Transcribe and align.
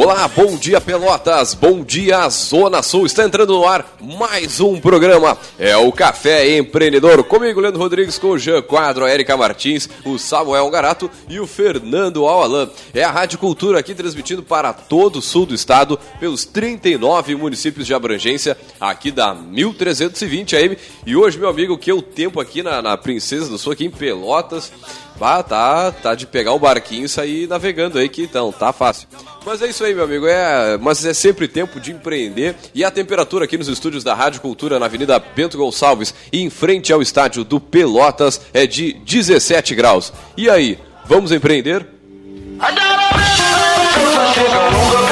Olá, 0.00 0.28
bom 0.28 0.56
dia 0.56 0.80
Pelotas, 0.80 1.54
bom 1.54 1.82
dia 1.82 2.28
Zona 2.28 2.84
Sul. 2.84 3.04
Está 3.04 3.24
entrando 3.24 3.54
no 3.54 3.66
ar 3.66 3.96
mais 4.00 4.60
um 4.60 4.80
programa. 4.80 5.36
É 5.58 5.76
o 5.76 5.90
Café 5.90 6.56
Empreendedor. 6.56 7.24
Comigo, 7.24 7.60
Leandro 7.60 7.80
Rodrigues, 7.80 8.16
com 8.16 8.28
o 8.28 8.38
Jean 8.38 8.62
Quadro, 8.62 9.04
a 9.04 9.12
Erika 9.12 9.36
Martins, 9.36 9.88
o 10.04 10.16
Samuel 10.16 10.70
Garato 10.70 11.10
e 11.28 11.40
o 11.40 11.48
Fernando 11.48 12.28
Alalan. 12.28 12.70
É 12.94 13.02
a 13.02 13.10
Rádio 13.10 13.40
Cultura 13.40 13.80
aqui 13.80 13.92
transmitindo 13.92 14.40
para 14.40 14.72
todo 14.72 15.16
o 15.16 15.22
sul 15.22 15.44
do 15.44 15.52
estado, 15.52 15.98
pelos 16.20 16.44
39 16.44 17.34
municípios 17.34 17.84
de 17.84 17.92
abrangência, 17.92 18.56
aqui 18.80 19.10
da 19.10 19.34
1320 19.34 20.54
AM. 20.54 20.78
E 21.04 21.16
hoje, 21.16 21.40
meu 21.40 21.48
amigo, 21.48 21.76
que 21.76 21.90
é 21.90 21.94
o 21.94 22.02
tempo 22.02 22.38
aqui 22.38 22.62
na, 22.62 22.80
na 22.80 22.96
Princesa 22.96 23.48
do 23.48 23.58
Sul, 23.58 23.72
aqui 23.72 23.86
em 23.86 23.90
Pelotas. 23.90 24.70
Tá, 25.18 25.90
tá 25.90 26.14
de 26.14 26.26
pegar 26.26 26.52
o 26.52 26.58
barquinho 26.58 27.04
e 27.04 27.08
sair 27.08 27.48
navegando 27.48 27.98
aí, 27.98 28.08
que 28.08 28.22
então, 28.22 28.52
tá 28.52 28.72
fácil. 28.72 29.08
Mas 29.44 29.60
é 29.62 29.66
isso 29.66 29.84
aí, 29.84 29.94
meu 29.94 30.04
amigo. 30.04 30.26
É, 30.26 30.78
mas 30.78 31.04
é 31.04 31.12
sempre 31.12 31.48
tempo 31.48 31.80
de 31.80 31.90
empreender. 31.90 32.54
E 32.74 32.84
a 32.84 32.90
temperatura 32.90 33.44
aqui 33.44 33.58
nos 33.58 33.68
estúdios 33.68 34.04
da 34.04 34.14
Rádio 34.14 34.40
Cultura, 34.40 34.78
na 34.78 34.86
Avenida 34.86 35.18
Bento 35.18 35.58
Gonçalves, 35.58 36.14
e 36.32 36.40
em 36.40 36.50
frente 36.50 36.92
ao 36.92 37.02
estádio 37.02 37.44
do 37.44 37.58
Pelotas, 37.58 38.40
é 38.52 38.66
de 38.66 38.92
17 38.92 39.74
graus. 39.74 40.12
E 40.36 40.48
aí, 40.48 40.78
vamos 41.06 41.32
empreender? 41.32 41.86
É 45.04 45.07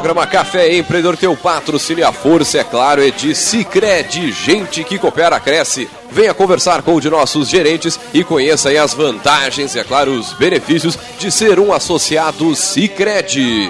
programa 0.00 0.26
Café 0.28 0.76
Empreendedor 0.76 1.16
teu 1.16 1.36
patrocínio 1.36 2.06
a 2.06 2.12
força, 2.12 2.58
é 2.58 2.62
claro, 2.62 3.04
é 3.04 3.10
de 3.10 3.34
Cicred, 3.34 4.30
gente 4.30 4.84
que 4.84 4.96
coopera, 4.96 5.40
cresce. 5.40 5.88
Venha 6.12 6.32
conversar 6.32 6.82
com 6.82 6.94
um 6.94 7.00
de 7.00 7.10
nossos 7.10 7.48
gerentes 7.48 7.98
e 8.14 8.22
conheça 8.22 8.70
as 8.80 8.94
vantagens 8.94 9.74
e, 9.74 9.80
é 9.80 9.84
claro, 9.84 10.12
os 10.12 10.32
benefícios 10.34 10.96
de 11.18 11.32
ser 11.32 11.58
um 11.58 11.72
associado 11.72 12.54
Cicred. 12.54 13.68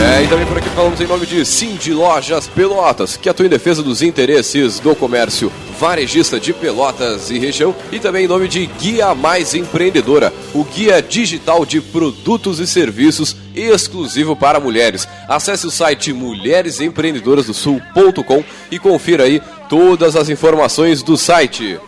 É, 0.00 0.24
e 0.24 0.28
também 0.28 0.46
por 0.46 0.56
aqui 0.56 0.70
falamos 0.70 0.98
em 0.98 1.06
nome 1.06 1.26
de 1.26 1.44
Cindy 1.44 1.92
Lojas 1.92 2.48
Pelotas, 2.48 3.18
que 3.18 3.28
atua 3.28 3.44
em 3.44 3.50
defesa 3.50 3.82
dos 3.82 4.00
interesses 4.00 4.80
do 4.80 4.96
comércio 4.96 5.52
varejista 5.78 6.40
de 6.40 6.54
Pelotas 6.54 7.30
e 7.30 7.38
região, 7.38 7.76
e 7.92 7.98
também 7.98 8.24
em 8.24 8.28
nome 8.28 8.48
de 8.48 8.64
Guia 8.64 9.14
Mais 9.14 9.54
Empreendedora, 9.54 10.32
o 10.54 10.64
guia 10.64 11.02
digital 11.02 11.66
de 11.66 11.82
produtos 11.82 12.60
e 12.60 12.66
serviços 12.66 13.36
exclusivo 13.54 14.34
para 14.34 14.58
mulheres. 14.58 15.06
Acesse 15.28 15.66
o 15.66 15.70
site 15.70 16.14
mulheresempreendedorasdosul.com 16.14 18.42
e 18.70 18.78
confira 18.78 19.24
aí 19.24 19.42
todas 19.68 20.16
as 20.16 20.30
informações 20.30 21.02
do 21.02 21.18
site. 21.18 21.78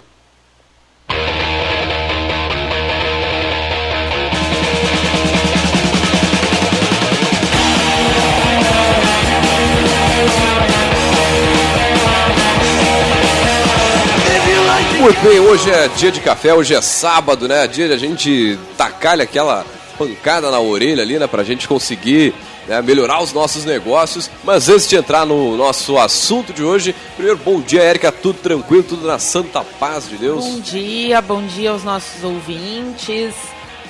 Muito 15.12 15.28
bem, 15.28 15.40
hoje 15.40 15.70
é 15.70 15.88
dia 15.88 16.10
de 16.10 16.20
café, 16.20 16.54
hoje 16.54 16.74
é 16.74 16.80
sábado, 16.80 17.46
né? 17.46 17.66
Dia 17.66 17.86
de 17.86 17.92
a 17.92 17.98
gente 17.98 18.58
tacar 18.78 19.20
aquela 19.20 19.62
pancada 19.98 20.50
na 20.50 20.58
orelha 20.58 21.02
ali, 21.02 21.18
né? 21.18 21.26
Pra 21.26 21.44
gente 21.44 21.68
conseguir 21.68 22.32
né, 22.66 22.80
melhorar 22.80 23.22
os 23.22 23.30
nossos 23.30 23.66
negócios. 23.66 24.30
Mas 24.42 24.70
antes 24.70 24.88
de 24.88 24.96
entrar 24.96 25.26
no 25.26 25.54
nosso 25.54 25.98
assunto 25.98 26.54
de 26.54 26.64
hoje, 26.64 26.94
primeiro, 27.14 27.38
bom 27.44 27.60
dia, 27.60 27.82
Érica, 27.82 28.10
tudo 28.10 28.38
tranquilo, 28.38 28.82
tudo 28.82 29.06
na 29.06 29.18
santa 29.18 29.62
paz 29.78 30.08
de 30.08 30.16
Deus? 30.16 30.42
Bom 30.42 30.60
dia, 30.60 31.20
bom 31.20 31.42
dia 31.42 31.72
aos 31.72 31.84
nossos 31.84 32.24
ouvintes. 32.24 33.34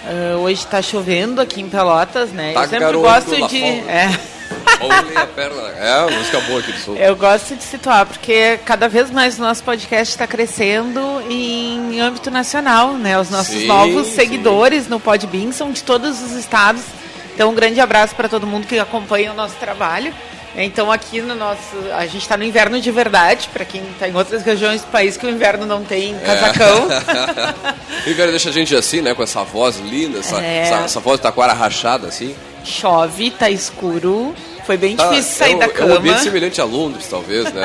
Uh, 0.05 0.38
hoje 0.41 0.66
tá 0.66 0.82
chovendo 0.82 1.41
aqui 1.41 1.61
em 1.61 1.69
Pelotas, 1.69 2.32
né? 2.32 2.53
Tá 2.53 2.65
Eu 2.65 2.69
sempre 2.69 2.93
gosto 2.94 3.49
de. 3.49 3.62
É. 3.62 4.11
Olha 4.82 5.20
a 5.22 5.26
perna. 5.26 5.62
É, 5.78 5.93
a 5.93 6.10
música 6.10 6.41
boa 6.41 6.60
aqui 6.60 6.72
do 6.72 6.78
sul. 6.78 6.97
Eu 6.97 7.16
gosto 7.16 7.54
de 7.56 7.62
situar, 7.62 8.06
porque 8.06 8.59
cada 8.65 8.88
vez 8.88 9.10
mais 9.10 9.38
o 9.38 9.43
nosso 9.43 9.62
podcast 9.62 10.12
está 10.12 10.26
crescendo 10.26 11.00
em 11.28 12.00
âmbito 12.00 12.31
nacional, 12.31 12.94
né? 12.94 13.19
Os 13.19 13.31
nossos 13.31 13.54
Sim, 13.54 13.66
novos 13.66 14.06
sim. 14.09 14.15
seguidores 14.15 14.88
no 14.88 14.98
Podbean 15.00 15.53
são 15.53 15.70
de 15.72 15.82
todos 15.82 16.20
os 16.22 16.32
estados. 16.32 16.82
Então, 17.34 17.50
um 17.50 17.54
grande 17.54 17.81
abraço 17.81 18.15
para 18.15 18.28
todo 18.28 18.47
mundo 18.47 18.66
que 18.66 18.78
acompanha 18.78 19.32
o 19.32 19.34
nosso 19.34 19.54
trabalho. 19.56 20.12
Então, 20.54 20.93
aqui 20.93 21.22
no 21.22 21.34
nosso. 21.34 21.62
A 21.97 22.04
gente 22.04 22.20
está 22.20 22.37
no 22.37 22.44
inverno 22.44 22.78
de 22.78 22.91
verdade, 22.91 23.49
para 23.50 23.64
quem 23.64 23.82
está 23.93 24.06
em 24.06 24.14
outras 24.14 24.43
regiões 24.43 24.82
do 24.82 24.88
país 24.88 25.16
que 25.16 25.25
o 25.25 25.31
inverno 25.31 25.64
não 25.64 25.82
tem 25.82 26.14
casacão. 26.19 26.88
E 28.06 28.12
velho, 28.14 28.31
deixa 28.32 28.49
a 28.49 28.53
gente 28.53 28.75
assim, 28.75 29.00
né? 29.00 29.14
Com 29.14 29.22
essa 29.22 29.44
voz 29.44 29.78
linda, 29.78 30.19
essa, 30.19 30.43
É. 30.43 30.59
essa, 30.59 30.75
essa 30.84 31.00
voz 31.00 31.20
taquara 31.20 31.53
rachada, 31.53 32.09
assim. 32.09 32.34
Chove, 32.64 33.31
tá 33.31 33.49
escuro. 33.49 34.34
Foi 34.67 34.77
bem 34.77 34.97
Tá, 34.97 35.09
difícil 35.09 35.37
sair 35.37 35.53
é 35.53 35.56
um, 35.56 35.59
da 35.59 35.65
É 35.65 35.69
um 35.69 35.73
cama. 35.73 35.95
ambiente 35.97 36.21
semelhante 36.21 36.61
a 36.61 36.65
Londres, 36.65 37.06
talvez, 37.09 37.53
né? 37.53 37.62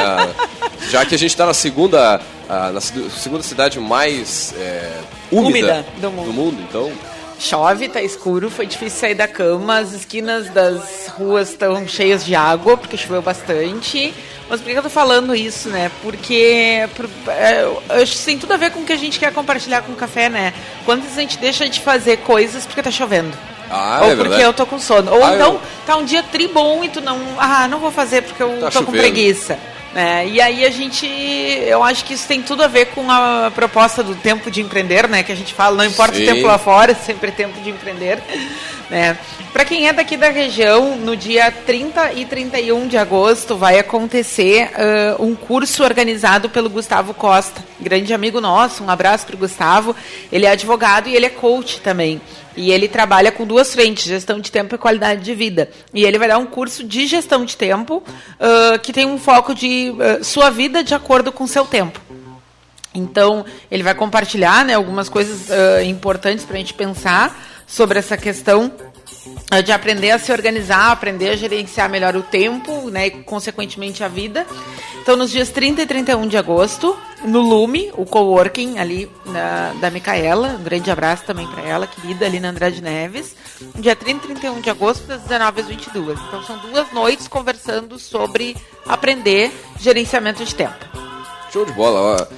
Já 0.89 1.05
que 1.05 1.13
a 1.15 1.17
gente 1.17 1.31
está 1.31 1.45
na 1.45 1.53
segunda, 1.53 2.19
na 2.47 2.81
se- 2.81 3.09
segunda 3.11 3.43
cidade 3.43 3.79
mais 3.79 4.53
é, 4.57 4.99
úmida, 5.31 5.85
Úmida 5.85 5.85
do 6.01 6.11
mundo. 6.11 6.57
então 6.67 6.91
Chove, 7.39 7.87
tá 7.87 8.01
escuro, 8.01 8.49
foi 8.49 8.65
difícil 8.65 8.99
sair 8.99 9.13
da 9.13 9.27
cama, 9.27 9.77
as 9.77 9.93
esquinas 9.93 10.49
das 10.49 11.07
ruas 11.09 11.49
estão 11.49 11.87
cheias 11.87 12.25
de 12.25 12.33
água, 12.33 12.75
porque 12.75 12.97
choveu 12.97 13.21
bastante. 13.21 14.11
Mas 14.49 14.59
por 14.59 14.71
que 14.71 14.75
eu 14.77 14.81
tô 14.81 14.89
falando 14.89 15.35
isso, 15.35 15.69
né? 15.69 15.91
Porque 16.01 16.89
por- 16.95 17.07
é, 17.31 17.61
eu 17.63 17.83
acho 18.01 18.17
que 18.17 18.25
tem 18.25 18.39
tudo 18.39 18.53
a 18.53 18.57
ver 18.57 18.71
com 18.71 18.79
o 18.79 18.85
que 18.85 18.93
a 18.93 18.97
gente 18.97 19.19
quer 19.19 19.31
compartilhar 19.31 19.83
com 19.83 19.91
o 19.91 19.95
café, 19.95 20.29
né? 20.29 20.51
Quantas 20.83 21.15
a 21.15 21.21
gente 21.21 21.37
deixa 21.37 21.69
de 21.69 21.79
fazer 21.79 22.17
coisas 22.17 22.65
porque 22.65 22.81
tá 22.81 22.89
chovendo. 22.89 23.37
Ah, 23.69 23.99
Ou 24.03 24.11
é 24.11 24.15
porque 24.15 24.41
eu 24.41 24.53
tô 24.53 24.65
com 24.65 24.79
sono. 24.79 25.11
Ou 25.13 25.23
Ah, 25.23 25.35
então, 25.35 25.53
eu- 25.53 25.61
tá 25.85 25.95
um 25.97 26.05
dia 26.05 26.23
tri 26.23 26.47
bom 26.47 26.83
e 26.83 26.89
tu 26.89 27.01
não. 27.01 27.19
Ah, 27.37 27.67
não 27.67 27.79
vou 27.79 27.91
fazer 27.91 28.21
porque 28.23 28.41
eu 28.41 28.49
Tá 28.59 28.71
tô 28.71 28.79
com 28.79 28.85
chovendo. 28.87 28.97
preguiça. 29.03 29.57
Né? 29.93 30.27
E 30.27 30.39
aí 30.41 30.65
a 30.65 30.69
gente. 30.69 31.05
Eu 31.65 31.83
acho 31.83 32.03
que 32.05 32.13
isso 32.13 32.27
tem 32.27 32.41
tudo 32.41 32.63
a 32.63 32.67
ver 32.67 32.87
com 32.87 33.09
a 33.09 33.51
proposta 33.55 34.03
do 34.03 34.13
tempo 34.15 34.51
de 34.51 34.61
empreender, 34.61 35.07
né? 35.07 35.23
Que 35.23 35.31
a 35.31 35.35
gente 35.35 35.53
fala, 35.53 35.75
não 35.77 35.85
importa 35.85 36.15
Sim. 36.15 36.23
o 36.23 36.25
tempo 36.25 36.45
lá 36.47 36.57
fora, 36.57 36.93
sempre 37.05 37.29
é 37.29 37.31
tempo 37.31 37.59
de 37.61 37.69
empreender. 37.69 38.19
Né? 38.89 39.17
Para 39.57 39.65
quem 39.65 39.87
é 39.87 39.91
daqui 39.91 40.15
da 40.15 40.29
região, 40.29 40.95
no 40.95 41.17
dia 41.17 41.49
30 41.49 42.13
e 42.13 42.25
31 42.25 42.87
de 42.87 42.95
agosto 42.95 43.57
vai 43.57 43.79
acontecer 43.79 44.69
ah, 44.75 45.15
um 45.19 45.33
curso 45.33 45.83
organizado 45.83 46.47
pelo 46.47 46.69
Gustavo 46.69 47.11
Costa, 47.11 47.65
grande 47.79 48.13
amigo 48.13 48.39
nosso. 48.39 48.83
Um 48.83 48.89
abraço 48.91 49.25
para 49.25 49.35
o 49.35 49.39
Gustavo. 49.39 49.95
Ele 50.31 50.45
é 50.45 50.51
advogado 50.51 51.09
e 51.09 51.15
ele 51.15 51.25
é 51.25 51.29
coach 51.31 51.81
também. 51.81 52.21
E 52.55 52.71
ele 52.71 52.87
trabalha 52.87 53.31
com 53.31 53.47
duas 53.47 53.73
frentes, 53.73 54.03
gestão 54.03 54.39
de 54.39 54.51
tempo 54.51 54.75
e 54.75 54.77
qualidade 54.77 55.23
de 55.23 55.33
vida. 55.33 55.71
E 55.91 56.05
ele 56.05 56.19
vai 56.19 56.27
dar 56.27 56.37
um 56.37 56.45
curso 56.45 56.83
de 56.83 57.07
gestão 57.07 57.43
de 57.43 57.57
tempo 57.57 58.03
ah, 58.39 58.77
que 58.77 58.93
tem 58.93 59.07
um 59.07 59.17
foco 59.17 59.55
de 59.55 59.91
ah, 59.99 60.23
sua 60.23 60.51
vida 60.51 60.83
de 60.83 60.93
acordo 60.93 61.31
com 61.31 61.47
seu 61.47 61.65
tempo. 61.65 61.99
Então, 62.93 63.43
ele 63.71 63.81
vai 63.81 63.95
compartilhar 63.95 64.63
né, 64.63 64.75
algumas 64.75 65.09
coisas 65.09 65.49
ah, 65.49 65.83
importantes 65.83 66.45
para 66.45 66.57
a 66.57 66.59
gente 66.59 66.75
pensar 66.75 67.35
sobre 67.67 67.99
essa 67.99 68.15
questão 68.15 68.71
de 69.63 69.71
aprender 69.71 70.11
a 70.11 70.19
se 70.19 70.31
organizar, 70.31 70.91
aprender 70.91 71.29
a 71.29 71.35
gerenciar 71.35 71.89
melhor 71.89 72.15
o 72.15 72.21
tempo, 72.21 72.89
né, 72.89 73.07
e 73.07 73.11
consequentemente 73.23 74.03
a 74.03 74.07
vida. 74.07 74.45
Então, 75.01 75.15
nos 75.15 75.31
dias 75.31 75.49
30 75.49 75.83
e 75.83 75.85
31 75.85 76.27
de 76.27 76.37
agosto, 76.37 76.97
no 77.23 77.39
Lume, 77.39 77.89
o 77.95 78.05
coworking 78.05 78.77
ali 78.77 79.09
na, 79.25 79.73
da 79.79 79.89
Micaela, 79.89 80.57
um 80.59 80.63
grande 80.63 80.91
abraço 80.91 81.23
também 81.23 81.47
para 81.47 81.63
ela, 81.63 81.87
querida, 81.87 82.25
ali 82.25 82.41
na 82.41 82.49
Andrade 82.49 82.81
Neves, 82.81 83.33
dia 83.75 83.95
30 83.95 84.25
e 84.25 84.27
31 84.35 84.59
de 84.59 84.69
agosto, 84.69 85.07
das 85.07 85.21
19 85.21 85.61
às 85.61 85.67
22. 85.67 86.19
Então, 86.27 86.43
são 86.43 86.57
duas 86.57 86.91
noites 86.91 87.27
conversando 87.27 87.97
sobre 87.97 88.57
aprender 88.85 89.49
gerenciamento 89.79 90.43
de 90.43 90.53
tempo. 90.53 91.06
Show 91.57 91.65
de 91.65 91.71
bola. 91.71 92.29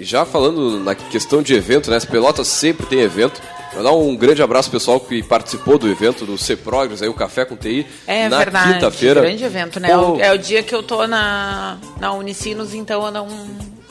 Já 0.00 0.24
falando 0.24 0.78
na 0.78 0.94
questão 0.94 1.42
de 1.42 1.52
evento, 1.52 1.90
né? 1.90 1.96
As 1.96 2.04
Pelotas 2.04 2.46
sempre 2.46 2.86
tem 2.86 3.00
evento. 3.00 3.42
Mandar 3.74 3.90
um 3.90 4.14
grande 4.14 4.40
abraço 4.40 4.70
pessoal 4.70 5.00
que 5.00 5.20
participou 5.20 5.78
do 5.78 5.90
evento 5.90 6.24
do 6.24 6.38
C-Progress, 6.38 7.02
aí 7.02 7.08
o 7.08 7.14
Café 7.14 7.44
com 7.44 7.56
TI, 7.56 7.86
é, 8.06 8.28
na 8.28 8.38
verdade, 8.38 8.74
quinta-feira. 8.74 9.22
grande 9.22 9.42
evento, 9.42 9.80
né? 9.80 9.88
Pô, 9.88 10.18
é 10.20 10.30
o 10.30 10.38
dia 10.38 10.62
que 10.62 10.74
eu 10.74 10.82
tô 10.82 11.06
na, 11.06 11.78
na 11.98 12.12
Unicinos, 12.12 12.74
então 12.74 13.06
eu 13.06 13.10
não, 13.10 13.26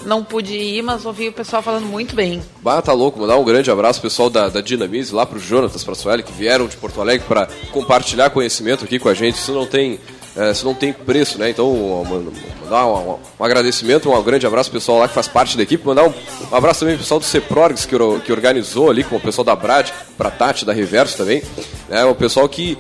não 0.06 0.23
pude 0.23 0.56
ir, 0.56 0.83
mas 0.83 1.03
ouvi 1.03 1.29
o 1.29 1.33
pessoal 1.33 1.63
falando 1.63 1.88
muito 1.88 2.15
bem. 2.15 2.41
Bah, 2.62 2.81
tá 2.81 2.94
louco. 2.94 3.19
Mandar 3.19 3.38
um 3.38 3.44
grande 3.44 3.69
abraço 3.71 4.00
pessoal 4.00 4.29
da, 4.29 4.50
da 4.50 4.62
Dinamize, 4.62 5.13
lá 5.13 5.25
pro 5.25 5.39
Jonatas, 5.39 5.83
pra 5.83 5.95
Sueli, 5.95 6.23
que 6.23 6.31
vieram 6.31 6.68
de 6.68 6.77
Porto 6.77 7.01
Alegre 7.01 7.25
para 7.27 7.47
compartilhar 7.71 8.29
conhecimento 8.29 8.85
aqui 8.85 9.00
com 9.00 9.09
a 9.09 9.13
gente. 9.15 9.35
Isso 9.35 9.51
não 9.51 9.65
tem 9.65 10.00
é, 10.36 10.51
isso 10.51 10.66
não 10.66 10.74
tem 10.74 10.94
preço, 10.94 11.38
né? 11.38 11.50
Então, 11.50 11.74
mandar 12.63 12.88
um, 12.88 13.12
um, 13.12 13.19
um, 13.39 13.44
agradecimento, 13.44 14.12
um 14.12 14.24
grande 14.24 14.48
abraço 14.48 14.69
pro 14.69 14.80
pessoal 14.80 15.00
lá 15.00 15.07
que 15.07 15.13
faz 15.13 15.28
parte 15.28 15.57
da 15.57 15.63
equipe, 15.63 15.86
mandar 15.86 16.06
um, 16.06 16.13
um 16.51 16.56
abraço 16.56 16.81
também 16.81 16.95
pro 16.95 17.04
pessoal 17.04 17.19
do 17.19 17.25
Ceprorgs 17.25 17.86
que, 17.86 17.95
que 18.25 18.31
organizou 18.31 18.89
ali, 18.89 19.04
com 19.04 19.18
o 19.18 19.19
pessoal 19.19 19.44
da 19.44 19.56
Brad, 19.56 19.89
pra 20.18 20.31
Tati, 20.31 20.66
da 20.66 20.74
Reverso 20.74 21.18
também, 21.18 21.44
né? 21.89 22.06
O 22.06 22.16
pessoal 22.16 22.48
que 22.48 22.78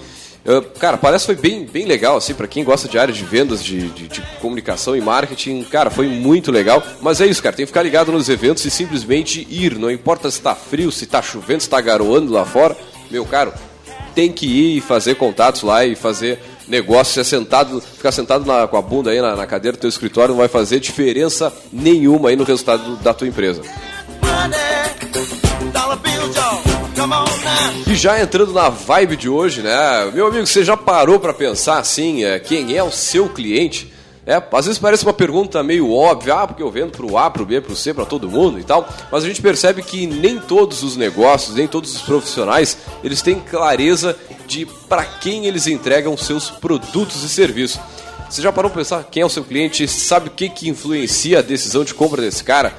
Cara, 0.79 0.97
parece 0.97 1.27
que 1.27 1.35
foi 1.35 1.49
bem, 1.49 1.65
bem 1.65 1.85
legal, 1.85 2.17
assim, 2.17 2.33
para 2.33 2.47
quem 2.47 2.63
gosta 2.63 2.87
de 2.87 2.97
área 2.97 3.13
de 3.13 3.23
vendas, 3.23 3.63
de, 3.63 3.89
de, 3.89 4.07
de, 4.07 4.21
comunicação 4.41 4.95
e 4.95 5.01
marketing, 5.01 5.63
cara, 5.65 5.91
foi 5.91 6.07
muito 6.07 6.51
legal. 6.51 6.81
Mas 6.99 7.21
é 7.21 7.27
isso, 7.27 7.43
cara, 7.43 7.55
tem 7.55 7.63
que 7.63 7.67
ficar 7.67 7.83
ligado 7.83 8.11
nos 8.11 8.27
eventos 8.27 8.65
e 8.65 8.71
simplesmente 8.71 9.47
ir, 9.51 9.77
não 9.77 9.91
importa 9.91 10.31
se 10.31 10.41
tá 10.41 10.55
frio, 10.55 10.91
se 10.91 11.05
tá 11.05 11.21
chovendo, 11.21 11.61
se 11.61 11.69
tá 11.69 11.79
garoando 11.79 12.33
lá 12.33 12.43
fora, 12.43 12.75
meu 13.11 13.23
caro, 13.23 13.53
tem 14.15 14.31
que 14.31 14.47
ir 14.47 14.77
e 14.77 14.81
fazer 14.81 15.13
contatos 15.13 15.61
lá 15.61 15.85
e 15.85 15.95
fazer 15.95 16.39
negócio, 16.67 17.13
ser 17.13 17.23
sentado, 17.23 17.81
ficar 17.81 18.11
sentado 18.11 18.45
na, 18.45 18.67
com 18.67 18.77
a 18.77 18.81
bunda 18.81 19.11
aí 19.11 19.21
na, 19.21 19.35
na, 19.35 19.47
cadeira 19.47 19.77
do 19.77 19.81
teu 19.81 19.89
escritório 19.89 20.33
não 20.33 20.39
vai 20.39 20.47
fazer 20.47 20.79
diferença 20.79 21.51
nenhuma 21.71 22.29
aí 22.29 22.35
no 22.35 22.43
resultado 22.43 22.83
do, 22.83 22.95
da 22.97 23.13
tua 23.13 23.27
empresa. 23.27 23.61
E 27.87 27.95
já 27.95 28.21
entrando 28.21 28.53
na 28.53 28.69
vibe 28.69 29.15
de 29.15 29.29
hoje, 29.29 29.61
né? 29.61 30.11
Meu 30.13 30.27
amigo, 30.27 30.45
você 30.45 30.63
já 30.63 30.77
parou 30.77 31.19
para 31.19 31.33
pensar 31.33 31.79
assim, 31.79 32.23
é, 32.23 32.39
quem 32.39 32.75
é 32.77 32.83
o 32.83 32.91
seu 32.91 33.27
cliente? 33.29 33.91
É, 34.25 34.35
às 34.35 34.65
vezes 34.65 34.77
parece 34.77 35.03
uma 35.03 35.13
pergunta 35.13 35.63
meio 35.63 35.91
óbvia, 35.91 36.35
ah, 36.35 36.47
porque 36.47 36.61
eu 36.61 36.69
vendo 36.69 36.91
para 36.91 37.05
o 37.05 37.17
A, 37.17 37.29
para 37.29 37.41
o 37.41 37.45
B, 37.45 37.59
para 37.59 37.73
o 37.73 37.75
C, 37.75 37.91
para 37.91 38.05
todo 38.05 38.29
mundo 38.29 38.59
e 38.59 38.63
tal, 38.63 38.87
mas 39.11 39.23
a 39.23 39.27
gente 39.27 39.41
percebe 39.41 39.81
que 39.81 40.05
nem 40.05 40.39
todos 40.39 40.83
os 40.83 40.95
negócios, 40.95 41.55
nem 41.55 41.67
todos 41.67 41.95
os 41.95 42.01
profissionais, 42.03 42.77
eles 43.03 43.21
têm 43.21 43.39
clareza 43.39 44.15
de 44.45 44.65
para 44.87 45.03
quem 45.05 45.47
eles 45.47 45.65
entregam 45.65 46.15
seus 46.15 46.51
produtos 46.51 47.23
e 47.23 47.29
serviços. 47.29 47.81
Você 48.29 48.41
já 48.41 48.51
parou 48.51 48.69
para 48.69 48.79
pensar 48.79 49.03
quem 49.09 49.23
é 49.23 49.25
o 49.25 49.29
seu 49.29 49.43
cliente? 49.43 49.87
Sabe 49.87 50.29
o 50.29 50.31
que, 50.31 50.49
que 50.49 50.69
influencia 50.69 51.39
a 51.39 51.41
decisão 51.41 51.83
de 51.83 51.93
compra 51.93 52.21
desse 52.21 52.43
cara? 52.43 52.73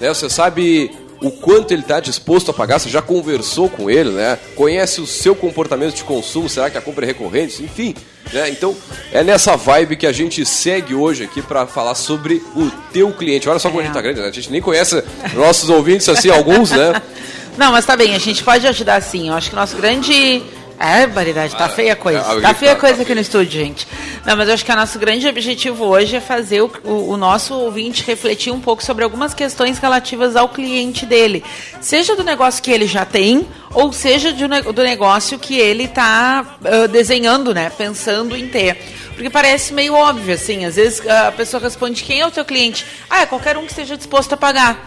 Né? 0.00 0.08
Você 0.08 0.28
sabe 0.28 0.90
o 1.20 1.30
quanto 1.30 1.72
ele 1.72 1.82
está 1.82 1.98
disposto 2.00 2.50
a 2.50 2.54
pagar, 2.54 2.78
você 2.78 2.88
já 2.88 3.02
conversou 3.02 3.68
com 3.68 3.90
ele, 3.90 4.10
né? 4.10 4.38
Conhece 4.54 5.00
o 5.00 5.06
seu 5.06 5.34
comportamento 5.34 5.94
de 5.94 6.04
consumo, 6.04 6.48
será 6.48 6.70
que 6.70 6.78
a 6.78 6.80
compra 6.80 7.04
é 7.04 7.08
recorrente? 7.08 7.62
Enfim, 7.62 7.94
né? 8.32 8.48
Então 8.50 8.76
é 9.12 9.24
nessa 9.24 9.56
vibe 9.56 9.96
que 9.96 10.06
a 10.06 10.12
gente 10.12 10.44
segue 10.46 10.94
hoje 10.94 11.24
aqui 11.24 11.42
para 11.42 11.66
falar 11.66 11.94
sobre 11.94 12.42
o 12.54 12.70
teu 12.92 13.12
cliente. 13.12 13.48
Olha 13.48 13.58
só 13.58 13.68
como 13.68 13.80
é. 13.80 13.84
a 13.84 13.86
gente 13.86 13.94
tá 13.94 14.00
grande, 14.00 14.20
né? 14.20 14.28
A 14.28 14.32
gente 14.32 14.50
nem 14.50 14.60
conhece 14.60 15.02
nossos 15.34 15.68
ouvintes 15.68 16.08
assim, 16.08 16.30
alguns, 16.30 16.70
né? 16.70 17.02
Não, 17.58 17.72
mas 17.72 17.84
tá 17.84 17.96
bem, 17.96 18.14
a 18.14 18.18
gente 18.20 18.44
pode 18.44 18.64
ajudar 18.68 19.02
sim. 19.02 19.28
Eu 19.28 19.34
acho 19.34 19.50
que 19.50 19.56
o 19.56 19.58
nosso 19.58 19.76
grande 19.76 20.42
é, 20.78 21.06
variedade, 21.06 21.56
tá 21.56 21.64
ah, 21.64 21.68
feia 21.68 21.92
a 21.94 21.96
coisa. 21.96 22.20
É, 22.20 22.40
tá 22.40 22.54
feia 22.54 22.72
a 22.72 22.76
coisa 22.76 23.02
aqui 23.02 23.14
no 23.14 23.20
estúdio, 23.20 23.50
gente. 23.50 23.86
Não, 24.24 24.36
mas 24.36 24.46
eu 24.46 24.54
acho 24.54 24.64
que 24.64 24.70
o 24.70 24.76
nosso 24.76 24.98
grande 24.98 25.26
objetivo 25.26 25.84
hoje 25.84 26.16
é 26.16 26.20
fazer 26.20 26.60
o, 26.62 26.70
o, 26.84 27.10
o, 27.10 27.16
nosso 27.16 27.52
ouvinte 27.54 28.04
refletir 28.04 28.52
um 28.52 28.60
pouco 28.60 28.84
sobre 28.84 29.02
algumas 29.02 29.34
questões 29.34 29.78
relativas 29.78 30.36
ao 30.36 30.48
cliente 30.48 31.04
dele. 31.04 31.42
Seja 31.80 32.14
do 32.14 32.22
negócio 32.22 32.62
que 32.62 32.70
ele 32.70 32.86
já 32.86 33.04
tem, 33.04 33.46
ou 33.74 33.92
seja 33.92 34.32
de, 34.32 34.46
do 34.46 34.82
negócio 34.84 35.36
que 35.38 35.58
ele 35.58 35.84
está 35.84 36.58
uh, 36.60 36.86
desenhando, 36.86 37.52
né? 37.52 37.70
Pensando 37.70 38.36
em 38.36 38.46
ter. 38.46 38.76
Porque 39.14 39.28
parece 39.28 39.74
meio 39.74 39.94
óbvio, 39.94 40.34
assim. 40.34 40.64
Às 40.64 40.76
vezes 40.76 41.04
a 41.08 41.32
pessoa 41.32 41.60
responde: 41.60 42.04
quem 42.04 42.20
é 42.20 42.26
o 42.26 42.30
teu 42.30 42.44
cliente? 42.44 42.86
Ah, 43.10 43.22
é 43.22 43.26
qualquer 43.26 43.56
um 43.56 43.62
que 43.62 43.72
esteja 43.72 43.96
disposto 43.96 44.34
a 44.34 44.36
pagar. 44.36 44.78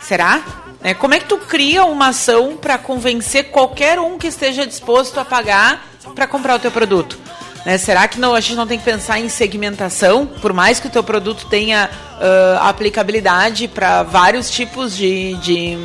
Será? 0.00 0.65
É, 0.86 0.94
como 0.94 1.14
é 1.14 1.18
que 1.18 1.24
tu 1.24 1.36
cria 1.36 1.84
uma 1.84 2.10
ação 2.10 2.56
para 2.56 2.78
convencer 2.78 3.50
qualquer 3.50 3.98
um 3.98 4.16
que 4.16 4.28
esteja 4.28 4.64
disposto 4.64 5.18
a 5.18 5.24
pagar 5.24 5.84
para 6.14 6.28
comprar 6.28 6.54
o 6.54 6.60
teu 6.60 6.70
produto? 6.70 7.18
Né? 7.64 7.76
Será 7.76 8.06
que 8.06 8.20
não, 8.20 8.36
a 8.36 8.40
gente 8.40 8.54
não 8.54 8.68
tem 8.68 8.78
que 8.78 8.84
pensar 8.84 9.18
em 9.18 9.28
segmentação? 9.28 10.26
Por 10.26 10.52
mais 10.52 10.78
que 10.78 10.86
o 10.86 10.90
teu 10.90 11.02
produto 11.02 11.48
tenha 11.48 11.90
uh, 11.90 12.62
aplicabilidade 12.62 13.66
para 13.66 14.04
vários 14.04 14.48
tipos 14.48 14.96
de, 14.96 15.34
de 15.38 15.76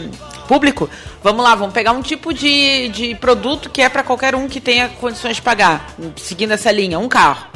público, 0.48 0.88
vamos 1.24 1.44
lá, 1.44 1.56
vamos 1.56 1.74
pegar 1.74 1.94
um 1.94 2.04
tipo 2.04 2.32
de, 2.32 2.90
de 2.90 3.16
produto 3.16 3.72
que 3.72 3.82
é 3.82 3.90
para 3.90 4.04
qualquer 4.04 4.36
um 4.36 4.48
que 4.48 4.62
tenha 4.62 4.88
condições 4.88 5.38
de 5.38 5.42
pagar, 5.42 5.96
seguindo 6.16 6.52
essa 6.52 6.72
linha, 6.72 7.00
um 7.00 7.10
carro. 7.10 7.51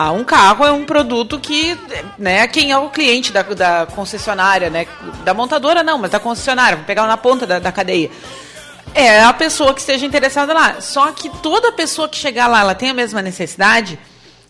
Ah, 0.00 0.12
um 0.12 0.22
carro 0.22 0.64
é 0.64 0.70
um 0.70 0.84
produto 0.84 1.40
que, 1.40 1.76
né, 2.16 2.46
quem 2.46 2.70
é 2.70 2.78
o 2.78 2.88
cliente 2.88 3.32
da, 3.32 3.42
da 3.42 3.84
concessionária, 3.84 4.70
né? 4.70 4.86
Da 5.24 5.34
montadora 5.34 5.82
não, 5.82 5.98
mas 5.98 6.12
da 6.12 6.20
concessionária, 6.20 6.76
vamos 6.76 6.86
pegar 6.86 7.04
na 7.08 7.16
ponta 7.16 7.44
da, 7.44 7.58
da 7.58 7.72
cadeia. 7.72 8.08
É 8.94 9.24
a 9.24 9.32
pessoa 9.32 9.74
que 9.74 9.80
esteja 9.80 10.06
interessada 10.06 10.54
lá. 10.54 10.80
Só 10.80 11.10
que 11.10 11.28
toda 11.42 11.72
pessoa 11.72 12.08
que 12.08 12.16
chegar 12.16 12.46
lá, 12.46 12.60
ela 12.60 12.76
tem 12.76 12.90
a 12.90 12.94
mesma 12.94 13.20
necessidade. 13.20 13.98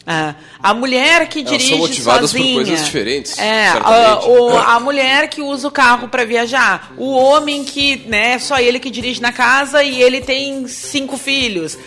Ah, 0.06 0.34
a 0.62 0.74
mulher 0.74 1.26
que 1.30 1.38
Elas 1.38 1.50
dirige 1.50 1.68
são 1.70 1.78
motivadas 1.78 2.30
sozinha, 2.30 2.54
por 2.54 2.64
coisas 2.66 2.84
diferentes. 2.84 3.38
É, 3.38 3.68
a, 3.68 4.20
o, 4.26 4.54
a 4.54 4.78
mulher 4.80 5.30
que 5.30 5.40
usa 5.40 5.66
o 5.66 5.70
carro 5.70 6.08
para 6.08 6.26
viajar, 6.26 6.92
o 6.98 7.10
homem 7.12 7.64
que, 7.64 8.04
né, 8.06 8.38
só 8.38 8.58
ele 8.58 8.78
que 8.78 8.90
dirige 8.90 9.22
na 9.22 9.32
casa 9.32 9.82
e 9.82 10.02
ele 10.02 10.20
tem 10.20 10.68
cinco 10.68 11.16
filhos. 11.16 11.78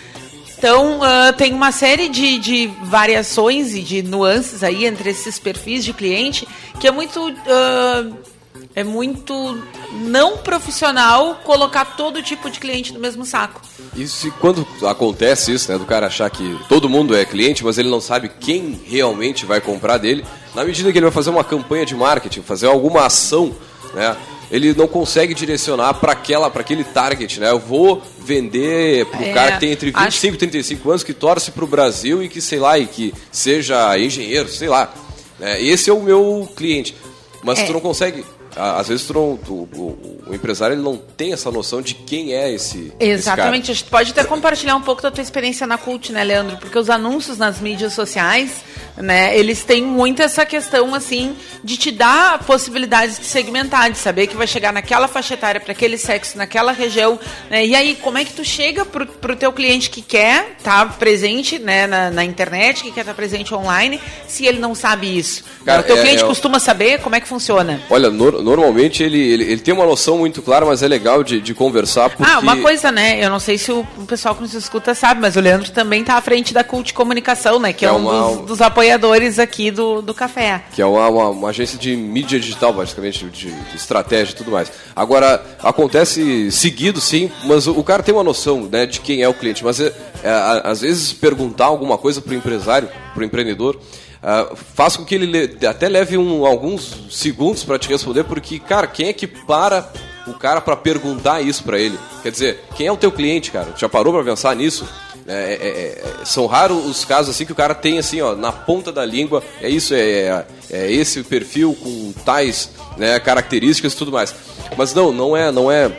Então, 0.62 1.00
uh, 1.00 1.32
tem 1.36 1.52
uma 1.52 1.72
série 1.72 2.08
de, 2.08 2.38
de 2.38 2.66
variações 2.84 3.74
e 3.74 3.82
de 3.82 4.00
nuances 4.00 4.62
aí 4.62 4.86
entre 4.86 5.10
esses 5.10 5.36
perfis 5.36 5.84
de 5.84 5.92
cliente 5.92 6.46
que 6.78 6.86
é 6.86 6.90
muito. 6.92 7.18
Uh, 7.30 8.32
é 8.74 8.84
muito 8.84 9.60
não 9.92 10.38
profissional 10.38 11.40
colocar 11.44 11.96
todo 11.96 12.22
tipo 12.22 12.48
de 12.48 12.60
cliente 12.60 12.92
no 12.92 13.00
mesmo 13.00 13.24
saco. 13.24 13.60
E 13.96 14.06
se 14.06 14.30
quando 14.30 14.64
acontece 14.86 15.52
isso, 15.52 15.70
né, 15.70 15.76
do 15.76 15.84
cara 15.84 16.06
achar 16.06 16.30
que 16.30 16.56
todo 16.68 16.88
mundo 16.88 17.14
é 17.14 17.24
cliente, 17.24 17.64
mas 17.64 17.76
ele 17.76 17.90
não 17.90 18.00
sabe 18.00 18.30
quem 18.40 18.80
realmente 18.86 19.44
vai 19.44 19.60
comprar 19.60 19.98
dele, 19.98 20.24
na 20.54 20.64
medida 20.64 20.92
que 20.92 20.98
ele 20.98 21.06
vai 21.06 21.12
fazer 21.12 21.30
uma 21.30 21.44
campanha 21.44 21.84
de 21.84 21.94
marketing, 21.94 22.40
fazer 22.42 22.66
alguma 22.66 23.04
ação, 23.04 23.54
né, 23.94 24.16
ele 24.52 24.74
não 24.74 24.86
consegue 24.86 25.32
direcionar 25.32 25.94
para 25.94 26.12
aquela, 26.12 26.50
para 26.50 26.60
aquele 26.60 26.84
target, 26.84 27.40
né? 27.40 27.50
Eu 27.50 27.58
vou 27.58 28.02
vender 28.18 29.06
pro 29.06 29.24
é, 29.24 29.32
cara 29.32 29.52
que 29.52 29.60
tem 29.60 29.72
entre 29.72 29.86
25 29.90 30.06
acho... 30.06 30.26
e 30.26 30.36
35 30.36 30.90
anos 30.90 31.02
que 31.02 31.14
torce 31.14 31.50
pro 31.50 31.66
Brasil 31.66 32.22
e 32.22 32.28
que 32.28 32.38
sei 32.38 32.58
lá 32.58 32.78
e 32.78 32.86
que 32.86 33.14
seja 33.32 33.98
engenheiro, 33.98 34.50
sei 34.50 34.68
lá. 34.68 34.92
É, 35.40 35.60
esse 35.62 35.88
é 35.88 35.92
o 35.92 36.02
meu 36.02 36.46
cliente. 36.54 36.94
Mas 37.42 37.60
é. 37.60 37.64
tu 37.64 37.72
não 37.72 37.80
consegue 37.80 38.22
às 38.56 38.88
vezes 38.88 39.06
tu 39.06 39.14
não, 39.14 39.36
tu, 39.36 39.68
o, 39.74 40.20
o, 40.26 40.34
empresário 40.34 40.74
ele 40.74 40.82
não 40.82 40.96
tem 40.96 41.32
essa 41.32 41.50
noção 41.50 41.80
de 41.80 41.94
quem 41.94 42.34
é 42.34 42.52
esse 42.52 42.92
Exatamente. 43.00 43.64
Esse 43.64 43.72
a 43.72 43.74
gente 43.74 43.90
pode 43.90 44.10
até 44.10 44.24
compartilhar 44.24 44.76
um 44.76 44.82
pouco 44.82 45.00
da 45.00 45.10
tua 45.10 45.22
experiência 45.22 45.66
na 45.66 45.78
Cult, 45.78 46.12
né, 46.12 46.22
Leandro? 46.22 46.56
Porque 46.58 46.78
os 46.78 46.90
anúncios 46.90 47.38
nas 47.38 47.60
mídias 47.60 47.92
sociais, 47.94 48.62
né, 48.96 49.36
eles 49.36 49.64
têm 49.64 49.82
muito 49.82 50.22
essa 50.22 50.44
questão, 50.44 50.94
assim, 50.94 51.34
de 51.64 51.76
te 51.76 51.90
dar 51.90 52.40
possibilidades 52.44 53.18
de 53.18 53.24
segmentar, 53.24 53.90
de 53.90 53.98
saber 53.98 54.26
que 54.26 54.36
vai 54.36 54.46
chegar 54.46 54.72
naquela 54.72 55.08
faixa 55.08 55.34
etária, 55.34 55.60
para 55.60 55.72
aquele 55.72 55.96
sexo, 55.96 56.36
naquela 56.36 56.72
região, 56.72 57.18
né? 57.50 57.64
E 57.64 57.74
aí, 57.74 57.96
como 58.02 58.18
é 58.18 58.24
que 58.24 58.32
tu 58.32 58.44
chega 58.44 58.84
pro, 58.84 59.06
pro 59.06 59.36
teu 59.36 59.52
cliente 59.52 59.88
que 59.88 60.02
quer 60.02 60.56
estar 60.58 60.86
tá 60.86 60.92
presente, 60.94 61.58
né, 61.58 61.86
na, 61.86 62.10
na, 62.10 62.24
internet, 62.24 62.82
que 62.82 62.92
quer 62.92 63.00
estar 63.00 63.12
tá 63.12 63.16
presente 63.16 63.54
online, 63.54 64.00
se 64.26 64.46
ele 64.46 64.58
não 64.58 64.74
sabe 64.74 65.16
isso? 65.18 65.44
Cara, 65.64 65.80
o 65.80 65.84
teu 65.84 65.96
é, 65.96 66.02
cliente 66.02 66.22
é, 66.22 66.26
costuma 66.26 66.58
saber 66.58 67.00
como 67.00 67.16
é 67.16 67.20
que 67.20 67.28
funciona? 67.28 67.80
Olha, 67.88 68.10
no, 68.10 68.41
normalmente 68.42 69.02
ele, 69.02 69.18
ele, 69.18 69.44
ele, 69.44 69.60
tem 69.60 69.72
uma 69.72 69.86
noção 69.86 70.18
muito 70.18 70.42
clara, 70.42 70.66
mas 70.66 70.82
é 70.82 70.88
legal 70.88 71.22
de, 71.22 71.40
de 71.40 71.54
conversar. 71.54 72.10
Porque... 72.10 72.30
Ah, 72.30 72.38
uma 72.38 72.56
coisa, 72.56 72.90
né? 72.90 73.22
Eu 73.22 73.30
não 73.30 73.40
sei 73.40 73.58
se 73.58 73.70
o, 73.72 73.86
pessoal 74.06 74.34
que 74.34 74.42
nos 74.42 74.54
escuta 74.54 74.94
sabe, 74.94 75.20
mas 75.20 75.36
o 75.36 75.40
Leandro 75.40 75.70
também 75.70 76.00
está 76.00 76.14
à 76.14 76.20
frente 76.20 76.52
da 76.52 76.62
Cult 76.64 76.92
Comunicação, 76.92 77.58
né? 77.58 77.72
Que 77.72 77.84
é, 77.84 77.88
é 77.88 77.92
um 77.92 77.98
uma... 77.98 78.36
dos, 78.36 78.46
dos, 78.46 78.60
apoiadores 78.60 79.38
aqui 79.38 79.70
do, 79.70 80.02
do 80.02 80.12
café. 80.12 80.62
Que 80.72 80.82
é 80.82 80.86
uma, 80.86 81.08
uma, 81.08 81.28
uma 81.30 81.48
agência 81.48 81.78
de 81.78 81.96
mídia 81.96 82.38
digital, 82.38 82.72
basicamente, 82.72 83.24
de, 83.26 83.50
de, 83.50 83.76
estratégia 83.76 84.32
e 84.32 84.36
tudo 84.36 84.50
mais. 84.50 84.70
Agora, 84.94 85.44
acontece 85.62 86.50
seguido, 86.50 87.00
sim, 87.00 87.30
mas 87.44 87.66
o, 87.66 87.78
o 87.78 87.84
cara 87.84 88.02
tem 88.02 88.14
uma 88.14 88.24
noção 88.24 88.68
né, 88.70 88.86
de 88.86 89.00
quem 89.00 89.22
é 89.22 89.28
o 89.28 89.34
cliente. 89.34 89.64
Mas 89.64 89.80
é, 89.80 89.92
é, 90.22 90.62
às 90.64 90.80
vezes 90.80 91.12
perguntar 91.12 91.66
alguma 91.66 91.98
coisa 91.98 92.20
para 92.20 92.32
o 92.32 92.36
empresário, 92.36 92.88
para 93.14 93.22
o 93.22 93.24
empreendedor, 93.24 93.78
uh, 94.22 94.56
faz 94.74 94.96
com 94.96 95.04
que 95.04 95.14
ele 95.14 95.58
até 95.66 95.88
leve 95.88 96.16
um, 96.16 96.46
alguns 96.46 97.06
segundos 97.10 97.64
para 97.64 97.78
te 97.78 97.88
responder, 97.88 98.24
porque, 98.24 98.58
cara, 98.58 98.86
quem 98.86 99.08
é 99.08 99.12
que 99.12 99.26
para 99.26 99.90
o 100.26 100.34
cara 100.34 100.60
para 100.60 100.76
perguntar 100.76 101.42
isso 101.42 101.64
para 101.64 101.78
ele? 101.78 101.98
Quer 102.22 102.30
dizer, 102.30 102.64
quem 102.76 102.86
é 102.86 102.92
o 102.92 102.96
teu 102.96 103.10
cliente, 103.10 103.50
cara? 103.50 103.74
Já 103.76 103.88
parou 103.88 104.12
para 104.12 104.24
pensar 104.24 104.54
nisso? 104.54 104.88
É, 105.26 105.32
é, 105.32 106.20
é, 106.20 106.24
são 106.24 106.46
raros 106.46 106.84
os 106.84 107.04
casos 107.04 107.34
assim 107.34 107.46
que 107.46 107.52
o 107.52 107.56
cara 107.56 107.76
tem 107.76 107.98
assim, 107.98 108.20
ó, 108.20 108.34
na 108.34 108.50
ponta 108.50 108.90
da 108.90 109.04
língua, 109.04 109.42
é 109.60 109.68
isso, 109.68 109.94
é, 109.94 110.00
é, 110.00 110.46
é 110.70 110.92
esse 110.92 111.22
perfil 111.22 111.76
com 111.80 112.12
tais 112.24 112.70
né, 112.96 113.20
características 113.20 113.92
e 113.92 113.96
tudo 113.96 114.10
mais. 114.10 114.34
Mas 114.76 114.92
não, 114.94 115.12
não 115.12 115.36
é, 115.36 115.52
não 115.52 115.70
é, 115.70 115.90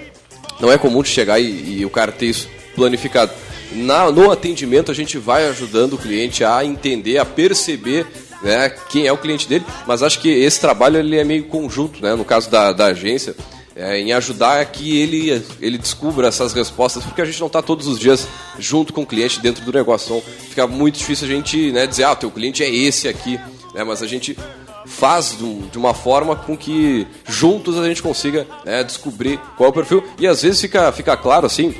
não 0.60 0.72
é 0.72 0.78
comum 0.78 1.02
de 1.02 1.10
chegar 1.10 1.40
e, 1.40 1.80
e 1.80 1.86
o 1.86 1.90
cara 1.90 2.12
ter 2.12 2.26
isso 2.26 2.50
planificado. 2.76 3.32
Na, 3.74 4.12
no 4.12 4.32
atendimento 4.32 4.92
a 4.92 4.96
gente 4.96 5.18
vai 5.18 5.48
ajudando 5.48 5.94
o 5.94 5.98
cliente 5.98 6.44
a 6.44 6.64
entender, 6.64 7.18
a 7.18 7.26
perceber 7.26 8.06
né, 8.42 8.70
quem 8.90 9.08
é 9.08 9.12
o 9.12 9.18
cliente 9.18 9.48
dele, 9.48 9.66
mas 9.88 10.04
acho 10.04 10.20
que 10.20 10.30
esse 10.30 10.60
trabalho 10.60 10.98
ele 10.98 11.18
é 11.18 11.24
meio 11.24 11.46
conjunto, 11.46 12.02
né, 12.02 12.14
no 12.14 12.26
caso 12.26 12.50
da, 12.50 12.74
da 12.74 12.88
agência, 12.88 13.36
é, 13.76 14.00
em 14.00 14.12
ajudar 14.14 14.64
que 14.66 15.00
ele, 15.00 15.44
ele 15.60 15.78
descubra 15.78 16.28
essas 16.28 16.54
respostas, 16.54 17.04
porque 17.04 17.22
a 17.22 17.26
gente 17.26 17.40
não 17.40 17.48
está 17.48 17.62
todos 17.62 17.88
os 17.88 17.98
dias 17.98 18.28
junto 18.60 18.94
com 18.94 19.02
o 19.02 19.06
cliente 19.06 19.40
dentro 19.40 19.66
do 19.66 19.72
negócio. 19.72 20.18
Então 20.18 20.32
fica 20.50 20.68
muito 20.68 21.00
difícil 21.00 21.28
a 21.28 21.32
gente 21.32 21.72
né, 21.72 21.88
dizer, 21.88 22.04
ah, 22.04 22.16
teu 22.16 22.30
cliente 22.30 22.62
é 22.64 22.70
esse 22.70 23.08
aqui, 23.08 23.40
né, 23.74 23.84
mas 23.84 24.04
a 24.04 24.08
gente 24.08 24.38
faz 24.86 25.38
de 25.72 25.78
uma 25.78 25.94
forma 25.94 26.36
com 26.36 26.58
que 26.58 27.08
juntos 27.28 27.80
a 27.80 27.88
gente 27.88 28.04
consiga 28.04 28.46
né, 28.66 28.84
descobrir 28.84 29.40
qual 29.58 29.68
é 29.68 29.70
o 29.70 29.74
perfil. 29.74 30.04
E 30.20 30.28
às 30.28 30.42
vezes 30.42 30.60
fica, 30.60 30.92
fica 30.92 31.16
claro 31.16 31.46
assim, 31.46 31.74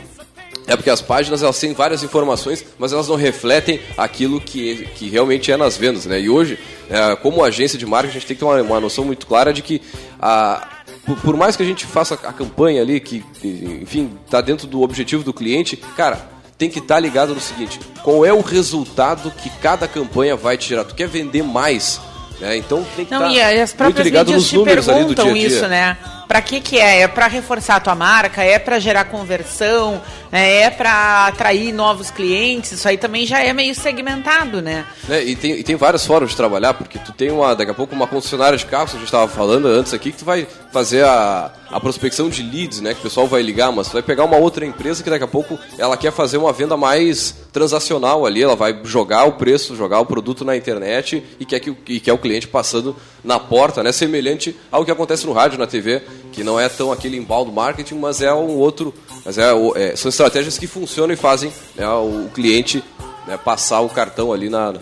é 0.68 0.76
porque 0.76 0.90
as 0.90 1.02
páginas 1.02 1.44
elas 1.44 1.60
têm 1.60 1.74
várias 1.74 2.04
informações, 2.04 2.64
mas 2.78 2.94
elas 2.94 3.08
não 3.08 3.16
refletem 3.16 3.82
aquilo 3.98 4.40
que, 4.40 4.88
que 4.96 5.10
realmente 5.10 5.52
é 5.52 5.58
nas 5.58 5.78
vendas. 5.78 6.06
Né? 6.06 6.22
E 6.22 6.30
hoje, 6.30 6.58
é, 6.90 7.16
como 7.18 7.44
agência 7.44 7.78
de 7.78 7.86
marketing, 7.86 8.18
a 8.18 8.20
gente 8.20 8.28
tem 8.28 8.36
que 8.36 8.40
ter 8.40 8.46
uma, 8.46 8.62
uma 8.62 8.80
noção 8.80 9.04
muito 9.04 9.28
clara 9.28 9.54
de 9.54 9.62
que 9.62 9.82
a, 10.22 10.68
por, 11.06 11.18
por, 11.18 11.38
mais 11.38 11.56
que 11.56 11.64
a 11.64 11.66
gente 11.66 11.86
faça 11.86 12.14
a 12.14 12.34
campanha 12.34 12.82
ali, 12.82 13.00
que, 13.00 13.24
enfim, 13.44 14.12
está 14.26 14.40
dentro 14.42 14.68
do 14.68 14.82
objetivo 14.82 15.24
do 15.24 15.34
cliente, 15.34 15.76
cara, 15.76 16.34
tem 16.58 16.70
que 16.70 16.80
estar 16.80 16.96
tá 16.96 17.00
ligado 17.00 17.34
no 17.34 17.42
seguinte: 17.42 17.80
qual 18.04 18.26
é 18.26 18.32
o 18.32 18.42
resultado 18.42 19.32
que 19.32 19.50
cada 19.50 19.88
campanha 19.88 20.36
vai 20.36 20.58
te 20.58 20.70
gerar? 20.70 20.86
Tu 20.86 20.96
quer 20.96 21.08
vender 21.08 21.44
mais? 21.44 22.00
Né? 22.40 22.58
Então 22.58 22.86
tem 22.96 23.06
que 23.06 23.14
estar 23.14 23.30
tá 23.78 23.84
muito 23.84 24.02
ligado 24.02 24.32
nos 24.32 24.52
números 24.52 24.88
ali 24.88 25.06
do 25.06 25.16
dia 25.16 25.24
a 25.24 25.34
dia. 25.34 25.48
isso, 25.48 25.68
né? 25.68 25.98
Para 26.28 26.42
que 26.42 26.60
que 26.62 26.80
é? 26.80 27.02
É 27.02 27.08
para 27.08 27.28
reforçar 27.28 27.76
a 27.76 27.80
tua 27.80 27.96
marca? 27.96 28.44
É 28.44 28.58
para 28.58 28.80
gerar 28.80 29.06
conversão? 29.06 30.02
Né? 30.32 30.62
É 30.62 30.70
para 30.70 31.28
atrair 31.28 31.74
novos 31.74 32.10
clientes? 32.10 32.72
Isso 32.72 32.88
aí 32.88 32.98
também 32.98 33.26
já 33.26 33.44
é 33.44 33.54
meio 33.54 33.76
segmentado, 33.76 34.62
né? 34.62 34.86
É, 35.10 35.24
e, 35.24 35.36
tem, 35.36 35.52
e 35.54 35.64
tem 35.64 35.76
várias 35.76 36.06
formas 36.06 36.32
de 36.32 36.38
trabalhar, 36.38 36.74
porque 36.74 36.98
tu 37.00 37.12
tem 37.12 37.32
uma, 37.32 37.56
daqui 37.56 37.72
a 37.72 37.76
pouco 37.76 37.96
uma 37.96 38.08
concessionária 38.08 38.58
de 38.58 38.66
carros, 38.66 38.92
a 38.92 38.98
gente 38.98 39.06
estava 39.06 39.28
falando 39.28 39.68
antes 39.68 39.94
aqui, 39.94 40.12
que 40.12 40.18
tu 40.18 40.26
vai 40.26 40.48
fazer 40.72 41.04
a, 41.04 41.52
a 41.74 41.80
prospecção 41.80 42.30
de 42.30 42.44
leads, 42.44 42.80
né? 42.80 42.94
Que 42.94 43.00
o 43.00 43.04
pessoal 43.04 43.28
vai 43.28 43.42
ligar, 43.42 43.72
mas 43.72 43.88
vai 43.90 44.04
pegar 44.04 44.24
uma 44.26 44.38
outra 44.38 44.66
empresa 44.66 45.04
que 45.04 45.10
daqui 45.10 45.24
a 45.24 45.28
pouco 45.28 45.58
ela 45.78 45.98
quer 45.98 46.12
fazer 46.12 46.38
uma 46.38 46.54
venda 46.54 46.78
mais 46.78 47.36
transacional 47.52 48.26
ali, 48.26 48.44
ela 48.44 48.56
vai 48.56 48.80
jogar 48.84 49.26
o 49.26 49.34
preço, 49.34 49.76
jogar 49.76 50.00
o 50.00 50.06
produto 50.06 50.46
na 50.46 50.56
internet 50.56 51.24
e 51.40 51.46
quer 51.46 51.60
que 51.60 51.76
e 51.88 52.00
quer 52.00 52.14
o 52.14 52.18
cliente 52.18 52.48
passando 52.48 52.96
na 53.24 53.40
porta, 53.40 53.82
né? 53.82 53.92
Semelhante 53.92 54.56
ao 54.72 54.86
que 54.86 54.92
acontece 54.92 55.26
no 55.26 55.34
rádio, 55.34 55.58
na 55.58 55.66
TV, 55.66 56.02
que 56.32 56.44
não 56.44 56.60
é 56.60 56.70
tão 56.70 56.92
aquele 56.92 57.18
embaldo 57.18 57.52
marketing, 57.52 57.96
mas 57.96 58.22
é 58.22 58.34
um 58.34 58.56
outro, 58.58 58.94
mas 59.26 59.38
é, 59.38 59.52
é 59.76 59.96
são 59.96 60.10
estratégias 60.10 60.58
que 60.58 60.68
funcionam 60.68 61.14
e 61.14 61.18
fazem 61.18 61.52
né, 61.76 61.88
o 61.88 62.30
cliente 62.34 62.84
né, 63.28 63.38
passar 63.38 63.82
o 63.82 63.90
cartão 63.90 64.32
ali 64.32 64.50
na, 64.50 64.74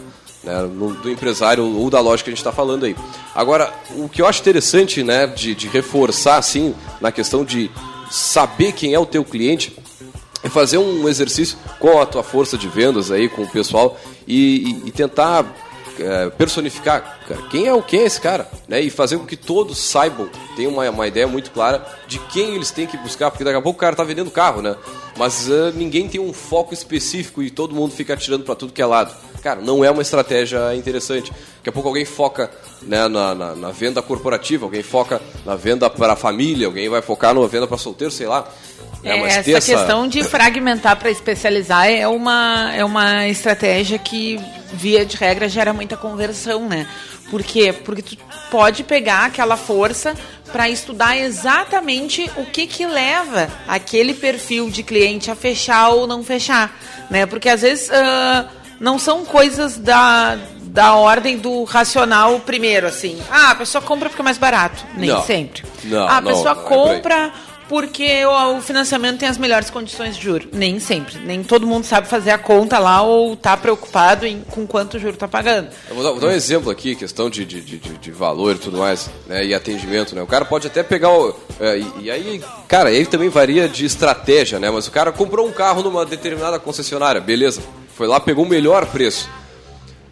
né, 0.44 0.68
do 1.02 1.10
empresário 1.10 1.64
ou 1.64 1.90
da 1.90 2.00
loja 2.00 2.24
que 2.24 2.30
a 2.30 2.32
gente 2.32 2.40
está 2.40 2.52
falando 2.52 2.86
aí. 2.86 2.96
Agora, 3.36 3.74
o 3.96 4.10
que 4.10 4.22
eu 4.22 4.28
acho 4.28 4.42
interessante 4.42 5.04
né, 5.04 5.28
de, 5.28 5.54
de 5.56 5.68
reforçar 5.68 6.38
assim 6.38 6.76
na 7.00 7.12
questão 7.12 7.44
de 7.46 7.70
saber 8.10 8.74
quem 8.74 8.94
é 8.94 9.00
o 9.00 9.06
teu 9.06 9.24
cliente 9.24 9.78
é 10.44 10.50
fazer 10.50 10.78
um 10.78 11.08
exercício 11.08 11.58
com 11.80 12.02
a 12.02 12.06
tua 12.06 12.24
força 12.24 12.58
de 12.58 12.68
vendas 12.68 13.12
aí, 13.12 13.30
com 13.30 13.44
o 13.44 13.50
pessoal 13.50 14.00
e, 14.28 14.82
e, 14.84 14.88
e 14.88 14.92
tentar 14.92 15.46
é, 16.00 16.30
personificar 16.30 17.21
cara, 17.34 17.48
quem 17.50 17.68
é 17.68 17.74
o 17.74 17.82
quem 17.82 18.02
é 18.02 18.06
esse 18.06 18.20
cara, 18.20 18.50
né? 18.68 18.82
E 18.82 18.90
fazer 18.90 19.18
com 19.18 19.26
que 19.26 19.36
todos 19.36 19.78
saibam, 19.78 20.30
tenham 20.56 20.72
uma, 20.72 20.90
uma 20.90 21.08
ideia 21.08 21.28
muito 21.28 21.52
clara 21.52 21.86
de 22.08 22.20
quem 22.20 22.56
eles 22.56 22.72
têm 22.72 22.88
que 22.88 22.98
buscar, 22.98 23.32
porque 23.32 23.44
daqui 23.44 23.58
a 23.58 23.62
pouco 23.62 23.78
o 23.78 23.80
cara 23.80 23.96
tá 23.96 24.04
vendendo 24.04 24.32
carro, 24.32 24.62
né? 24.62 24.76
Mas 25.18 25.48
uh, 25.50 25.72
ninguém 25.76 26.08
tem 26.08 26.22
um 26.22 26.34
foco 26.34 26.74
específico 26.74 27.44
e 27.44 27.50
todo 27.50 27.76
mundo 27.76 27.94
fica 27.94 28.14
atirando 28.14 28.44
para 28.44 28.56
tudo 28.56 28.74
que 28.74 28.82
é 28.82 28.86
lado. 28.86 29.14
Cara, 29.42 29.60
não 29.60 29.84
é 29.84 29.90
uma 29.90 30.02
estratégia 30.02 30.74
interessante. 30.76 31.32
Daqui 31.32 31.70
a 31.70 31.72
pouco 31.72 31.90
alguém 31.90 32.06
foca 32.06 32.50
né, 32.82 33.08
na, 33.08 33.36
na, 33.36 33.56
na 33.56 33.72
venda 33.72 34.02
corporativa, 34.02 34.66
alguém 34.66 34.84
foca 34.84 35.22
na 35.46 35.56
venda 35.56 35.90
para 35.90 36.14
a 36.14 36.16
família, 36.16 36.68
alguém 36.68 36.88
vai 36.88 37.02
focar 37.02 37.34
na 37.34 37.48
venda 37.48 37.68
para 37.68 37.78
solteiro, 37.78 38.12
sei 38.12 38.28
lá. 38.28 38.48
É, 39.04 39.18
é 39.18 39.28
essa, 39.28 39.52
essa 39.52 39.76
questão 39.76 40.08
de 40.08 40.24
fragmentar 40.24 40.96
para 40.96 41.10
especializar 41.10 41.90
é 41.90 42.08
uma, 42.08 42.72
é 42.74 42.86
uma 42.86 43.28
estratégia 43.28 43.98
que, 43.98 44.40
via 44.74 45.04
de 45.06 45.18
regra, 45.18 45.50
gera 45.50 45.74
muita 45.74 45.98
conversão, 45.98 46.68
né? 46.68 46.88
Por 47.32 47.42
quê? 47.42 47.72
Porque 47.72 48.02
tu 48.02 48.18
pode 48.52 48.84
pegar 48.84 49.28
aquela 49.28 49.56
força 49.56 50.14
para 50.52 50.70
estudar 50.70 51.18
exatamente 51.18 52.30
o 52.36 52.46
que 52.46 52.68
que 52.68 52.86
leva 52.86 53.48
aquele 53.66 54.14
perfil 54.14 54.70
de 54.70 54.84
cliente 54.84 55.32
a 55.32 55.36
fechar 55.36 55.92
ou 55.92 56.06
não 56.06 56.26
fechar, 56.26 56.78
né? 57.10 57.26
Porque 57.26 57.48
às 57.48 57.62
vezes 57.62 57.88
uh, 57.88 58.50
não 58.82 59.00
são 59.00 59.24
coisas 59.24 59.78
da, 59.78 60.38
da 60.64 60.96
ordem 60.96 61.38
do 61.38 61.64
racional 61.64 62.38
primeiro, 62.42 62.86
assim. 62.86 63.18
Ah, 63.32 63.52
a 63.52 63.56
pessoa 63.56 63.82
compra 63.82 64.10
porque 64.10 64.22
é 64.22 64.26
mais 64.26 64.38
barato. 64.38 64.86
Nem 64.98 65.10
não. 65.10 65.24
sempre. 65.24 65.64
Não, 65.86 66.06
ah, 66.06 66.18
a 66.18 66.22
pessoa 66.22 66.54
não, 66.54 66.62
é 66.64 66.66
compra 66.66 67.32
porque 67.72 68.26
o, 68.26 68.58
o, 68.58 68.62
financiamento 68.62 69.20
tem 69.20 69.30
as 69.30 69.38
melhores 69.38 69.70
condições 69.70 70.18
de 70.18 70.24
juro. 70.24 70.50
Nem 70.52 70.78
sempre. 70.78 71.20
Nem 71.20 71.42
todo 71.42 71.66
mundo 71.66 71.86
sabe 71.86 72.06
fazer 72.06 72.32
a 72.32 72.38
conta 72.38 72.78
lá 72.78 73.02
ou 73.02 73.34
está 73.34 73.56
preocupado 73.56 74.26
em, 74.26 74.42
com 74.42 74.68
quanto 74.68 74.98
o 74.98 75.00
juro 75.00 75.14
está 75.14 75.26
pagando. 75.26 75.70
Eu 75.88 75.96
vou 75.96 76.04
dar, 76.04 76.12
vou 76.12 76.20
dar, 76.20 76.28
um 76.28 76.32
exemplo 76.32 76.70
aqui, 76.70 76.96
questão 76.96 77.30
de, 77.30 77.46
de, 77.46 77.62
de, 77.62 77.78
de, 77.80 78.12
valor 78.12 78.58
e 78.58 78.60
tudo 78.60 78.78
mais, 78.78 79.10
né, 79.26 79.46
e 79.46 79.54
atendimento. 79.54 80.14
Né? 80.14 80.22
O 80.22 80.28
cara 80.28 80.44
pode 80.44 80.68
até 80.68 80.84
pegar 80.84 81.12
o. 81.12 81.34
É, 81.62 81.78
e, 81.78 81.94
e, 82.02 82.12
aí, 82.12 82.44
cara, 82.68 82.90
aí 82.90 83.06
também 83.06 83.30
varia 83.30 83.70
de 83.70 83.86
estratégia, 83.86 84.60
né? 84.60 84.70
Mas 84.70 84.88
o 84.88 84.92
cara 84.92 85.14
comprou 85.14 85.48
um 85.48 85.54
carro 85.54 85.82
numa 85.82 86.06
determinada 86.06 86.60
concessionária, 86.60 87.22
beleza. 87.22 87.62
Foi 87.96 88.06
lá, 88.06 88.20
pegou 88.20 88.44
o 88.44 88.50
melhor 88.50 88.86
preço. 88.88 89.30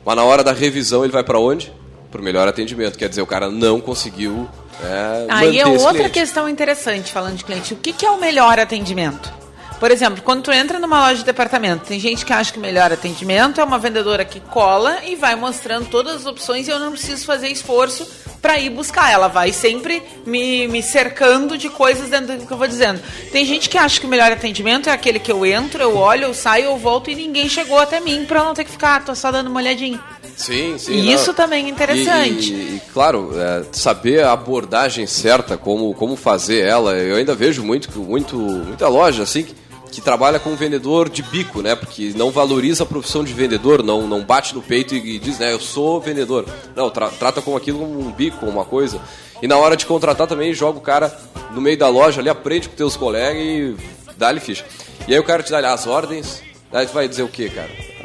Mas 0.05 0.15
na 0.15 0.23
hora 0.23 0.45
da 0.45 0.53
revisão 0.53 1.03
ele 1.03 1.11
vai 1.11 1.25
para 1.25 1.37
onde? 1.37 1.73
Para 2.09 2.21
o 2.21 2.23
melhor 2.23 2.47
atendimento. 2.47 2.97
Quer 2.97 3.09
dizer, 3.09 3.21
o 3.21 3.27
cara 3.27 3.51
não 3.51 3.81
conseguiu 3.81 4.47
é, 4.83 5.25
Aí 5.29 5.59
é 5.59 5.67
outra 5.67 5.93
cliente. 5.93 6.09
questão 6.11 6.47
interessante 6.47 7.11
falando 7.11 7.37
de 7.37 7.43
cliente. 7.43 7.73
O 7.73 7.77
que, 7.77 7.91
que 7.93 8.05
é 8.05 8.11
o 8.11 8.19
melhor 8.19 8.59
atendimento? 8.59 9.31
Por 9.79 9.91
exemplo, 9.91 10.21
quando 10.21 10.43
tu 10.43 10.51
entra 10.51 10.77
numa 10.77 10.99
loja 10.99 11.19
de 11.19 11.23
departamento, 11.23 11.85
tem 11.85 11.99
gente 11.99 12.25
que 12.25 12.33
acha 12.33 12.51
que 12.51 12.59
o 12.59 12.61
melhor 12.61 12.91
atendimento 12.91 13.61
é 13.61 13.63
uma 13.63 13.79
vendedora 13.79 14.25
que 14.25 14.41
cola 14.41 14.97
e 15.05 15.15
vai 15.15 15.35
mostrando 15.35 15.87
todas 15.87 16.17
as 16.17 16.25
opções 16.25 16.67
e 16.67 16.71
eu 16.71 16.79
não 16.79 16.91
preciso 16.91 17.25
fazer 17.25 17.47
esforço 17.47 18.05
para 18.41 18.59
ir 18.59 18.69
buscar. 18.69 19.11
Ela 19.11 19.29
vai 19.29 19.53
sempre 19.53 20.03
me, 20.25 20.67
me 20.67 20.83
cercando 20.83 21.57
de 21.57 21.69
coisas 21.69 22.09
dentro 22.09 22.37
do 22.37 22.45
que 22.45 22.51
eu 22.51 22.57
vou 22.57 22.67
dizendo. 22.67 23.01
Tem 23.31 23.45
gente 23.45 23.69
que 23.69 23.77
acha 23.77 24.01
que 24.01 24.05
o 24.05 24.09
melhor 24.09 24.31
atendimento 24.31 24.89
é 24.89 24.91
aquele 24.91 25.17
que 25.17 25.31
eu 25.31 25.45
entro, 25.45 25.81
eu 25.81 25.95
olho, 25.95 26.25
eu 26.25 26.33
saio, 26.33 26.65
eu 26.65 26.77
volto 26.77 27.09
e 27.09 27.15
ninguém 27.15 27.47
chegou 27.47 27.79
até 27.79 28.01
mim 28.01 28.25
para 28.25 28.39
eu 28.39 28.45
não 28.45 28.53
ter 28.53 28.65
que 28.65 28.71
ficar, 28.71 28.97
ah, 28.97 28.99
tô 28.99 29.15
só 29.15 29.31
dando 29.31 29.47
uma 29.47 29.61
olhadinha. 29.61 29.99
Sim, 30.35 30.77
sim. 30.77 30.93
E 30.93 31.11
isso 31.13 31.33
também 31.33 31.65
é 31.65 31.69
interessante. 31.69 32.53
E, 32.53 32.55
e, 32.55 32.75
e 32.75 32.81
claro, 32.93 33.31
é, 33.35 33.63
saber 33.71 34.23
a 34.23 34.31
abordagem 34.33 35.05
certa, 35.05 35.57
como, 35.57 35.93
como 35.93 36.15
fazer 36.15 36.65
ela. 36.65 36.95
Eu 36.95 37.17
ainda 37.17 37.35
vejo 37.35 37.63
muito, 37.63 37.99
muito, 37.99 38.37
muita 38.37 38.87
loja 38.87 39.23
assim 39.23 39.43
que, 39.43 39.53
que 39.91 40.01
trabalha 40.01 40.39
com 40.39 40.55
vendedor 40.55 41.09
de 41.09 41.21
bico, 41.23 41.61
né? 41.61 41.75
Porque 41.75 42.13
não 42.15 42.31
valoriza 42.31 42.83
a 42.83 42.85
profissão 42.85 43.23
de 43.23 43.33
vendedor, 43.33 43.83
não, 43.83 44.07
não 44.07 44.23
bate 44.23 44.53
no 44.53 44.61
peito 44.61 44.95
e, 44.95 45.19
diz, 45.19 45.39
né, 45.39 45.51
eu 45.53 45.59
sou 45.59 45.99
vendedor. 45.99 46.45
Não, 46.75 46.89
tra 46.89 47.09
trata 47.09 47.41
como 47.41 47.57
aquilo 47.57 47.79
como 47.79 47.99
um 47.99 48.11
bico, 48.11 48.45
uma 48.45 48.65
coisa. 48.65 49.01
E 49.41 49.47
na 49.47 49.57
hora 49.57 49.75
de 49.75 49.85
contratar 49.85 50.27
também 50.27 50.53
joga 50.53 50.77
o 50.77 50.81
cara 50.81 51.17
no 51.51 51.61
meio 51.61 51.77
da 51.77 51.87
loja 51.87 52.21
ali, 52.21 52.29
aprende 52.29 52.69
com 52.69 52.75
teus 52.75 52.95
colegas 52.95 53.41
e 53.41 53.75
dá-lhe 54.17 54.39
ficha. 54.39 54.65
E 55.07 55.13
aí 55.13 55.19
o 55.19 55.23
cara 55.23 55.41
te 55.41 55.51
dá 55.51 55.73
as 55.73 55.87
ordens, 55.87 56.43
aí 56.71 56.85
tu 56.85 56.93
vai 56.93 57.07
dizer 57.07 57.23
o 57.23 57.27
que, 57.27 57.49
cara? 57.49 57.98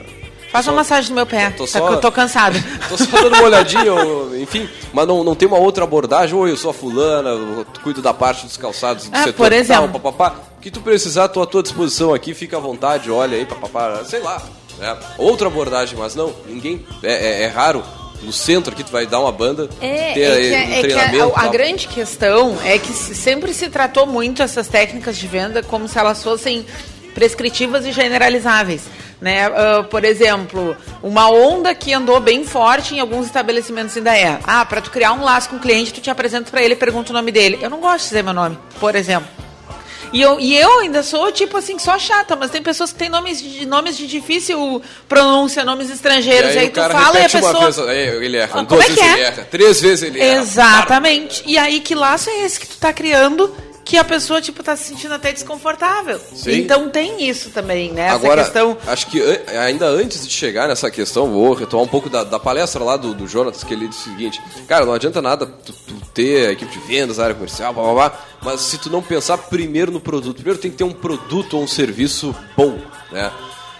Faz 0.54 0.68
uma 0.68 0.76
massagem 0.76 1.10
no 1.10 1.16
meu 1.16 1.26
pé, 1.26 1.50
tô, 1.50 1.66
tô 1.66 1.72
tá 1.72 1.78
só, 1.80 1.90
eu 1.90 2.00
tô 2.00 2.12
cansado. 2.12 2.56
Tô 2.88 2.96
só 2.96 3.22
dando 3.22 3.34
uma 3.34 3.42
olhadinha, 3.42 3.90
enfim, 4.40 4.68
mas 4.92 5.04
não, 5.04 5.24
não 5.24 5.34
tem 5.34 5.48
uma 5.48 5.58
outra 5.58 5.82
abordagem, 5.82 6.32
ou 6.36 6.46
eu 6.46 6.56
sou 6.56 6.70
a 6.70 6.72
fulana, 6.72 7.30
eu 7.30 7.66
cuido 7.82 8.00
da 8.00 8.14
parte 8.14 8.46
dos 8.46 8.56
calçados 8.56 9.08
do 9.08 9.16
é, 9.16 9.24
setor 9.24 9.34
por 9.34 9.52
exemplo. 9.52 9.88
Tal, 9.88 10.00
papapá. 10.00 10.36
O 10.56 10.60
que 10.60 10.70
tu 10.70 10.80
precisar, 10.80 11.26
tô 11.26 11.42
à 11.42 11.46
tua 11.46 11.60
disposição 11.60 12.14
aqui, 12.14 12.34
fica 12.34 12.56
à 12.56 12.60
vontade, 12.60 13.10
olha 13.10 13.36
aí, 13.36 13.44
papapá, 13.44 14.04
sei 14.04 14.20
lá. 14.20 14.40
Né? 14.78 14.96
Outra 15.18 15.48
abordagem, 15.48 15.98
mas 15.98 16.14
não, 16.14 16.32
ninguém. 16.46 16.86
É, 17.02 17.12
é, 17.12 17.42
é 17.42 17.46
raro 17.48 17.82
no 18.22 18.32
centro 18.32 18.72
aqui 18.72 18.84
tu 18.84 18.92
vai 18.92 19.06
dar 19.08 19.18
uma 19.18 19.32
banda, 19.32 19.68
é, 19.80 20.12
ter 20.12 20.20
é 20.20 20.28
um 20.28 20.72
que, 20.74 20.80
treinamento. 20.82 21.16
É 21.16 21.30
que 21.30 21.40
a, 21.40 21.42
a, 21.42 21.44
a 21.46 21.48
grande 21.48 21.88
questão 21.88 22.56
é 22.64 22.78
que 22.78 22.92
sempre 22.92 23.52
se 23.52 23.68
tratou 23.68 24.06
muito 24.06 24.40
essas 24.40 24.68
técnicas 24.68 25.16
de 25.16 25.26
venda 25.26 25.64
como 25.64 25.88
se 25.88 25.98
elas 25.98 26.22
fossem 26.22 26.64
prescritivas 27.12 27.84
e 27.84 27.90
generalizáveis. 27.90 28.82
Né? 29.24 29.48
Uh, 29.48 29.84
por 29.84 30.04
exemplo, 30.04 30.76
uma 31.02 31.30
onda 31.30 31.74
que 31.74 31.94
andou 31.94 32.20
bem 32.20 32.44
forte 32.44 32.94
em 32.94 33.00
alguns 33.00 33.24
estabelecimentos 33.24 33.96
ainda 33.96 34.14
é. 34.14 34.38
Ah, 34.44 34.66
para 34.66 34.82
tu 34.82 34.90
criar 34.90 35.14
um 35.14 35.24
laço 35.24 35.48
com 35.48 35.56
o 35.56 35.58
cliente, 35.58 35.94
tu 35.94 36.00
te 36.02 36.10
apresenta 36.10 36.50
para 36.50 36.62
ele 36.62 36.74
e 36.74 36.76
pergunta 36.76 37.08
o 37.10 37.14
nome 37.14 37.32
dele. 37.32 37.58
Eu 37.62 37.70
não 37.70 37.80
gosto 37.80 38.00
de 38.00 38.08
dizer 38.10 38.22
meu 38.22 38.34
nome, 38.34 38.58
por 38.78 38.94
exemplo. 38.94 39.26
E 40.12 40.20
eu, 40.20 40.38
e 40.38 40.54
eu 40.54 40.80
ainda 40.80 41.02
sou, 41.02 41.32
tipo 41.32 41.56
assim, 41.56 41.78
só 41.78 41.98
chata, 41.98 42.36
mas 42.36 42.50
tem 42.50 42.62
pessoas 42.62 42.92
que 42.92 42.98
têm 42.98 43.08
nomes 43.08 43.40
de, 43.40 43.64
nomes 43.64 43.96
de 43.96 44.06
difícil 44.06 44.82
pronúncia, 45.08 45.64
nomes 45.64 45.90
estrangeiros. 45.90 46.54
E 46.54 46.58
aí, 46.58 46.64
aí 46.66 46.68
tu 46.68 46.82
fala 46.82 47.18
e 47.18 47.24
a 47.24 47.28
pessoa. 47.30 47.70
Vez, 47.70 47.78
ele 48.22 48.36
erra. 48.36 48.60
Ah, 48.60 48.62
duas 48.62 48.84
é 48.84 48.88
vezes 48.88 49.02
é? 49.02 49.12
ele 49.12 49.20
erra. 49.22 49.48
Três 49.50 49.80
vezes 49.80 50.02
ele 50.02 50.20
erra. 50.20 50.42
Exatamente. 50.42 51.42
E 51.46 51.56
aí, 51.56 51.80
que 51.80 51.94
laço 51.94 52.28
é 52.28 52.44
esse 52.44 52.60
que 52.60 52.66
tu 52.68 52.76
tá 52.76 52.92
criando 52.92 53.56
que 53.84 53.98
a 53.98 54.04
pessoa, 54.04 54.40
tipo, 54.40 54.62
tá 54.62 54.74
se 54.76 54.84
sentindo 54.84 55.14
até 55.14 55.32
desconfortável. 55.32 56.18
Sim. 56.18 56.60
Então 56.60 56.88
tem 56.88 57.28
isso 57.28 57.50
também, 57.50 57.92
né? 57.92 58.08
Agora, 58.08 58.40
Essa 58.40 58.50
questão... 58.50 58.78
acho 58.86 59.06
que 59.08 59.20
ainda 59.58 59.86
antes 59.86 60.26
de 60.26 60.32
chegar 60.32 60.68
nessa 60.68 60.90
questão, 60.90 61.30
vou 61.30 61.52
retomar 61.52 61.84
um 61.84 61.88
pouco 61.88 62.08
da, 62.08 62.24
da 62.24 62.38
palestra 62.38 62.82
lá 62.82 62.96
do, 62.96 63.14
do 63.14 63.28
Jonas, 63.28 63.62
que 63.62 63.74
ele 63.74 63.88
disse 63.88 64.08
o 64.08 64.12
seguinte, 64.12 64.40
cara, 64.66 64.86
não 64.86 64.94
adianta 64.94 65.20
nada 65.20 65.46
tu, 65.46 65.72
tu 65.72 65.94
ter 66.14 66.48
a 66.48 66.52
equipe 66.52 66.72
de 66.72 66.78
vendas, 66.86 67.18
área 67.18 67.34
comercial, 67.34 67.74
blá, 67.74 67.82
blá, 67.82 67.94
blá, 67.94 68.20
mas 68.42 68.60
se 68.60 68.78
tu 68.78 68.88
não 68.88 69.02
pensar 69.02 69.36
primeiro 69.36 69.92
no 69.92 70.00
produto, 70.00 70.36
primeiro 70.36 70.58
tem 70.58 70.70
que 70.70 70.76
ter 70.76 70.84
um 70.84 70.92
produto 70.92 71.56
ou 71.56 71.62
um 71.62 71.68
serviço 71.68 72.34
bom, 72.56 72.78
né? 73.12 73.30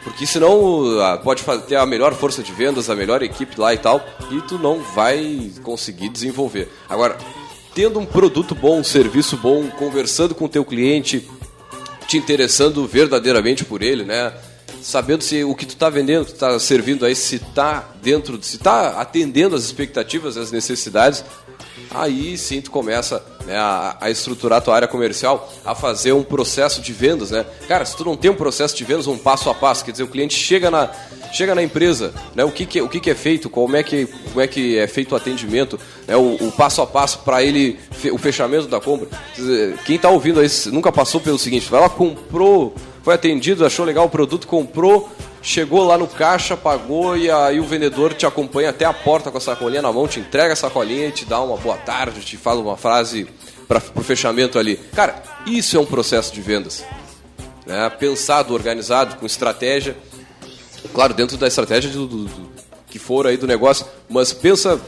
Porque 0.02 0.26
senão 0.26 1.00
ah, 1.00 1.16
pode 1.16 1.42
ter 1.66 1.76
a 1.76 1.87
melhor 1.87 2.12
força 2.12 2.42
de 2.42 2.52
vendas, 2.52 2.90
a 2.90 2.94
melhor 2.94 3.23
equipe 3.23 3.58
lá 3.58 3.73
e 3.73 3.78
tal, 3.78 4.04
e 4.30 4.40
tu 4.42 4.58
não 4.58 4.80
vai 4.80 5.50
conseguir 5.62 6.11
desenvolver. 6.11 6.70
Agora, 6.90 7.16
tendo 7.74 7.98
um 7.98 8.06
produto 8.06 8.54
bom, 8.54 8.78
um 8.80 8.84
serviço 8.84 9.36
bom, 9.36 9.68
conversando 9.70 10.34
com 10.34 10.44
o 10.44 10.48
teu 10.48 10.64
cliente, 10.64 11.28
te 12.06 12.16
interessando 12.16 12.86
verdadeiramente 12.86 13.64
por 13.64 13.82
ele, 13.82 14.04
né? 14.04 14.32
Sabendo 14.80 15.24
se 15.24 15.42
o 15.42 15.54
que 15.54 15.66
tu 15.66 15.70
está 15.70 15.88
vendendo, 15.88 16.26
está 16.26 16.58
servindo 16.58 17.04
aí, 17.04 17.16
se 17.16 17.36
está 17.36 17.88
dentro, 18.02 18.38
se 18.42 18.56
está 18.56 19.00
atendendo 19.00 19.56
as 19.56 19.64
expectativas, 19.64 20.36
as 20.36 20.52
necessidades, 20.52 21.24
aí 21.90 22.36
sim 22.36 22.60
tu 22.60 22.70
começa 22.70 23.24
né, 23.46 23.56
a, 23.56 23.96
a, 24.00 24.10
estruturar 24.10 24.58
a 24.58 24.60
tua 24.60 24.76
área 24.76 24.88
comercial, 24.88 25.50
a 25.64 25.74
fazer 25.74 26.12
um 26.12 26.22
processo 26.22 26.82
de 26.82 26.92
vendas, 26.92 27.30
né? 27.30 27.44
Cara, 27.66 27.84
se 27.84 27.96
tu 27.96 28.04
não 28.04 28.16
tem 28.16 28.30
um 28.30 28.36
processo 28.36 28.76
de 28.76 28.84
vendas, 28.84 29.06
um 29.06 29.18
passo 29.18 29.48
a 29.48 29.54
passo, 29.54 29.84
quer 29.84 29.92
dizer, 29.92 30.04
o 30.04 30.08
cliente 30.08 30.34
chega 30.34 30.70
na, 30.70 30.90
chega 31.34 31.54
na 31.54 31.62
empresa, 31.62 32.14
né, 32.34 32.44
o, 32.44 32.50
que, 32.50 32.64
que, 32.64 32.80
o 32.80 32.88
que, 32.88 33.00
que 33.00 33.10
é 33.10 33.14
feito, 33.14 33.50
como 33.50 33.76
é 33.76 33.82
que, 33.82 34.06
como 34.06 34.40
é 34.40 34.46
que 34.46 34.78
é 34.78 34.86
feito 34.86 35.12
o 35.12 35.16
atendimento, 35.16 35.78
né, 36.06 36.16
o, 36.16 36.36
o 36.36 36.52
passo 36.52 36.80
a 36.80 36.86
passo 36.86 37.18
para 37.18 37.42
ele, 37.42 37.78
o 38.12 38.18
fechamento 38.18 38.68
da 38.68 38.80
compra. 38.80 39.08
Quem 39.84 39.96
está 39.96 40.08
ouvindo 40.08 40.38
aí 40.38 40.48
nunca 40.66 40.92
passou 40.92 41.20
pelo 41.20 41.38
seguinte, 41.38 41.68
vai 41.68 41.80
lá, 41.80 41.88
comprou, 41.88 42.74
foi 43.02 43.14
atendido, 43.14 43.66
achou 43.66 43.84
legal 43.84 44.06
o 44.06 44.10
produto, 44.10 44.46
comprou, 44.46 45.10
chegou 45.42 45.84
lá 45.84 45.98
no 45.98 46.06
caixa, 46.06 46.56
pagou 46.56 47.16
e 47.16 47.28
aí 47.28 47.58
o 47.58 47.64
vendedor 47.64 48.14
te 48.14 48.24
acompanha 48.24 48.70
até 48.70 48.84
a 48.84 48.92
porta 48.92 49.30
com 49.30 49.38
a 49.38 49.40
sacolinha 49.40 49.82
na 49.82 49.92
mão, 49.92 50.06
te 50.06 50.20
entrega 50.20 50.52
a 50.52 50.56
sacolinha 50.56 51.08
e 51.08 51.12
te 51.12 51.24
dá 51.24 51.40
uma 51.40 51.56
boa 51.56 51.76
tarde, 51.76 52.20
te 52.20 52.36
fala 52.36 52.60
uma 52.60 52.76
frase 52.76 53.26
para 53.66 53.82
o 53.96 54.02
fechamento 54.02 54.56
ali. 54.56 54.76
Cara, 54.94 55.20
isso 55.46 55.76
é 55.76 55.80
um 55.80 55.86
processo 55.86 56.32
de 56.32 56.40
vendas. 56.40 56.84
Né? 57.66 57.90
Pensado, 57.90 58.54
organizado, 58.54 59.16
com 59.16 59.26
estratégia. 59.26 59.96
Claro, 60.92 61.14
dentro 61.14 61.36
da 61.36 61.46
estratégia 61.46 61.90
do, 61.90 62.06
do, 62.06 62.24
do 62.24 62.48
que 62.88 62.98
for 62.98 63.26
aí 63.26 63.36
do 63.36 63.46
negócio, 63.46 63.86
mas 64.08 64.32
pensa 64.32 64.80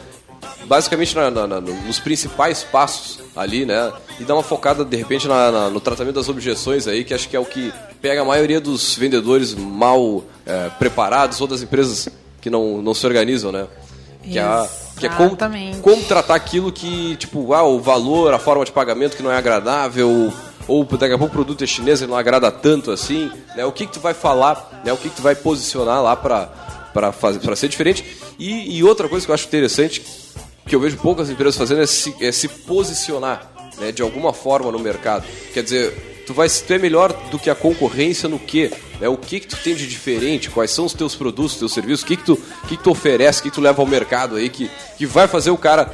basicamente 0.66 1.14
na, 1.14 1.30
na, 1.30 1.46
na, 1.46 1.60
nos 1.60 1.98
principais 1.98 2.62
passos 2.62 3.20
ali, 3.34 3.64
né? 3.64 3.92
E 4.18 4.24
dá 4.24 4.34
uma 4.34 4.42
focada 4.42 4.84
de 4.84 4.96
repente 4.96 5.26
no 5.28 5.80
tratamento 5.80 6.14
das 6.14 6.28
objeções 6.28 6.86
aí, 6.86 7.04
que 7.04 7.14
acho 7.14 7.28
que 7.28 7.36
é 7.36 7.40
o 7.40 7.44
que 7.44 7.72
pega 8.00 8.22
a 8.22 8.24
maioria 8.24 8.60
dos 8.60 8.96
vendedores 8.96 9.54
mal 9.54 10.24
é, 10.44 10.70
preparados 10.78 11.40
ou 11.40 11.46
das 11.46 11.62
empresas 11.62 12.08
que 12.40 12.50
não, 12.50 12.80
não 12.80 12.94
se 12.94 13.04
organizam, 13.06 13.52
né? 13.52 13.66
Que 14.22 14.38
é, 14.38 14.68
que 14.98 15.06
é 15.06 15.08
como, 15.10 15.36
como 15.82 16.02
tratar 16.04 16.34
aquilo 16.34 16.72
que, 16.72 17.16
tipo, 17.16 17.52
ah, 17.52 17.62
o 17.62 17.78
valor, 17.78 18.32
a 18.34 18.38
forma 18.38 18.64
de 18.64 18.72
pagamento 18.72 19.16
que 19.16 19.22
não 19.22 19.30
é 19.30 19.36
agradável, 19.36 20.32
ou 20.68 20.84
daqui 20.84 21.14
a 21.14 21.18
pouco 21.18 21.32
o 21.32 21.36
produto 21.36 21.62
é 21.62 21.66
chinês 21.66 22.00
e 22.00 22.06
não 22.06 22.16
agrada 22.16 22.50
tanto 22.50 22.90
assim, 22.90 23.30
né? 23.54 23.64
O 23.64 23.72
que, 23.72 23.86
que 23.86 23.92
tu 23.92 24.00
vai 24.00 24.14
falar, 24.14 24.82
né? 24.84 24.92
O 24.92 24.96
que, 24.96 25.08
que 25.08 25.16
tu 25.16 25.22
vai 25.22 25.34
posicionar 25.34 26.02
lá 26.02 26.16
para 26.16 26.66
para 26.96 27.56
ser 27.56 27.68
diferente. 27.68 28.04
E, 28.38 28.78
e, 28.78 28.82
outra 28.82 29.06
coisa 29.06 29.26
que 29.26 29.30
eu 29.30 29.34
acho 29.34 29.46
interessante, 29.46 30.02
que 30.66 30.74
eu 30.74 30.80
vejo 30.80 30.96
poucas 30.96 31.28
empresas 31.28 31.56
fazendo, 31.56 31.82
é 31.82 31.86
se, 31.86 32.14
é 32.20 32.32
se 32.32 32.48
posicionar 32.48 33.52
né, 33.78 33.92
de 33.92 34.00
alguma 34.02 34.32
forma 34.32 34.72
no 34.72 34.78
mercado. 34.78 35.24
Quer 35.52 35.62
dizer, 35.62 36.24
tu, 36.26 36.32
vai, 36.32 36.48
tu 36.48 36.72
é 36.72 36.78
melhor 36.78 37.12
do 37.30 37.38
que 37.38 37.50
a 37.50 37.54
concorrência 37.54 38.28
no 38.28 38.38
quê? 38.38 38.72
Né, 39.00 39.08
o 39.08 39.16
que, 39.16 39.40
que 39.40 39.46
tu 39.46 39.56
tem 39.62 39.74
de 39.74 39.86
diferente? 39.86 40.50
Quais 40.50 40.70
são 40.70 40.86
os 40.86 40.94
teus 40.94 41.14
produtos, 41.14 41.56
teus 41.56 41.74
serviços? 41.74 42.02
O 42.02 42.06
que, 42.06 42.16
que, 42.16 42.24
tu, 42.24 42.36
que, 42.66 42.76
que 42.76 42.82
tu 42.82 42.90
oferece? 42.90 43.40
O 43.40 43.42
que, 43.42 43.50
que 43.50 43.54
tu 43.54 43.60
leva 43.60 43.82
ao 43.82 43.86
mercado 43.86 44.36
aí 44.36 44.48
que, 44.48 44.70
que 44.96 45.04
vai 45.04 45.28
fazer 45.28 45.50
o 45.50 45.58
cara 45.58 45.92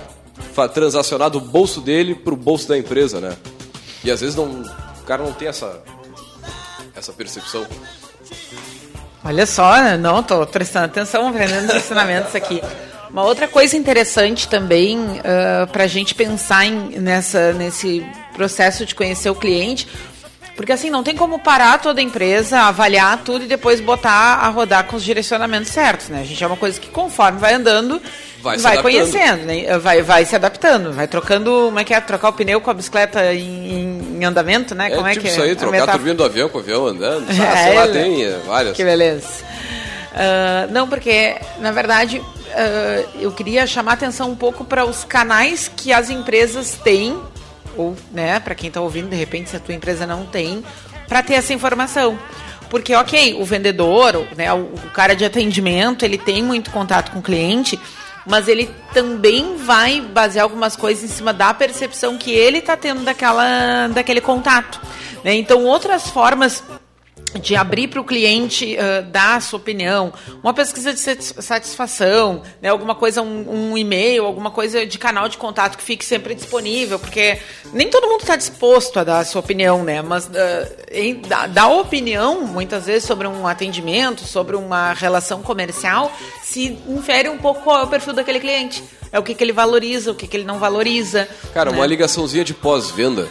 transacionar 0.73 1.31
do 1.31 1.41
bolso 1.41 1.81
dele 1.81 2.15
para 2.15 2.33
o 2.33 2.37
bolso 2.37 2.69
da 2.69 2.79
empresa, 2.79 3.21
né? 3.21 3.37
E 4.05 4.11
às 4.11 4.21
vezes 4.21 4.35
não, 4.35 4.63
o 4.63 5.05
cara 5.05 5.23
não 5.23 5.33
tem 5.33 5.49
essa, 5.49 5.83
essa 6.95 7.13
percepção. 7.13 7.67
Olha 9.25 9.47
só, 9.47 9.77
né? 9.81 9.97
não, 9.97 10.21
estou 10.21 10.45
prestando 10.47 10.87
atenção, 10.87 11.29
aprendendo 11.29 11.69
os 11.69 11.77
ensinamentos 11.77 12.35
aqui. 12.35 12.61
Uma 13.09 13.25
outra 13.25 13.47
coisa 13.47 13.77
interessante 13.77 14.49
também 14.49 14.99
uh, 14.99 15.67
para 15.71 15.85
a 15.85 15.87
gente 15.87 16.15
pensar 16.15 16.65
em, 16.65 16.99
nessa, 16.99 17.53
nesse 17.53 18.05
processo 18.35 18.87
de 18.87 18.95
conhecer 18.95 19.31
o 19.31 19.35
cliente, 19.35 19.87
porque 20.63 20.73
assim, 20.73 20.91
não 20.91 21.03
tem 21.03 21.17
como 21.17 21.41
parar 21.41 21.81
toda 21.81 22.01
a 22.01 22.05
empresa, 22.05 22.61
avaliar 22.61 23.21
tudo 23.25 23.47
e 23.47 23.49
depois 23.49 23.81
botar 23.81 24.37
a 24.37 24.49
rodar 24.49 24.85
com 24.85 24.95
os 24.95 25.03
direcionamentos 25.03 25.73
certos, 25.73 26.09
né? 26.09 26.21
A 26.21 26.25
gente 26.25 26.43
é 26.43 26.47
uma 26.47 26.57
coisa 26.57 26.79
que 26.79 26.89
conforme 26.89 27.41
vai 27.41 27.55
andando, 27.55 28.01
vai, 28.41 28.57
vai 28.59 28.81
conhecendo, 28.81 29.45
né? 29.45 29.77
vai, 29.81 30.03
vai 30.03 30.25
se 30.25 30.37
adaptando, 30.37 30.93
vai 30.93 31.09
trocando, 31.09 31.51
como 31.65 31.81
é 31.81 31.85
que 31.85 31.93
é? 31.93 32.01
Trocar 32.01 32.29
o 32.29 32.33
pneu 32.33 32.61
com 32.61 32.71
a 32.71 32.75
bicicleta 32.75 33.35
em, 33.35 34.21
em 34.21 34.25
andamento, 34.25 34.73
né? 34.73 34.87
É, 34.87 34.95
como 34.95 35.09
é 35.09 35.15
tipo 35.15 35.25
que 35.25 35.33
isso 35.33 35.43
aí, 35.43 35.57
trocar 35.57 35.83
a 35.83 35.93
turbina 35.95 36.15
do 36.15 36.25
avião 36.25 36.49
com 36.49 36.59
o 36.59 36.61
avião 36.61 36.87
andando, 36.87 37.27
ah, 37.43 37.57
sei 37.57 37.75
lá, 37.75 37.89
tem 37.89 38.25
é, 38.25 38.39
várias. 38.47 38.77
Que 38.77 38.85
beleza. 38.85 39.27
Uh, 40.13 40.71
não, 40.71 40.89
porque, 40.89 41.35
na 41.59 41.73
verdade, 41.73 42.19
uh, 42.19 43.09
eu 43.21 43.33
queria 43.33 43.67
chamar 43.67 43.95
atenção 43.95 44.31
um 44.31 44.37
pouco 44.37 44.65
para 44.65 44.85
os 44.85 45.03
canais 45.03 45.69
que 45.75 45.93
as 45.93 46.09
empresas 46.09 46.79
têm, 46.85 47.19
ou, 47.77 47.97
né, 48.11 48.39
para 48.41 48.55
quem 48.55 48.69
está 48.69 48.81
ouvindo, 48.81 49.09
de 49.09 49.17
repente, 49.17 49.51
se 49.51 49.57
a 49.57 49.61
tua 49.61 49.75
empresa 49.75 50.07
não 50.07 50.27
tem, 50.27 50.65
para 51.09 51.23
ter 51.23 51.35
essa 51.35 51.53
informação. 51.53 52.19
Porque, 52.71 52.95
ok, 52.95 53.35
o 53.41 53.45
vendedor, 53.45 54.27
né, 54.37 54.53
o, 54.53 54.61
o 54.61 54.91
cara 54.95 55.15
de 55.15 55.25
atendimento, 55.25 56.05
ele 56.05 56.17
tem 56.17 56.43
muito 56.43 56.71
contato 56.71 57.11
com 57.11 57.19
o 57.19 57.23
cliente, 57.23 57.79
mas 58.27 58.49
ele 58.49 58.71
também 58.93 59.57
vai 59.57 60.01
basear 60.01 60.45
algumas 60.45 60.77
coisas 60.77 61.05
em 61.05 61.15
cima 61.15 61.33
da 61.33 61.53
percepção 61.53 62.17
que 62.17 62.31
ele 62.31 62.59
está 62.59 62.77
tendo 62.77 63.03
daquela, 63.03 63.89
daquele 63.89 64.21
contato. 64.21 64.81
Né? 65.25 65.35
Então, 65.35 65.65
outras 65.65 66.09
formas 66.09 66.63
de 67.41 67.57
abrir 67.57 67.89
para 67.89 68.01
o 68.01 68.05
cliente 68.05 68.77
uh, 68.77 69.03
dar 69.11 69.37
a 69.37 69.41
sua 69.41 69.59
opinião, 69.59 70.13
uma 70.43 70.53
pesquisa 70.53 70.93
de 70.93 71.01
satisfação, 71.01 72.43
né, 72.61 72.69
alguma 72.69 72.95
coisa, 72.95 73.23
um, 73.23 73.73
um, 73.73 73.79
e-mail, 73.79 74.25
alguma 74.25 74.51
coisa 74.51 74.87
de 74.87 74.99
canal 74.99 75.29
de 75.29 75.37
contato 75.37 75.77
que 75.77 75.83
fique 75.83 76.05
sempre 76.05 76.35
disponível, 76.35 76.99
porque 76.99 77.39
nem 77.73 77.89
todo 77.89 78.07
mundo 78.07 78.21
está 78.21 78.37
disposto 78.37 78.99
a 78.99 79.05
dar 79.05 79.19
a 79.21 79.25
sua 79.25 79.41
opinião, 79.41 79.83
né? 79.83 80.03
Mas 80.03 80.27
uh, 80.27 80.31
em, 80.91 81.23
dar 81.51 81.69
opinião, 81.69 82.43
muitas 82.43 82.87
vezes, 82.87 83.05
sobre 83.05 83.27
um 83.27 83.47
atendimento, 83.47 84.25
sobre 84.25 84.57
uma 84.57 84.93
relação 84.93 85.43
comercial, 85.43 86.13
se 86.43 86.79
infere 86.89 87.29
um 87.29 87.39
pouco 87.39 87.63
qual 87.63 87.81
é 87.81 87.83
o 87.85 87.87
perfil 87.87 88.13
daquele 88.13 88.41
cliente. 88.41 88.83
É 89.11 89.19
o 89.19 89.23
que, 89.23 89.35
que 89.35 89.45
ele 89.45 89.53
valoriza, 89.53 90.11
o 90.11 90.15
que, 90.15 90.27
que 90.27 90.37
ele 90.37 90.45
não 90.45 90.59
valoriza. 90.59 91.29
Cara, 91.53 91.71
né? 91.71 91.77
uma 91.77 91.87
ligaçãozinha 91.87 92.45
de 92.45 92.55
pós-venda 92.55 93.29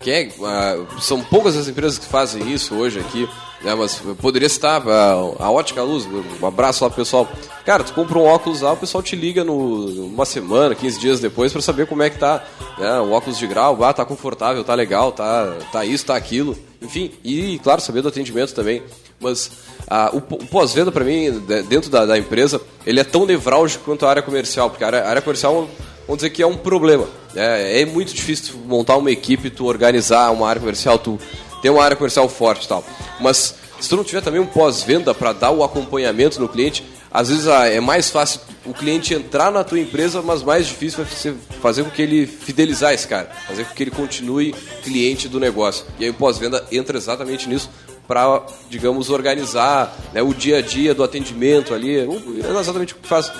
que 0.00 0.10
é, 0.10 0.28
uh, 0.38 1.00
são 1.00 1.20
poucas 1.20 1.54
as 1.54 1.68
empresas 1.68 1.98
que 1.98 2.06
fazem 2.06 2.50
isso 2.50 2.74
hoje 2.74 2.98
aqui, 2.98 3.28
né, 3.62 3.74
mas 3.74 3.96
poderia 4.18 4.46
estar 4.46 4.80
uh, 4.80 5.36
a 5.38 5.50
Ótica 5.50 5.82
Luz, 5.82 6.06
um 6.40 6.46
abraço 6.46 6.82
lá 6.82 6.88
pro 6.88 6.96
pessoal. 6.96 7.28
Cara, 7.66 7.84
tu 7.84 7.92
compra 7.92 8.18
um 8.18 8.24
óculos 8.24 8.62
lá, 8.62 8.72
o 8.72 8.78
pessoal 8.78 9.02
te 9.02 9.14
liga 9.14 9.44
no, 9.44 10.06
uma 10.06 10.24
semana, 10.24 10.74
15 10.74 10.98
dias 10.98 11.20
depois 11.20 11.52
para 11.52 11.60
saber 11.60 11.86
como 11.86 12.02
é 12.02 12.08
que 12.08 12.18
tá, 12.18 12.42
né, 12.78 12.98
o 13.00 13.10
óculos 13.10 13.38
de 13.38 13.46
grau, 13.46 13.84
ah, 13.84 13.92
tá 13.92 14.06
confortável, 14.06 14.64
tá 14.64 14.74
legal, 14.74 15.12
tá, 15.12 15.54
tá 15.70 15.84
isso, 15.84 16.06
tá 16.06 16.16
aquilo, 16.16 16.56
enfim, 16.80 17.12
e 17.22 17.58
claro, 17.58 17.82
saber 17.82 18.00
do 18.00 18.08
atendimento 18.08 18.54
também. 18.54 18.82
Mas 19.20 19.48
uh, 19.82 20.16
o, 20.16 20.16
o 20.16 20.46
pós-venda 20.46 20.90
para 20.90 21.04
mim, 21.04 21.30
dentro 21.68 21.90
da, 21.90 22.06
da, 22.06 22.18
empresa, 22.18 22.58
ele 22.86 23.00
é 23.00 23.04
tão 23.04 23.26
nevrálgico 23.26 23.84
quanto 23.84 24.06
a 24.06 24.08
área 24.08 24.22
comercial, 24.22 24.70
porque 24.70 24.82
a 24.82 24.86
área, 24.86 25.02
a 25.02 25.10
área 25.10 25.20
comercial 25.20 25.68
vamos 26.10 26.18
dizer 26.18 26.30
que 26.30 26.42
é 26.42 26.46
um 26.46 26.56
problema. 26.56 27.08
É, 27.36 27.82
é 27.82 27.86
muito 27.86 28.12
difícil 28.12 28.58
montar 28.66 28.96
uma 28.96 29.12
equipe, 29.12 29.48
tu 29.48 29.66
organizar 29.66 30.32
uma 30.32 30.48
área 30.48 30.58
comercial, 30.58 30.98
tu 30.98 31.20
ter 31.62 31.70
uma 31.70 31.84
área 31.84 31.96
comercial 31.96 32.28
forte 32.28 32.64
e 32.64 32.68
tal. 32.68 32.84
Mas 33.20 33.54
se 33.78 33.88
tu 33.88 33.96
não 33.96 34.02
tiver 34.02 34.20
também 34.20 34.40
um 34.40 34.46
pós-venda 34.46 35.14
para 35.14 35.32
dar 35.32 35.52
o 35.52 35.62
acompanhamento 35.62 36.40
no 36.40 36.48
cliente, 36.48 36.84
às 37.12 37.28
vezes 37.28 37.46
ah, 37.46 37.68
é 37.68 37.78
mais 37.78 38.10
fácil 38.10 38.40
o 38.66 38.74
cliente 38.74 39.14
entrar 39.14 39.52
na 39.52 39.62
tua 39.62 39.78
empresa, 39.78 40.20
mas 40.20 40.42
mais 40.42 40.66
difícil 40.66 41.04
vai 41.04 41.34
fazer 41.62 41.84
com 41.84 41.90
que 41.90 42.02
ele 42.02 42.26
fidelizar 42.26 42.92
esse 42.92 43.06
cara, 43.06 43.30
fazer 43.46 43.64
com 43.64 43.74
que 43.74 43.82
ele 43.82 43.92
continue 43.92 44.52
cliente 44.82 45.28
do 45.28 45.38
negócio. 45.38 45.86
E 46.00 46.04
aí 46.04 46.10
o 46.10 46.14
pós-venda 46.14 46.64
entra 46.72 46.98
exatamente 46.98 47.48
nisso 47.48 47.70
para, 48.08 48.42
digamos, 48.68 49.10
organizar 49.10 49.96
né, 50.12 50.20
o 50.20 50.34
dia 50.34 50.58
a 50.58 50.60
dia 50.60 50.92
do 50.92 51.04
atendimento 51.04 51.72
ali. 51.72 51.98
É 51.98 52.60
exatamente 52.60 52.94
o 52.94 52.96
que 52.96 53.06
faz 53.06 53.30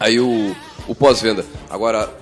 aí 0.00 0.18
o, 0.18 0.56
o 0.86 0.94
pós-venda. 0.94 1.44
Agora, 1.70 2.12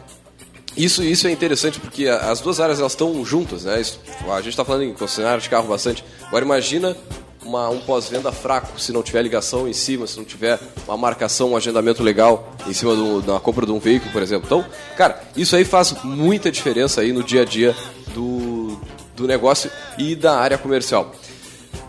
isso, 0.76 1.02
isso 1.02 1.26
é 1.26 1.30
interessante 1.30 1.80
porque 1.80 2.06
as 2.06 2.40
duas 2.40 2.60
áreas 2.60 2.78
elas 2.78 2.92
estão 2.92 3.24
juntas, 3.24 3.64
né? 3.64 3.74
a 3.74 4.36
gente 4.36 4.48
está 4.48 4.64
falando 4.64 4.84
em 4.84 4.92
concessionária 4.94 5.40
de 5.40 5.48
carro 5.48 5.68
bastante. 5.68 6.04
Agora 6.26 6.44
imagina 6.44 6.96
uma, 7.44 7.68
um 7.68 7.80
pós-venda 7.80 8.30
fraco 8.30 8.80
se 8.80 8.92
não 8.92 9.02
tiver 9.02 9.22
ligação 9.22 9.68
em 9.68 9.72
cima, 9.72 10.06
se 10.06 10.16
não 10.16 10.24
tiver 10.24 10.58
uma 10.86 10.96
marcação, 10.96 11.50
um 11.50 11.56
agendamento 11.56 12.02
legal 12.02 12.52
em 12.66 12.72
cima 12.72 12.94
da 13.22 13.40
compra 13.40 13.66
de 13.66 13.72
um 13.72 13.78
veículo, 13.78 14.12
por 14.12 14.22
exemplo. 14.22 14.46
Então, 14.46 14.64
cara, 14.96 15.20
isso 15.36 15.56
aí 15.56 15.64
faz 15.64 15.94
muita 16.04 16.50
diferença 16.50 17.00
aí 17.00 17.12
no 17.12 17.24
dia 17.24 17.42
a 17.42 17.44
dia 17.44 17.74
do, 18.14 18.78
do 19.16 19.26
negócio 19.26 19.70
e 19.98 20.14
da 20.14 20.38
área 20.38 20.56
comercial. 20.56 21.12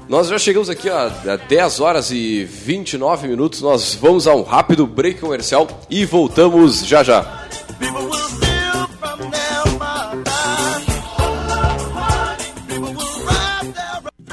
Nós 0.09 0.27
já 0.27 0.37
chegamos 0.37 0.69
aqui 0.69 0.89
a 0.89 1.07
10 1.47 1.79
horas 1.79 2.11
e 2.11 2.43
29 2.43 3.27
minutos. 3.27 3.61
Nós 3.61 3.95
vamos 3.95 4.27
a 4.27 4.35
um 4.35 4.41
rápido 4.43 4.85
break 4.85 5.19
comercial 5.19 5.67
e 5.89 6.05
voltamos 6.05 6.85
já 6.85 7.01
já. 7.03 7.47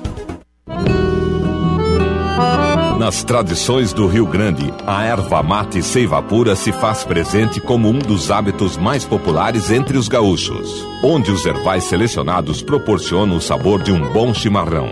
Nas 3.05 3.23
tradições 3.23 3.93
do 3.93 4.07
Rio 4.07 4.25
Grande, 4.25 4.73
a 4.83 5.03
erva 5.03 5.43
mate 5.43 5.83
seiva 5.83 6.23
pura 6.23 6.55
se 6.55 6.71
faz 6.71 7.03
presente 7.03 7.61
como 7.61 7.87
um 7.87 7.99
dos 7.99 8.31
hábitos 8.31 8.77
mais 8.77 9.05
populares 9.05 9.69
entre 9.69 9.95
os 9.95 10.07
gaúchos, 10.07 10.83
onde 11.03 11.29
os 11.29 11.45
ervais 11.45 11.83
selecionados 11.83 12.63
proporcionam 12.63 13.37
o 13.37 13.39
sabor 13.39 13.83
de 13.83 13.91
um 13.91 14.11
bom 14.11 14.33
chimarrão. 14.33 14.89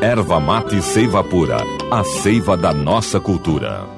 Erva 0.00 0.38
mate 0.38 0.80
seiva 0.80 1.24
pura, 1.24 1.56
a 1.90 2.04
seiva 2.04 2.56
da 2.56 2.72
nossa 2.72 3.18
cultura. 3.18 3.95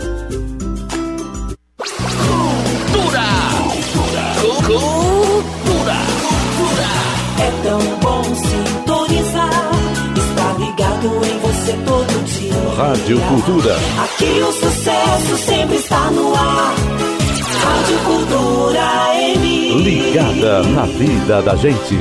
Rádio 12.83 13.17
Cultura. 13.21 13.77
Aqui 14.03 14.41
o 14.41 14.51
sucesso 14.51 15.37
sempre 15.37 15.77
está 15.77 16.11
no 16.11 16.35
ar. 16.35 16.75
Rádio 17.63 17.97
Cultura 17.99 19.15
M. 19.37 19.83
Ligada 19.83 20.63
na 20.63 20.85
vida 20.87 21.41
da 21.41 21.55
gente. 21.55 21.97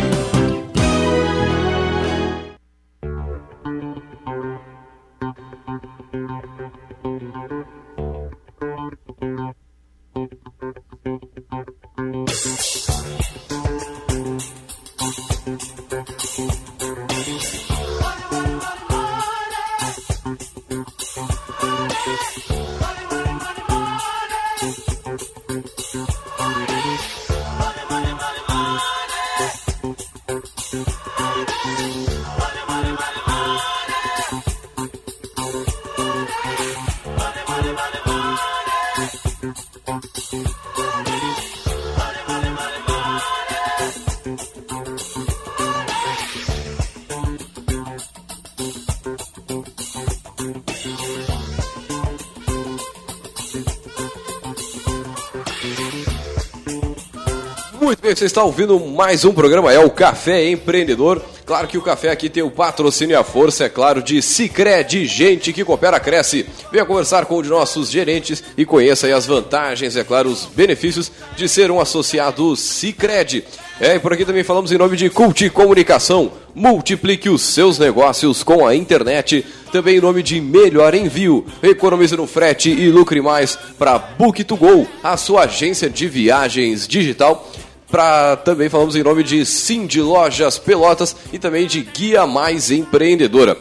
Muito 57.92 58.00
bem, 58.00 58.16
você 58.16 58.24
está 58.24 58.42
ouvindo 58.42 58.81
mais 58.81 59.22
um 59.22 59.35
programa, 59.35 59.70
é 59.70 59.78
o 59.78 59.90
Café 59.90 60.48
Empreendedor. 60.48 61.20
Claro 61.44 61.68
que 61.68 61.76
o 61.76 61.83
café 61.83 62.11
aqui 62.11 62.31
tem 62.31 62.42
o 62.42 62.50
patrocínio 62.50 63.12
e 63.12 63.16
a 63.16 63.22
força, 63.22 63.64
é 63.64 63.68
claro, 63.68 64.02
de 64.02 64.22
Cicred, 64.22 65.05
gente 65.05 65.52
que 65.52 65.62
coopera, 65.62 66.00
cresce. 66.00 66.46
Venha 66.70 66.87
conversar 66.87 67.26
com 67.26 67.37
um 67.37 67.42
de 67.42 67.50
nossos 67.50 67.90
gerentes 67.90 68.42
e 68.57 68.64
conheça 68.64 69.14
as 69.14 69.26
vantagens, 69.26 69.94
é 69.94 70.02
claro, 70.02 70.31
os 70.31 70.46
benefícios 70.46 71.12
de 71.37 71.46
ser 71.46 71.70
um 71.70 71.78
associado 71.78 72.57
Cicred. 72.57 73.44
É, 73.78 73.96
e 73.96 73.98
por 73.98 74.12
aqui 74.12 74.24
também 74.24 74.44
falamos 74.44 74.72
em 74.72 74.78
nome 74.78 74.96
de 74.96 75.11
Cult 75.11 75.50
Comunicação. 75.50 76.33
Multiplique 76.55 77.28
os 77.28 77.42
seus 77.42 77.78
negócios 77.78 78.42
com 78.42 78.66
a 78.66 78.74
internet. 78.74 79.44
Também 79.72 79.96
em 79.96 80.00
nome 80.00 80.22
de 80.22 80.40
Melhor 80.40 80.94
Envio. 80.94 81.44
Economize 81.62 82.16
no 82.16 82.26
frete 82.26 82.70
e 82.70 82.90
lucre 82.90 83.20
mais 83.20 83.57
para 83.78 84.16
Book2Go, 84.18 84.87
a 85.02 85.16
sua 85.16 85.44
agência 85.44 85.90
de 85.90 86.07
viagens 86.07 86.87
digital. 86.87 87.50
Pra, 87.92 88.37
também 88.37 88.68
falamos 88.70 88.96
em 88.96 89.02
nome 89.02 89.22
de 89.22 89.44
Cindy 89.44 90.00
Lojas 90.00 90.59
Pelotas 90.59 91.14
e 91.33 91.38
também 91.38 91.66
de 91.66 91.83
Guia 91.83 92.26
Mais 92.26 92.70
Empreendedora. 92.70 93.57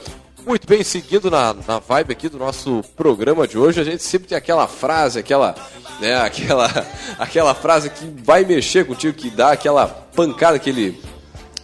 Muito 0.47 0.65
bem, 0.65 0.83
seguindo 0.83 1.29
na, 1.29 1.53
na 1.67 1.79
vibe 1.79 2.13
aqui 2.13 2.29
do 2.29 2.37
nosso 2.39 2.81
programa 2.95 3.45
de 3.45 3.57
hoje, 3.57 3.79
a 3.81 3.83
gente 3.83 4.01
sempre 4.01 4.29
tem 4.29 4.37
aquela 4.37 4.67
frase, 4.67 5.19
aquela, 5.19 5.53
né, 5.99 6.15
aquela, 6.21 6.87
aquela 7.19 7.53
frase 7.53 7.89
que 7.89 8.05
vai 8.23 8.43
mexer 8.45 8.85
contigo, 8.85 9.13
que 9.13 9.29
dá 9.29 9.51
aquela 9.51 9.85
pancada, 9.85 10.55
aquele, 10.55 10.99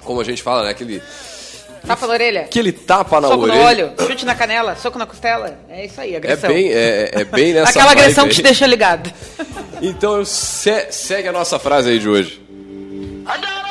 como 0.04 0.20
a 0.22 0.24
gente 0.26 0.44
fala, 0.44 0.66
né, 0.66 0.70
aquele, 0.72 1.02
Tapa 1.88 2.06
na 2.06 2.14
orelha. 2.14 2.42
aquele 2.42 2.72
tapa 2.74 3.22
na 3.22 3.30
soco 3.30 3.44
orelha. 3.44 3.60
no 3.60 3.66
olho, 3.66 3.92
chute 4.06 4.26
na 4.26 4.36
canela, 4.36 4.76
soco 4.76 5.00
na 5.00 5.06
costela. 5.06 5.58
É 5.70 5.86
isso 5.86 6.02
aí, 6.02 6.14
É 6.14 6.18
agressão. 6.18 6.50
bem, 6.50 6.68
é, 6.74 7.12
é 7.14 7.24
bem 7.24 7.54
nessa 7.56 7.70
Aquela 7.70 7.92
agressão 7.94 8.28
que 8.28 8.36
te 8.36 8.42
deixa 8.42 8.68
ligado. 8.68 9.10
Então 9.82 10.26
se- 10.26 10.92
segue 10.92 11.30
a 11.30 11.32
nossa 11.32 11.58
frase 11.58 11.90
aí 11.92 11.98
de 12.00 12.10
hoje. 12.10 12.42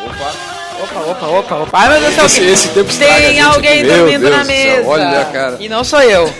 Opa, 0.07 1.01
opa, 1.11 1.27
opa, 1.27 1.55
opa. 1.57 1.79
Ai, 1.79 1.89
meu 1.89 2.01
Deus 2.01 2.13
do 2.13 2.17
céu. 2.17 2.27
Esse- 2.27 2.45
esse 2.45 2.69
tempo 2.69 2.93
Tem 2.97 3.13
gente 3.29 3.41
alguém 3.41 3.81
aqui. 3.81 3.89
Dormindo 3.89 4.21
Deus 4.21 4.37
na 4.37 4.43
do 4.43 4.47
céu, 4.47 4.57
mesa. 4.77 4.89
olha, 4.89 5.25
cara. 5.33 5.57
E 5.59 5.69
não 5.69 5.83
sou 5.85 6.01
eu. 6.03 6.33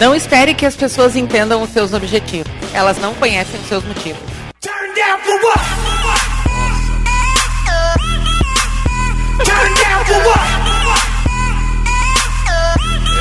Não 0.00 0.14
espere 0.14 0.54
que 0.54 0.66
as 0.66 0.76
pessoas 0.76 1.16
entendam 1.16 1.62
os 1.62 1.70
seus 1.70 1.92
objetivos. 1.92 2.52
Elas 2.72 2.98
não 2.98 3.14
conhecem 3.14 3.58
os 3.60 3.66
seus 3.66 3.84
motivos. 3.84 4.25
For 5.26 5.40
what? 5.42 5.60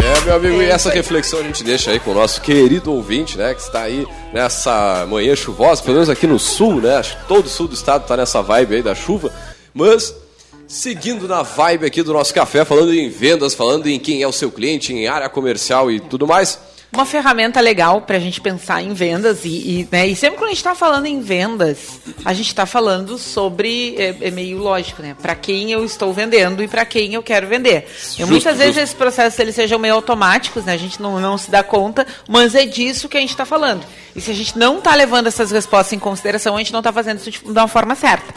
É, 0.03 0.21
meu 0.25 0.35
amigo, 0.35 0.61
e 0.61 0.69
essa 0.69 0.91
reflexão 0.91 1.39
a 1.39 1.43
gente 1.43 1.63
deixa 1.63 1.89
aí 1.89 1.99
com 1.99 2.11
o 2.11 2.13
nosso 2.13 2.39
querido 2.41 2.93
ouvinte, 2.93 3.39
né? 3.39 3.55
Que 3.55 3.61
está 3.61 3.81
aí 3.81 4.05
nessa 4.31 5.03
manhã 5.09 5.35
chuvosa, 5.35 5.81
pelo 5.81 5.95
menos 5.95 6.09
aqui 6.09 6.27
no 6.27 6.37
sul, 6.37 6.79
né? 6.79 6.97
Acho 6.97 7.17
que 7.17 7.25
todo 7.25 7.47
o 7.47 7.49
sul 7.49 7.67
do 7.67 7.73
estado 7.73 8.03
está 8.03 8.15
nessa 8.15 8.39
vibe 8.43 8.75
aí 8.75 8.83
da 8.83 8.93
chuva. 8.93 9.33
Mas, 9.73 10.13
seguindo 10.67 11.27
na 11.27 11.41
vibe 11.41 11.87
aqui 11.87 12.03
do 12.03 12.13
nosso 12.13 12.31
café, 12.35 12.63
falando 12.63 12.93
em 12.93 13.09
vendas, 13.09 13.55
falando 13.55 13.87
em 13.87 13.97
quem 13.97 14.21
é 14.21 14.27
o 14.27 14.31
seu 14.31 14.51
cliente, 14.51 14.93
em 14.93 15.07
área 15.07 15.27
comercial 15.27 15.89
e 15.91 15.99
tudo 15.99 16.27
mais. 16.27 16.59
Uma 16.91 17.05
ferramenta 17.05 17.59
legal 17.59 18.01
para 18.01 18.17
a 18.17 18.19
gente 18.19 18.39
pensar 18.39 18.81
em 18.81 18.93
vendas 18.93 19.43
e, 19.43 19.49
e, 19.49 19.87
né, 19.91 20.07
e 20.07 20.15
sempre 20.15 20.37
quando 20.37 20.45
a 20.45 20.49
gente 20.49 20.57
está 20.57 20.73
falando 20.73 21.05
em 21.07 21.19
vendas, 21.19 21.99
a 22.23 22.33
gente 22.33 22.47
está 22.47 22.65
falando 22.65 23.17
sobre 23.17 23.95
é, 23.97 24.15
é 24.21 24.31
meio 24.31 24.57
lógico, 24.57 25.01
né? 25.01 25.15
Para 25.21 25.35
quem 25.35 25.71
eu 25.71 25.83
estou 25.83 26.13
vendendo 26.13 26.63
e 26.63 26.67
para 26.67 26.85
quem 26.85 27.13
eu 27.13 27.23
quero 27.23 27.47
vender. 27.47 27.85
E 27.87 28.19
Justo, 28.19 28.27
muitas 28.27 28.57
vezes 28.57 28.77
esses 28.77 28.95
processos 28.95 29.37
eles 29.39 29.55
sejam 29.55 29.77
meio 29.77 29.93
automáticos, 29.93 30.63
né? 30.63 30.73
A 30.73 30.77
gente 30.77 31.01
não, 31.01 31.19
não 31.19 31.37
se 31.37 31.51
dá 31.51 31.63
conta, 31.63 32.07
mas 32.27 32.55
é 32.55 32.65
disso 32.65 33.09
que 33.09 33.17
a 33.17 33.21
gente 33.21 33.31
está 33.31 33.45
falando. 33.45 33.85
E 34.15 34.21
se 34.21 34.31
a 34.31 34.33
gente 34.33 34.57
não 34.57 34.77
está 34.77 34.95
levando 34.95 35.27
essas 35.27 35.51
respostas 35.51 35.93
em 35.93 35.99
consideração, 35.99 36.55
a 36.55 36.59
gente 36.59 36.71
não 36.71 36.79
está 36.79 36.93
fazendo 36.93 37.17
isso 37.17 37.31
de, 37.31 37.39
de 37.39 37.49
uma 37.49 37.67
forma 37.67 37.95
certa. 37.95 38.33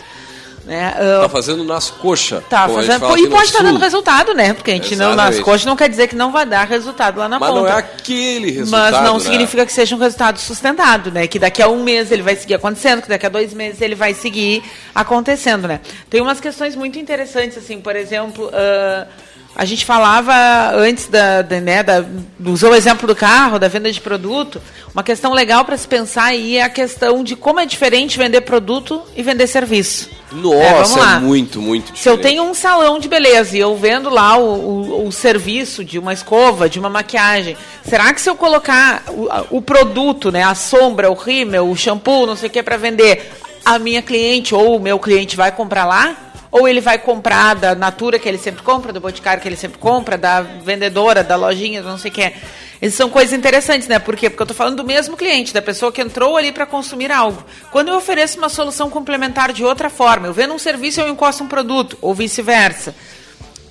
Né? 0.68 0.94
Ah, 0.94 1.22
Tá 1.22 1.28
fazendo 1.31 1.64
nas 1.64 1.90
coxas. 1.90 2.44
Tá 2.44 2.68
fazendo. 2.68 3.16
e 3.16 3.26
pode 3.26 3.46
estar 3.46 3.62
dando 3.62 3.78
resultado, 3.78 4.35
né? 4.35 4.52
Porque 4.52 4.70
a 4.70 4.74
gente 4.74 4.94
não 4.94 5.07
nas 5.16 5.28
Exatamente. 5.31 5.42
coxas 5.44 5.64
não 5.64 5.74
quer 5.74 5.88
dizer 5.88 6.09
que 6.09 6.14
não 6.14 6.31
vai 6.31 6.44
dar 6.44 6.64
resultado 6.66 7.18
lá 7.18 7.26
na 7.26 7.38
Mas 7.38 7.48
ponta. 7.48 7.61
não 7.62 7.68
é 7.68 7.72
aquele 7.72 8.50
resultado. 8.50 8.92
Mas 8.92 9.02
não 9.02 9.14
né? 9.14 9.20
significa 9.20 9.64
que 9.64 9.72
seja 9.72 9.96
um 9.96 9.98
resultado 9.98 10.38
sustentado, 10.38 11.11
né? 11.11 11.26
Que 11.26 11.38
daqui 11.38 11.62
a 11.62 11.68
um 11.68 11.83
mês 11.83 12.12
ele 12.12 12.20
vai 12.22 12.37
seguir 12.37 12.52
acontecendo, 12.54 13.00
que 13.00 13.09
daqui 13.09 13.24
a 13.24 13.31
dois 13.31 13.54
meses 13.54 13.81
ele 13.81 13.94
vai 13.94 14.12
seguir 14.12 14.62
acontecendo, 14.94 15.66
né? 15.66 15.81
Tem 16.11 16.20
umas 16.20 16.38
questões 16.38 16.76
muito 16.76 16.98
interessantes, 16.98 17.57
assim, 17.57 17.81
por 17.81 17.96
exemplo, 17.96 18.50
ah, 18.52 19.07
a 19.56 19.64
gente 19.64 19.84
falava 19.84 20.32
antes 20.76 21.08
da, 21.08 21.42
da, 21.42 21.61
né, 21.61 21.82
da, 21.82 22.04
usou 22.44 22.70
o 22.70 22.74
exemplo 22.74 23.08
do 23.08 23.16
carro, 23.16 23.58
da 23.58 23.66
venda 23.66 23.90
de 23.90 24.00
produto. 24.00 24.62
Uma 24.94 25.02
questão 25.02 25.32
legal 25.32 25.64
para 25.64 25.76
se 25.76 25.87
pensar 25.87 26.26
aí 26.26 26.56
é 26.56 26.62
a 26.62 26.68
questão 26.68 27.24
de 27.24 27.34
como 27.34 27.58
é 27.58 27.66
diferente 27.66 28.16
vender 28.18 28.42
produto 28.42 29.02
e 29.16 29.22
vender 29.22 29.46
serviço. 29.48 30.11
É, 30.30 30.34
Nossa, 30.34 31.00
lá. 31.00 31.16
é 31.16 31.18
muito, 31.18 31.61
muito 31.61 31.87
Se 31.96 32.08
eu 32.08 32.16
diferente. 32.16 32.22
tenho 32.22 32.42
um 32.50 32.54
salão 32.54 32.98
de 32.98 33.08
beleza 33.08 33.56
e 33.56 33.61
eu 33.61 33.76
vendo 33.76 34.11
lá 34.11 34.37
o, 34.37 34.44
o, 34.44 35.06
o 35.08 35.12
serviço 35.12 35.84
de 35.84 35.98
uma 35.98 36.12
escova, 36.12 36.68
de 36.68 36.78
uma 36.78 36.90
maquiagem, 36.90 37.56
será 37.82 38.12
que 38.12 38.20
se 38.20 38.28
eu 38.28 38.37
colocar 38.37 39.02
o, 39.08 39.56
o 39.56 39.62
produto, 39.62 40.30
né, 40.30 40.44
a 40.44 40.54
sombra, 40.54 41.11
o 41.11 41.14
rímel, 41.14 41.68
o 41.68 41.76
shampoo, 41.76 42.26
não 42.26 42.37
sei 42.37 42.48
o 42.48 42.52
que 42.52 42.62
para 42.62 42.76
vender, 42.76 43.32
a 43.64 43.79
minha 43.79 44.03
cliente 44.03 44.55
ou 44.55 44.77
o 44.77 44.81
meu 44.81 44.99
cliente 44.99 45.37
vai 45.37 45.53
comprar 45.53 45.85
lá? 45.85 46.16
Ou 46.51 46.66
ele 46.66 46.81
vai 46.81 46.99
comprar 46.99 47.55
da 47.55 47.75
Natura 47.75 48.18
que 48.18 48.29
ele 48.29 48.38
sempre 48.38 48.62
compra, 48.62 48.92
do 48.92 49.01
Boticário 49.01 49.42
que 49.42 49.49
ele 49.49 49.57
sempre 49.57 49.79
compra, 49.79 50.16
da 50.16 50.40
vendedora, 50.40 51.23
da 51.23 51.37
lojinha, 51.37 51.83
não 51.83 51.99
sei 51.99 52.11
o 52.11 52.14
que 52.14 52.23
é. 52.23 52.35
Essas 52.81 52.94
são 52.94 53.11
coisas 53.11 53.37
interessantes, 53.37 53.88
né? 53.88 53.99
Por 53.99 54.16
quê? 54.16 54.31
Porque 54.31 54.42
eu 54.42 54.44
estou 54.44 54.57
falando 54.57 54.77
do 54.77 54.85
mesmo 54.85 55.16
cliente, 55.16 55.53
da 55.53 55.61
pessoa 55.61 55.90
que 55.90 56.01
entrou 56.01 56.37
ali 56.37 56.53
para 56.53 56.64
consumir 56.64 57.11
algo. 57.11 57.42
Quando 57.73 57.88
eu 57.88 57.97
ofereço 57.97 58.38
uma 58.38 58.49
solução 58.49 58.88
complementar 58.88 59.53
de 59.53 59.64
outra 59.64 59.90
forma, 59.90 60.29
eu 60.29 60.33
vendo 60.33 60.55
um 60.55 60.59
serviço 60.59 61.01
e 61.01 61.03
eu 61.03 61.09
encosto 61.09 61.42
um 61.42 61.49
produto, 61.49 61.99
ou 62.01 62.14
vice-versa. 62.14 62.94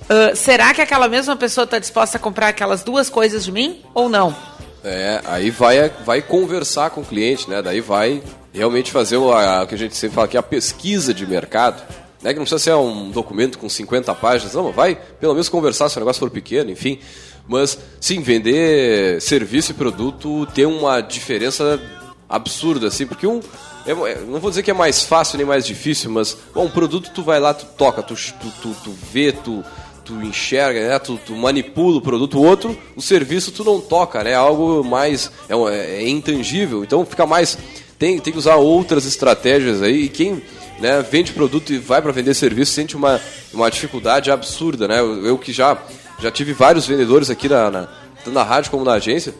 ah, 0.08 0.34
será 0.36 0.74
que 0.74 0.82
aquela 0.82 1.08
mesma 1.08 1.36
pessoa 1.36 1.64
está 1.64 1.78
disposta 1.78 2.18
a 2.18 2.20
comprar 2.20 2.48
aquelas 2.48 2.82
duas 2.82 3.08
coisas 3.08 3.44
de 3.44 3.50
mim 3.50 3.82
ou 3.94 4.08
não? 4.08 4.36
É, 4.84 5.20
aí 5.24 5.50
vai, 5.50 5.90
vai 6.04 6.22
conversar 6.22 6.90
com 6.90 7.00
o 7.00 7.04
cliente, 7.04 7.48
né? 7.50 7.60
Daí 7.62 7.80
vai 7.80 8.22
realmente 8.52 8.90
fazer 8.90 9.16
o, 9.16 9.30
que 9.66 9.74
a 9.74 9.78
gente 9.78 9.96
sempre 9.96 10.14
fala 10.14 10.28
que 10.28 10.36
é 10.36 10.40
a 10.40 10.42
pesquisa 10.42 11.12
de 11.14 11.26
mercado. 11.26 11.82
Né? 12.22 12.32
Que 12.32 12.38
não 12.38 12.44
precisa 12.44 12.58
ser 12.58 12.74
um 12.74 13.10
documento 13.10 13.58
com 13.58 13.68
50 13.68 14.12
páginas, 14.16 14.54
não, 14.54 14.72
vai 14.72 14.98
pelo 15.20 15.34
menos 15.34 15.48
conversar 15.48 15.88
se 15.88 15.96
o 15.96 16.00
negócio 16.00 16.18
for 16.20 16.30
pequeno, 16.30 16.70
enfim. 16.70 16.98
Mas, 17.46 17.78
sim, 18.00 18.20
vender 18.20 19.20
serviço 19.22 19.70
e 19.70 19.74
produto 19.74 20.46
tem 20.54 20.66
uma 20.66 21.00
diferença 21.00 21.80
absurda, 22.28 22.88
assim, 22.88 23.06
porque 23.06 23.26
um. 23.26 23.40
é- 23.86 23.92
é- 23.92 24.20
não 24.26 24.38
vou 24.40 24.50
dizer 24.50 24.62
que 24.62 24.70
é 24.70 24.74
mais 24.74 25.02
fácil 25.04 25.38
nem 25.38 25.46
mais 25.46 25.64
difícil, 25.64 26.10
mas 26.10 26.36
bom, 26.52 26.64
um 26.66 26.70
produto 26.70 27.10
tu 27.14 27.22
vai 27.22 27.40
lá, 27.40 27.54
tu 27.54 27.64
toca, 27.76 28.02
tu, 28.02 28.14
tu, 28.14 28.52
tu, 28.60 28.76
tu 28.84 28.94
vê, 29.10 29.32
tu, 29.32 29.64
tu 30.04 30.12
enxerga, 30.22 30.88
né? 30.88 30.98
Tu, 30.98 31.18
tu 31.24 31.34
manipula 31.34 31.96
o 31.96 32.02
produto. 32.02 32.38
O 32.38 32.44
outro, 32.44 32.76
o 32.94 33.00
serviço, 33.00 33.50
tu 33.52 33.64
não 33.64 33.80
toca, 33.80 34.22
né? 34.22 34.32
É 34.32 34.34
algo 34.34 34.84
mais. 34.84 35.30
É, 35.48 35.56
um- 35.56 35.68
é 35.68 36.06
intangível. 36.06 36.82
Então 36.84 37.06
fica 37.06 37.24
mais. 37.24 37.56
Tem, 37.98 38.18
tem 38.20 38.32
que 38.32 38.38
usar 38.38 38.56
outras 38.56 39.04
estratégias 39.04 39.82
aí. 39.82 40.04
E 40.04 40.08
quem 40.08 40.42
né, 40.78 41.02
vende 41.10 41.32
produto 41.32 41.72
e 41.72 41.78
vai 41.78 42.00
para 42.00 42.12
vender 42.12 42.34
serviço 42.34 42.72
sente 42.72 42.96
uma, 42.96 43.20
uma 43.52 43.70
dificuldade 43.70 44.30
absurda, 44.30 44.86
né? 44.86 45.00
Eu, 45.00 45.26
eu 45.26 45.38
que 45.38 45.52
já, 45.52 45.76
já 46.20 46.30
tive 46.30 46.52
vários 46.52 46.86
vendedores 46.86 47.28
aqui 47.30 47.48
na, 47.48 47.70
na, 47.70 47.88
tanto 48.24 48.30
na 48.32 48.42
rádio 48.44 48.70
como 48.70 48.84
na 48.84 48.92
agência. 48.92 49.34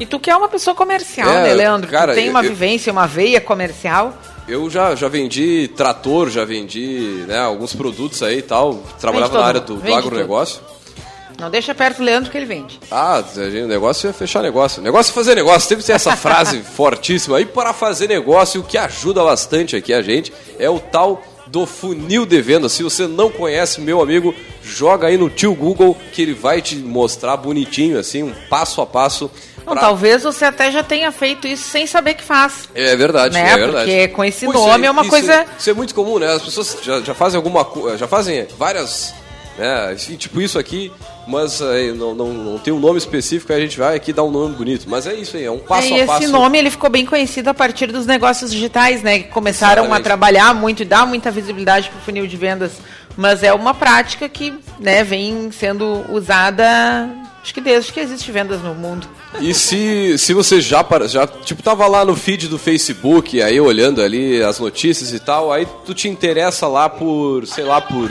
E 0.00 0.06
tu 0.06 0.18
que 0.18 0.30
é 0.30 0.36
uma 0.36 0.48
pessoa 0.48 0.74
comercial, 0.74 1.28
É, 1.28 1.42
né, 1.48 1.54
Leandro? 1.54 1.90
cara, 1.90 2.12
tu 2.12 2.16
tem 2.16 2.30
uma 2.30 2.42
eu- 2.42 2.48
vivência, 2.50 2.92
uma 2.92 3.06
veia 3.06 3.40
comercial. 3.40 4.16
Eu 4.46 4.70
já, 4.70 4.94
já 4.94 5.08
vendi 5.08 5.68
trator, 5.76 6.30
já 6.30 6.42
vendi 6.44 7.24
né, 7.26 7.38
alguns 7.38 7.74
produtos 7.74 8.22
aí 8.22 8.38
e 8.38 8.42
tal. 8.42 8.82
Trabalhava 8.98 9.38
na 9.38 9.44
área 9.44 9.60
do, 9.60 9.76
do 9.76 9.94
agronegócio. 9.94 10.62
Não 11.38 11.48
deixa 11.50 11.74
perto 11.74 11.98
do 11.98 12.02
Leandro 12.04 12.30
que 12.30 12.36
ele 12.36 12.46
vende. 12.46 12.80
Ah, 12.90 13.22
o 13.36 13.66
negócio 13.66 14.10
é 14.10 14.12
fechar 14.12 14.42
negócio. 14.42 14.80
O 14.80 14.84
negócio 14.84 15.10
é 15.12 15.14
fazer 15.14 15.34
negócio. 15.36 15.68
Teve 15.68 15.82
que 15.82 15.86
ter 15.86 15.92
essa 15.92 16.16
frase 16.16 16.60
fortíssima 16.74 17.36
aí 17.38 17.46
para 17.46 17.72
fazer 17.72 18.08
negócio. 18.08 18.60
O 18.60 18.64
que 18.64 18.76
ajuda 18.76 19.22
bastante 19.22 19.76
aqui 19.76 19.92
a 19.94 20.02
gente 20.02 20.32
é 20.58 20.68
o 20.68 20.80
tal 20.80 21.22
do 21.46 21.64
funil 21.64 22.26
de 22.26 22.42
venda. 22.42 22.68
Se 22.68 22.82
você 22.82 23.06
não 23.06 23.30
conhece, 23.30 23.80
meu 23.80 24.02
amigo, 24.02 24.34
joga 24.62 25.06
aí 25.06 25.16
no 25.16 25.30
tio 25.30 25.54
Google 25.54 25.96
que 26.12 26.20
ele 26.22 26.34
vai 26.34 26.60
te 26.60 26.74
mostrar 26.76 27.36
bonitinho, 27.36 27.98
assim, 27.98 28.22
um 28.24 28.34
passo 28.50 28.80
a 28.82 28.86
passo. 28.86 29.30
Não, 29.64 29.74
pra- 29.74 29.82
talvez 29.82 30.22
você 30.24 30.44
até 30.44 30.70
já 30.72 30.82
tenha 30.82 31.12
feito 31.12 31.46
isso 31.46 31.70
sem 31.70 31.86
saber 31.86 32.14
que 32.14 32.22
faz. 32.24 32.68
É 32.74 32.96
verdade, 32.96 33.34
Né? 33.34 33.50
é 33.52 33.56
verdade. 33.56 33.90
Porque 33.90 34.08
com 34.08 34.24
esse 34.24 34.44
Pois 34.46 34.58
nome 34.58 34.86
é 34.86 34.90
uma 34.90 35.02
isso- 35.02 35.10
coisa- 35.10 35.46
Isso 35.58 35.70
é 35.70 35.72
muito 35.72 35.94
comum, 35.94 36.18
né? 36.18 36.32
As 36.32 36.42
pessoas 36.42 36.76
já, 36.82 37.00
já 37.00 37.14
fazem 37.14 37.36
alguma 37.36 37.66
já 37.96 38.08
fazem 38.08 38.46
várias 38.58 39.14
né? 39.58 39.94
Tipo 40.16 40.40
isso 40.40 40.58
aqui, 40.58 40.92
mas 41.26 41.60
aí, 41.60 41.92
não, 41.92 42.14
não, 42.14 42.32
não 42.32 42.58
tem 42.58 42.72
um 42.72 42.78
nome 42.78 42.96
específico, 42.98 43.52
aí 43.52 43.58
a 43.58 43.62
gente 43.62 43.78
vai 43.78 43.96
aqui 43.96 44.12
dar 44.12 44.22
um 44.22 44.30
nome 44.30 44.54
bonito. 44.54 44.86
Mas 44.88 45.06
é 45.06 45.14
isso 45.14 45.36
aí, 45.36 45.44
é 45.44 45.50
um 45.50 45.58
passo 45.58 45.92
É, 45.92 45.98
e 45.98 46.02
a 46.02 46.06
passo. 46.06 46.22
esse 46.22 46.32
nome 46.32 46.56
ele 46.56 46.70
ficou 46.70 46.88
bem 46.88 47.04
conhecido 47.04 47.48
a 47.50 47.54
partir 47.54 47.88
dos 47.88 48.06
negócios 48.06 48.52
digitais, 48.52 49.02
né? 49.02 49.18
Que 49.18 49.28
começaram 49.28 49.82
Exatamente. 49.82 50.00
a 50.00 50.04
trabalhar 50.04 50.54
muito 50.54 50.82
e 50.82 50.84
dar 50.84 51.06
muita 51.06 51.30
visibilidade 51.30 51.90
para 51.90 51.98
o 51.98 52.02
funil 52.02 52.26
de 52.26 52.36
vendas. 52.36 52.72
Mas 53.16 53.42
é 53.42 53.52
uma 53.52 53.74
prática 53.74 54.28
que 54.28 54.54
né, 54.78 55.02
vem 55.02 55.50
sendo 55.50 56.04
usada, 56.08 57.10
acho 57.42 57.52
que 57.52 57.60
desde 57.60 57.92
que 57.92 57.98
existe 57.98 58.30
vendas 58.30 58.62
no 58.62 58.74
mundo. 58.76 59.08
E 59.40 59.52
se, 59.52 60.16
se 60.16 60.32
você 60.32 60.60
já, 60.60 60.86
já, 61.06 61.26
tipo, 61.26 61.60
tava 61.60 61.86
lá 61.88 62.04
no 62.04 62.14
feed 62.14 62.46
do 62.46 62.58
Facebook, 62.58 63.42
aí 63.42 63.60
olhando 63.60 64.00
ali 64.00 64.40
as 64.40 64.60
notícias 64.60 65.12
e 65.12 65.18
tal, 65.18 65.52
aí 65.52 65.66
tu 65.84 65.94
te 65.94 66.08
interessa 66.08 66.68
lá 66.68 66.88
por, 66.88 67.44
sei 67.44 67.64
lá, 67.64 67.80
por, 67.80 68.08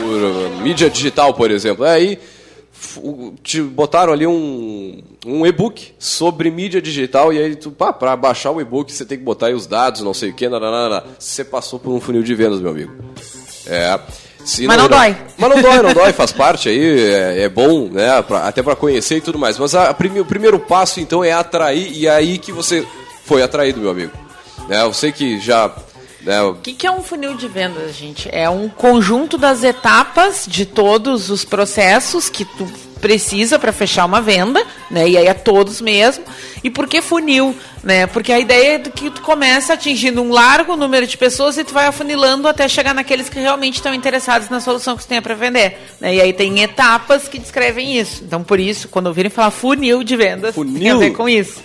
por 0.00 0.62
mídia 0.62 0.88
digital, 0.90 1.32
por 1.34 1.50
exemplo. 1.50 1.84
Aí 1.84 2.18
f- 2.72 3.00
o- 3.02 3.34
te 3.42 3.60
botaram 3.60 4.12
ali 4.12 4.26
um, 4.26 5.02
um 5.24 5.46
e-book 5.46 5.92
sobre 5.98 6.50
mídia 6.50 6.80
digital 6.80 7.32
e 7.32 7.38
aí 7.38 7.56
tu, 7.56 7.70
pá, 7.70 7.92
pra 7.92 8.14
baixar 8.16 8.50
o 8.50 8.60
e-book 8.60 8.92
você 8.92 9.04
tem 9.04 9.18
que 9.18 9.24
botar 9.24 9.46
aí 9.46 9.54
os 9.54 9.66
dados, 9.66 10.02
não 10.02 10.14
sei 10.14 10.30
o 10.30 10.34
que, 10.34 10.48
nananana. 10.48 11.04
Você 11.18 11.44
passou 11.44 11.78
por 11.78 11.90
um 11.90 12.00
funil 12.00 12.22
de 12.22 12.34
vendas, 12.34 12.60
meu 12.60 12.70
amigo. 12.70 12.92
É. 13.66 13.98
Mas 14.68 14.76
não 14.78 14.88
dói. 14.88 15.16
Mas 15.38 15.50
não 15.50 15.60
dói, 15.62 15.82
não 15.82 15.92
dói, 15.92 16.12
faz 16.14 16.30
parte 16.30 16.68
aí, 16.68 16.78
é, 17.10 17.42
é 17.42 17.48
bom, 17.48 17.88
né? 17.90 18.22
pra- 18.22 18.46
até 18.46 18.62
para 18.62 18.76
conhecer 18.76 19.16
e 19.16 19.20
tudo 19.20 19.38
mais. 19.38 19.58
Mas 19.58 19.74
a, 19.74 19.88
a 19.90 19.94
prime- 19.94 20.20
o 20.20 20.24
primeiro 20.24 20.58
passo, 20.60 21.00
então, 21.00 21.24
é 21.24 21.32
atrair, 21.32 21.90
e 21.92 22.06
é 22.06 22.10
aí 22.10 22.38
que 22.38 22.52
você 22.52 22.86
foi 23.24 23.42
atraído, 23.42 23.80
meu 23.80 23.90
amigo. 23.90 24.12
Eu 24.68 24.92
sei 24.92 25.10
que 25.10 25.40
já. 25.40 25.74
Né, 26.26 26.42
O 26.42 26.54
que, 26.56 26.72
que 26.72 26.86
é 26.86 26.90
um 26.90 27.02
funil 27.02 27.36
de 27.36 27.46
vendas, 27.46 27.94
gente? 27.94 28.28
É 28.32 28.50
um 28.50 28.68
conjunto 28.68 29.38
das 29.38 29.62
etapas 29.62 30.44
de 30.46 30.66
todos 30.66 31.30
os 31.30 31.44
processos 31.44 32.28
que 32.28 32.44
tu 32.44 32.66
precisa 33.00 33.58
para 33.58 33.72
fechar 33.72 34.04
uma 34.06 34.20
venda, 34.20 34.64
né? 34.90 35.08
E 35.08 35.16
aí 35.16 35.26
é 35.26 35.34
todos 35.34 35.80
mesmo. 35.80 36.24
E 36.64 36.70
por 36.70 36.88
que 36.88 37.00
funil? 37.00 37.54
Né? 37.84 38.06
Porque 38.06 38.32
a 38.32 38.40
ideia 38.40 38.76
é 38.76 38.78
que 38.80 39.10
tu 39.10 39.20
começa 39.20 39.74
atingindo 39.74 40.20
um 40.22 40.30
largo 40.32 40.74
número 40.76 41.06
de 41.06 41.16
pessoas 41.16 41.56
e 41.58 41.62
tu 41.62 41.72
vai 41.72 41.86
afunilando 41.86 42.48
até 42.48 42.66
chegar 42.66 42.94
naqueles 42.94 43.28
que 43.28 43.38
realmente 43.38 43.74
estão 43.74 43.94
interessados 43.94 44.48
na 44.48 44.60
solução 44.60 44.96
que 44.96 45.04
tu 45.04 45.08
tem 45.08 45.22
para 45.22 45.34
vender. 45.34 45.78
Né? 46.00 46.16
E 46.16 46.20
aí 46.20 46.32
tem 46.32 46.60
etapas 46.62 47.28
que 47.28 47.38
descrevem 47.38 47.96
isso. 47.98 48.24
Então, 48.24 48.42
por 48.42 48.58
isso, 48.58 48.88
quando 48.88 49.06
ouvirem 49.06 49.30
falar 49.30 49.52
funil 49.52 50.02
de 50.02 50.16
vendas, 50.16 50.54
tem 50.56 50.64
a 50.64 50.66
Funil? 50.66 50.98
ver 50.98 51.12
com 51.12 51.28
isso. 51.28 51.60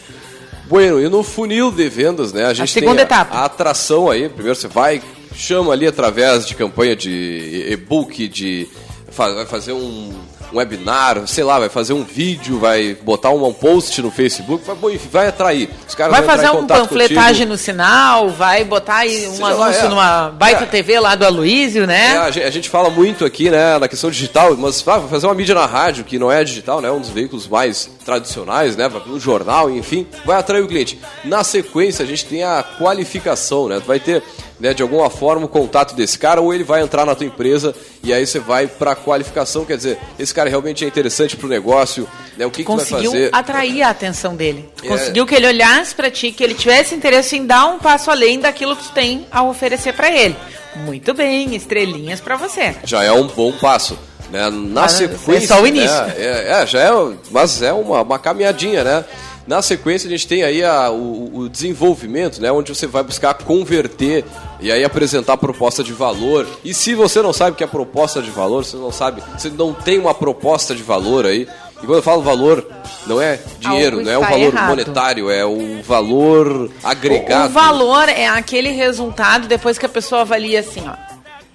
Bueno, 0.71 1.01
e 1.01 1.09
no 1.09 1.21
funil 1.21 1.69
de 1.69 1.89
vendas, 1.89 2.31
né? 2.31 2.45
A 2.45 2.53
gente 2.53 2.71
segunda 2.71 2.95
tem 2.95 3.03
etapa. 3.03 3.35
A 3.35 3.43
atração 3.43 4.09
aí. 4.09 4.29
Primeiro 4.29 4.55
você 4.55 4.69
vai, 4.69 5.01
chama 5.35 5.73
ali 5.73 5.85
através 5.85 6.45
de 6.45 6.55
campanha 6.55 6.95
de 6.95 7.67
e-book, 7.69 8.25
de. 8.29 8.69
Vai 9.11 9.45
fazer 9.45 9.73
um, 9.73 10.13
um 10.53 10.57
webinar, 10.57 11.25
sei 11.27 11.43
lá, 11.43 11.59
vai 11.59 11.69
fazer 11.69 11.93
um 11.93 12.03
vídeo, 12.03 12.59
vai 12.59 12.95
botar 13.01 13.29
um, 13.29 13.53
post 13.53 14.01
no 14.01 14.11
Facebook, 14.11 14.63
vai, 14.65 14.97
vai 14.97 15.27
atrair. 15.27 15.69
Os 15.87 15.95
caras 15.95 16.11
Vai 16.13 16.23
fazer 16.23 16.49
um 16.49 16.57
contato 16.57 16.81
panfletagem 16.81 17.47
contigo. 17.47 17.51
no 17.51 17.57
sinal, 17.57 18.29
vai 18.29 18.63
botar 18.63 18.97
aí 18.97 19.27
um 19.27 19.31
Seja 19.31 19.47
lá, 19.47 19.65
anúncio 19.65 19.85
é. 19.85 19.89
numa 19.89 20.29
baita 20.29 20.63
É. 20.63 20.67
TV 20.67 20.99
lá 20.99 21.15
do 21.15 21.25
Aloísio, 21.25 21.83
É, 21.83 21.87
né? 21.87 22.17
a, 22.17 22.31
gente, 22.31 22.45
a 22.45 22.49
gente 22.49 22.69
fala 22.69 22.89
muito 22.89 23.25
aqui, 23.25 23.49
né, 23.49 23.77
na 23.77 23.87
questão 23.87 24.09
digital, 24.09 24.55
mas 24.57 24.83
ah, 24.87 24.97
vai 24.97 25.09
fazer 25.09 25.27
uma 25.27 25.35
mídia 25.35 25.55
na 25.55 25.65
rádio, 25.65 26.03
que 26.03 26.19
não 26.19 26.31
é 26.31 26.43
digital, 26.43 26.81
né, 26.81 26.91
um 26.91 26.99
dos 26.99 27.09
veículos 27.09 27.47
mais 27.47 27.89
tradicionais, 28.05 28.75
né, 28.75 28.89
um 29.07 29.19
jornal, 29.19 29.69
enfim, 29.69 30.05
vai 30.25 30.37
atrair 30.37 30.63
o 30.63 30.67
cliente. 30.67 30.99
Na 31.23 31.43
sequência, 31.43 32.03
a 32.03 32.07
gente 32.07 32.25
tem 32.25 32.43
a 32.43 32.63
qualificação, 32.63 33.67
né, 33.67 33.81
vai 33.85 33.99
ter, 33.99 34.23
né, 34.61 34.75
de 34.75 34.83
alguma 34.83 35.09
forma 35.09 35.45
o 35.45 35.49
contato 35.49 35.95
desse 35.95 36.19
cara, 36.19 36.39
ou 36.39 36.53
ele 36.53 36.63
vai 36.63 36.81
entrar 36.83 37.03
na 37.03 37.15
tua 37.15 37.25
empresa 37.25 37.73
e 38.03 38.13
aí 38.13 38.25
você 38.25 38.37
vai 38.39 38.67
pra 38.67 38.95
qualificação, 38.95 39.65
quer 39.65 39.75
dizer, 39.75 39.97
esse 40.19 40.31
cara 40.33 40.49
realmente 40.49 40.85
é 40.85 40.87
interessante 40.87 41.35
pro 41.35 41.47
negócio, 41.47 42.07
né, 42.37 42.45
o 42.45 42.51
que, 42.51 42.63
que 42.63 42.69
vai 42.69 42.77
Conseguiu 42.77 43.11
fazer. 43.11 43.29
atrair 43.33 43.81
a 43.81 43.89
atenção 43.89 44.35
dele. 44.35 44.69
É. 44.83 44.87
Conseguiu 44.87 45.25
que 45.25 45.33
ele 45.33 45.47
olhasse 45.47 45.95
pra 45.95 46.11
ti, 46.11 46.31
que 46.31 46.43
ele 46.43 46.53
tivesse 46.53 46.93
interesse 46.93 47.35
em 47.35 47.45
dar 47.45 47.65
um 47.65 47.79
passo 47.79 48.11
além 48.11 48.39
daquilo 48.39 48.75
que 48.75 48.83
tu 48.83 48.91
tem 48.91 49.25
a 49.31 49.41
oferecer 49.41 49.93
pra 49.93 50.11
ele. 50.11 50.35
Muito 50.75 51.13
bem, 51.13 51.55
estrelinhas 51.55 52.21
pra 52.21 52.35
você. 52.37 52.75
já 52.83 53.03
é 53.03 53.11
um 53.11 53.25
bom 53.27 53.51
passo. 53.53 53.97
Né? 54.31 54.49
Na 54.49 54.81
Mas 54.83 54.93
sequência. 54.93 55.43
é 55.43 55.47
só 55.47 55.59
o 55.59 55.63
né? 55.63 55.69
início. 55.69 55.97
É, 56.15 56.61
é, 56.61 56.65
já 56.65 56.79
é, 56.79 56.89
mas 57.31 57.61
é 57.61 57.73
uma, 57.73 58.01
uma 58.01 58.17
caminhadinha, 58.17 58.81
né? 58.81 59.03
Na 59.51 59.61
sequência, 59.61 60.07
a 60.07 60.09
gente 60.11 60.25
tem 60.25 60.43
aí 60.43 60.63
a- 60.63 60.89
o, 60.89 61.39
o 61.39 61.49
desenvolvimento, 61.49 62.41
né? 62.41 62.49
Onde 62.49 62.73
você 62.73 62.87
vai 62.87 63.03
buscar 63.03 63.33
converter 63.33 64.23
e 64.61 64.71
aí 64.71 64.81
apresentar 64.81 65.35
proposta 65.35 65.83
de 65.83 65.91
valor. 65.91 66.47
E 66.63 66.73
se 66.73 66.95
você 66.95 67.21
não 67.21 67.33
sabe 67.33 67.51
o 67.51 67.55
que 67.55 67.63
é 67.65 67.67
proposta 67.67 68.21
de 68.21 68.31
valor, 68.31 68.63
você 68.63 68.77
não 68.77 68.93
sabe, 68.93 69.21
você 69.37 69.49
não 69.49 69.73
tem 69.73 69.99
uma 69.99 70.13
proposta 70.13 70.73
de 70.73 70.81
valor 70.81 71.25
aí. 71.25 71.45
E 71.83 71.85
quando 71.85 71.95
eu 71.97 72.01
falo 72.01 72.21
valor, 72.21 72.65
não 73.05 73.21
é 73.21 73.39
dinheiro, 73.59 73.97
Algo 73.97 74.05
não 74.05 74.13
é 74.13 74.17
o 74.17 74.21
valor 74.21 74.53
errado. 74.53 74.69
monetário, 74.69 75.29
é 75.29 75.43
o 75.45 75.81
valor 75.83 76.71
agregado. 76.81 77.49
O 77.49 77.53
valor 77.53 78.07
é 78.07 78.27
aquele 78.29 78.69
resultado 78.71 79.49
depois 79.49 79.77
que 79.77 79.85
a 79.85 79.89
pessoa 79.89 80.21
avalia 80.21 80.61
assim, 80.61 80.83
ó. 80.87 80.93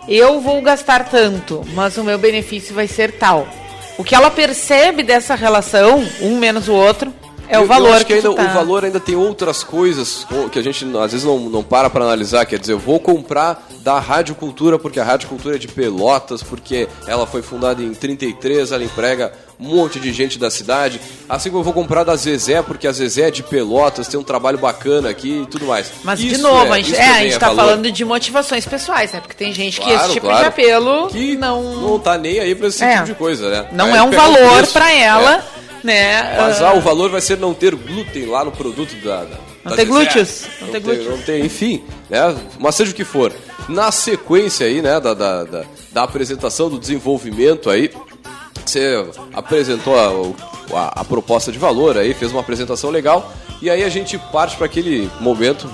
Eu 0.07 0.39
vou 0.43 0.61
gastar 0.61 1.09
tanto, 1.09 1.63
mas 1.73 1.97
o 1.97 2.05
meu 2.05 2.19
benefício 2.19 2.75
vai 2.75 2.87
ser 2.87 3.13
tal. 3.13 3.49
O 3.97 4.05
que 4.05 4.15
ela 4.15 4.31
percebe 4.31 5.03
dessa 5.03 5.35
relação, 5.35 6.07
um 6.21 6.37
menos 6.39 6.69
o 6.69 6.75
outro, 6.75 7.11
é 7.49 7.57
Eu- 7.57 7.61
o 7.61 7.63
eu 7.65 7.67
valor 7.69 7.95
acho 7.95 8.07
que, 8.07 8.13
ainda, 8.15 8.35
tá- 8.35 8.43
o 8.43 8.55
valor 8.55 8.85
ainda 8.85 9.01
tem 9.01 9.15
outras 9.17 9.63
coisas 9.65 10.25
co- 10.29 10.49
que 10.49 10.59
a 10.59 10.63
gente 10.63 10.85
às 10.99 11.13
vezes 11.13 11.25
não, 11.25 11.39
não 11.39 11.63
para 11.63 11.89
para 11.91 12.05
analisar. 12.05 12.45
Quer 12.47 12.59
dizer, 12.59 12.73
eu 12.73 12.79
vou 12.79 12.99
comprar 13.01 13.67
da 13.83 13.99
Rádio 13.99 14.35
Cultura 14.35 14.79
porque 14.79 14.99
a 15.01 15.05
Rádio 15.05 15.29
Cultura 15.29 15.57
é 15.57 15.59
de 15.59 15.69
Pelotas, 15.69 16.43
porque 16.43 16.89
ela 17.07 17.27
foi 17.27 17.43
fundada 17.43 17.83
em 17.83 17.93
33, 17.95 18.73
ela 18.73 18.83
emprega 18.85 19.33
um 19.59 19.69
monte 19.75 19.99
de 19.99 20.13
gente 20.13 20.39
da 20.39 20.51
cidade. 20.51 21.01
Assim 21.29 21.49
como 21.49 21.61
eu 21.61 21.65
vou 21.65 21.73
comprar 21.73 22.05
da 22.05 22.15
Zezé 22.15 22.61
porque 22.61 22.87
a 22.87 22.93
Zezé 22.93 23.29
é 23.29 23.31
de 23.31 23.43
Pelotas, 23.43 24.07
tem 24.07 24.21
um 24.21 24.23
trabalho 24.23 24.59
bacana 24.59 25.09
aqui 25.09 25.43
e 25.43 25.47
tudo 25.47 25.67
mais. 25.67 25.91
Mas, 26.05 26.19
de 26.19 26.29
Isso 26.33 26.43
novo, 26.43 26.75
é- 26.75 26.79
a 26.79 26.83
gente, 26.83 26.95
é, 26.95 27.09
a 27.11 27.19
gente 27.23 27.35
é 27.37 27.39
tá 27.39 27.47
valor. 27.49 27.63
falando 27.63 27.91
de 27.91 28.05
motivações 28.05 28.67
pessoais, 28.67 29.13
né? 29.13 29.21
Porque 29.21 29.35
tem 29.35 29.53
gente 29.55 29.81
que 29.81 29.87
esse 29.89 29.97
Claro, 29.99 30.13
tipo 30.13 30.27
claro. 30.27 30.43
de 30.43 30.49
apelo 30.49 31.07
que 31.09 31.37
não, 31.37 31.63
não 31.77 31.99
tá 31.99 32.19
nem 32.19 32.39
aí 32.39 32.55
pra 32.55 32.69
esse 32.69 32.85
É. 32.85 32.95
tipo 32.97 33.07
de 33.07 33.15
coisa, 33.15 33.49
né? 33.49 33.69
não 33.73 33.87
Aí 33.87 33.97
é 33.97 34.03
um 34.03 34.11
valor 34.11 34.67
pra 34.73 34.93
ela, 34.93 35.37
é. 35.37 35.43
Né? 35.87 36.37
Mas 36.37 36.61
ah, 36.61 36.71
ah, 36.71 36.75
o 36.75 36.81
valor 36.81 37.11
vai 37.11 37.21
ser 37.21 37.39
não 37.39 37.55
ter 37.55 37.75
glúten 37.75 38.27
lá 38.27 38.45
no 38.45 38.51
produto 38.53 38.95
da. 38.97 39.25
da 39.25 39.37
Não 39.65 39.77
ter 39.77 39.85
glúteos, 39.85 40.43
não 40.61 40.67
Não, 40.67 40.73
ter 40.73 40.81
tem, 40.83 40.97
glúteos. 40.97 41.29
não 41.29 41.37
enfim, 41.39 41.85
né? 42.11 42.37
Mas 42.59 42.75
seja 42.75 42.91
o 42.91 42.95
que 42.95 43.05
for. 43.05 43.33
Na 43.69 43.91
sequência 43.91 44.67
aí, 44.67 44.83
né, 44.83 45.01
da, 45.01 45.15
da, 45.15 45.45
da, 45.45 45.65
da 45.93 46.03
apresentação, 46.03 46.69
do 46.69 46.79
desenvolvimento 46.79 47.71
aí, 47.71 47.91
você 48.65 49.05
apresentou 49.33 49.97
a, 49.97 50.77
a, 50.77 51.01
a 51.01 51.05
proposta 51.05 51.51
de 51.51 51.59
valor 51.59 51.97
aí, 51.97 52.15
fez 52.15 52.33
uma 52.33 52.41
apresentação 52.41 52.91
legal, 52.91 53.33
e 53.63 53.71
aí 53.71 53.83
a 53.83 53.89
gente 53.89 54.19
parte 54.19 54.57
para 54.57 54.67
aquele 54.67 55.11
momento 55.21 55.69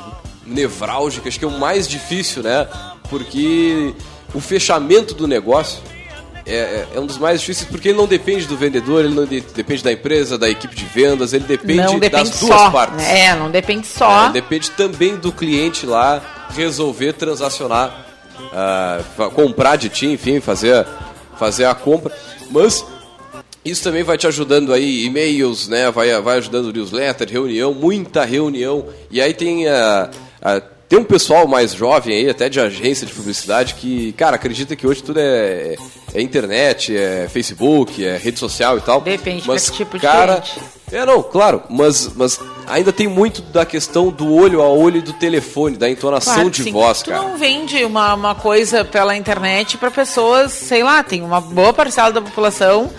nevrálgico, 0.46 1.28
acho 1.28 1.38
que 1.38 1.44
é 1.44 1.48
o 1.48 1.58
mais 1.58 1.88
difícil, 1.88 2.42
né? 2.42 2.66
Porque 3.10 3.94
o 4.34 4.40
fechamento 4.40 5.14
do 5.14 5.26
negócio 5.26 5.80
é, 6.46 6.54
é- 6.54 6.86
é 6.94 7.00
um 7.00 7.06
dos 7.06 7.18
mais 7.18 7.40
difíceis 7.40 7.68
porque 7.70 7.88
ele 7.90 7.98
não 7.98 8.06
depende 8.06 8.46
do 8.46 8.56
vendedor, 8.56 9.04
ele 9.04 9.14
não 9.14 9.24
de- 9.24 9.40
depende 9.40 9.82
da 9.84 9.92
empresa, 9.92 10.36
da 10.38 10.48
equipe 10.50 10.74
de 10.74 10.84
vendas, 10.84 11.32
ele 11.32 11.44
depende, 11.44 11.82
depende 11.98 12.08
das 12.10 12.40
duas 12.40 12.60
só. 12.60 12.70
partes. 12.70 12.96
né? 12.96 13.20
É, 13.26 13.34
não 13.34 13.50
depende 13.50 13.86
só. 13.86 14.26
É, 14.26 14.30
depende 14.32 14.70
também 14.72 15.16
do 15.16 15.30
cliente 15.32 15.86
lá 15.86 16.20
resolver 16.54 17.12
transacionar, 17.14 18.06
ah, 18.52 19.00
fa- 19.16 19.30
comprar 19.30 19.76
de 19.76 19.88
ti, 19.88 20.06
enfim, 20.06 20.40
fazer, 20.40 20.86
fazer 21.38 21.64
a 21.64 21.74
compra. 21.74 22.12
Mas 22.50 22.84
isso 23.64 23.82
também 23.82 24.02
vai 24.02 24.18
te 24.18 24.26
ajudando 24.26 24.72
aí, 24.72 25.04
e-mails, 25.06 25.68
né? 25.68 25.90
Vai, 25.90 26.20
vai 26.20 26.38
ajudando 26.38 26.72
newsletter, 26.72 27.28
reunião, 27.30 27.72
muita 27.72 28.24
reunião. 28.24 28.86
E 29.10 29.20
aí 29.20 29.32
tem 29.32 29.68
a. 29.68 30.10
tem 30.92 30.98
um 30.98 31.04
pessoal 31.04 31.48
mais 31.48 31.72
jovem 31.72 32.14
aí, 32.14 32.28
até 32.28 32.50
de 32.50 32.60
agência 32.60 33.06
de 33.06 33.14
publicidade, 33.14 33.76
que, 33.76 34.12
cara, 34.12 34.36
acredita 34.36 34.76
que 34.76 34.86
hoje 34.86 35.02
tudo 35.02 35.18
é, 35.18 35.74
é 36.12 36.20
internet, 36.20 36.94
é 36.94 37.26
Facebook, 37.30 38.04
é 38.04 38.18
rede 38.18 38.38
social 38.38 38.76
e 38.76 38.82
tal. 38.82 39.00
Depende 39.00 39.44
mas, 39.46 39.70
que 39.70 39.78
tipo 39.78 39.96
de 39.96 40.02
cara, 40.02 40.42
cliente. 40.42 40.60
É, 40.92 41.06
não, 41.06 41.22
claro, 41.22 41.62
mas, 41.70 42.12
mas 42.14 42.38
ainda 42.66 42.92
tem 42.92 43.08
muito 43.08 43.40
da 43.40 43.64
questão 43.64 44.10
do 44.10 44.34
olho 44.34 44.60
a 44.60 44.68
olho 44.68 44.98
e 44.98 45.00
do 45.00 45.14
telefone, 45.14 45.78
da 45.78 45.88
entonação 45.88 46.34
Claro, 46.34 46.50
de 46.50 46.62
sim. 46.62 46.72
voz, 46.72 47.00
tu 47.00 47.08
cara. 47.08 47.22
não 47.22 47.38
vende 47.38 47.82
uma, 47.86 48.12
uma 48.12 48.34
coisa 48.34 48.84
pela 48.84 49.16
internet 49.16 49.78
para 49.78 49.90
pessoas, 49.90 50.52
sei 50.52 50.82
lá, 50.82 51.02
tem 51.02 51.22
uma 51.22 51.40
boa 51.40 51.72
parcela 51.72 52.12
da 52.12 52.20
população 52.20 52.90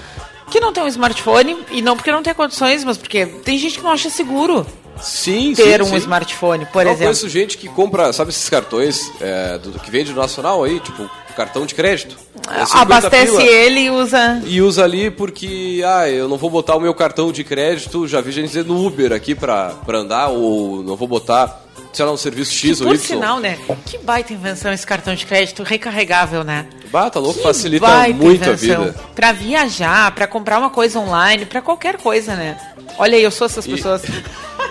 que 0.50 0.60
não 0.60 0.74
tem 0.74 0.82
um 0.82 0.88
smartphone, 0.88 1.58
e 1.70 1.80
não 1.84 1.96
porque 1.96 2.12
não 2.12 2.24
tem 2.24 2.34
condições, 2.34 2.84
mas 2.84 2.98
porque 2.98 3.28
tem 3.28 3.56
gente 3.60 3.78
que 3.78 3.84
não 3.84 3.92
acha 3.92 4.10
seguro 4.10 4.66
Sim, 5.02 5.54
ter 5.54 5.84
sim, 5.84 5.90
um 5.90 5.92
sim. 5.92 5.98
smartphone, 5.98 6.66
por 6.66 6.84
eu 6.84 6.90
exemplo. 6.90 7.06
conheço 7.06 7.30
gente 7.30 7.58
que 7.58 7.68
compra, 7.68 8.14
sabe 8.14 8.30
esses 8.30 8.48
cartões 8.50 9.12
é, 9.20 9.58
do, 9.58 9.72
que 9.80 9.92
vende 9.92 10.12
no 10.12 10.22
Nacional 10.22 10.64
aí, 10.64 10.80
tipo 10.80 11.10
cartão 11.34 11.66
de 11.66 11.76
crédito. 11.76 12.16
É 12.48 12.66
50 12.66 12.82
Abastece 12.82 13.42
ele 13.42 13.82
e 13.82 13.90
usa. 13.90 14.42
E 14.46 14.62
usa 14.62 14.84
ali 14.84 15.10
porque, 15.10 15.82
ah, 15.86 16.08
eu 16.10 16.30
não 16.30 16.38
vou 16.38 16.50
botar 16.50 16.76
o 16.76 16.80
meu 16.80 16.94
cartão 16.94 17.32
de 17.32 17.44
crédito, 17.44 18.08
já 18.08 18.22
vi 18.22 18.32
gente 18.32 18.48
dizer 18.48 18.66
no 18.66 18.86
Uber 18.86 19.12
aqui 19.12 19.34
pra, 19.34 19.70
pra 19.86 20.00
andar, 20.00 20.30
ou 20.30 20.84
não 20.84 20.96
vou 20.96 21.08
botar, 21.08 21.64
sei 21.92 22.06
lá, 22.06 22.12
um 22.12 22.18
serviço 22.18 22.54
X 22.54 22.82
ou 22.82 22.88
Por 22.88 22.96
Y. 22.96 23.00
sinal, 23.00 23.40
né? 23.40 23.58
Que 23.86 23.98
baita 23.98 24.32
invenção 24.32 24.72
esse 24.72 24.86
cartão 24.86 25.16
de 25.16 25.26
crédito 25.26 25.64
recarregável, 25.64 26.44
né? 26.44 26.68
Bah, 26.94 27.10
tá 27.10 27.20
louco, 27.20 27.38
Que 27.40 27.44
facilita 27.44 27.88
muito 28.14 28.48
a 28.48 28.54
vida. 28.54 28.96
Pra 29.16 29.32
viajar, 29.32 30.14
pra 30.14 30.28
comprar 30.28 30.60
uma 30.60 30.70
coisa 30.70 31.00
online, 31.00 31.44
pra 31.44 31.60
qualquer 31.60 31.98
coisa, 31.98 32.36
né? 32.36 32.56
Olha 33.00 33.18
aí, 33.18 33.24
eu 33.24 33.32
sou 33.32 33.46
essas 33.48 33.66
E- 33.66 33.72
pessoas. 33.72 34.04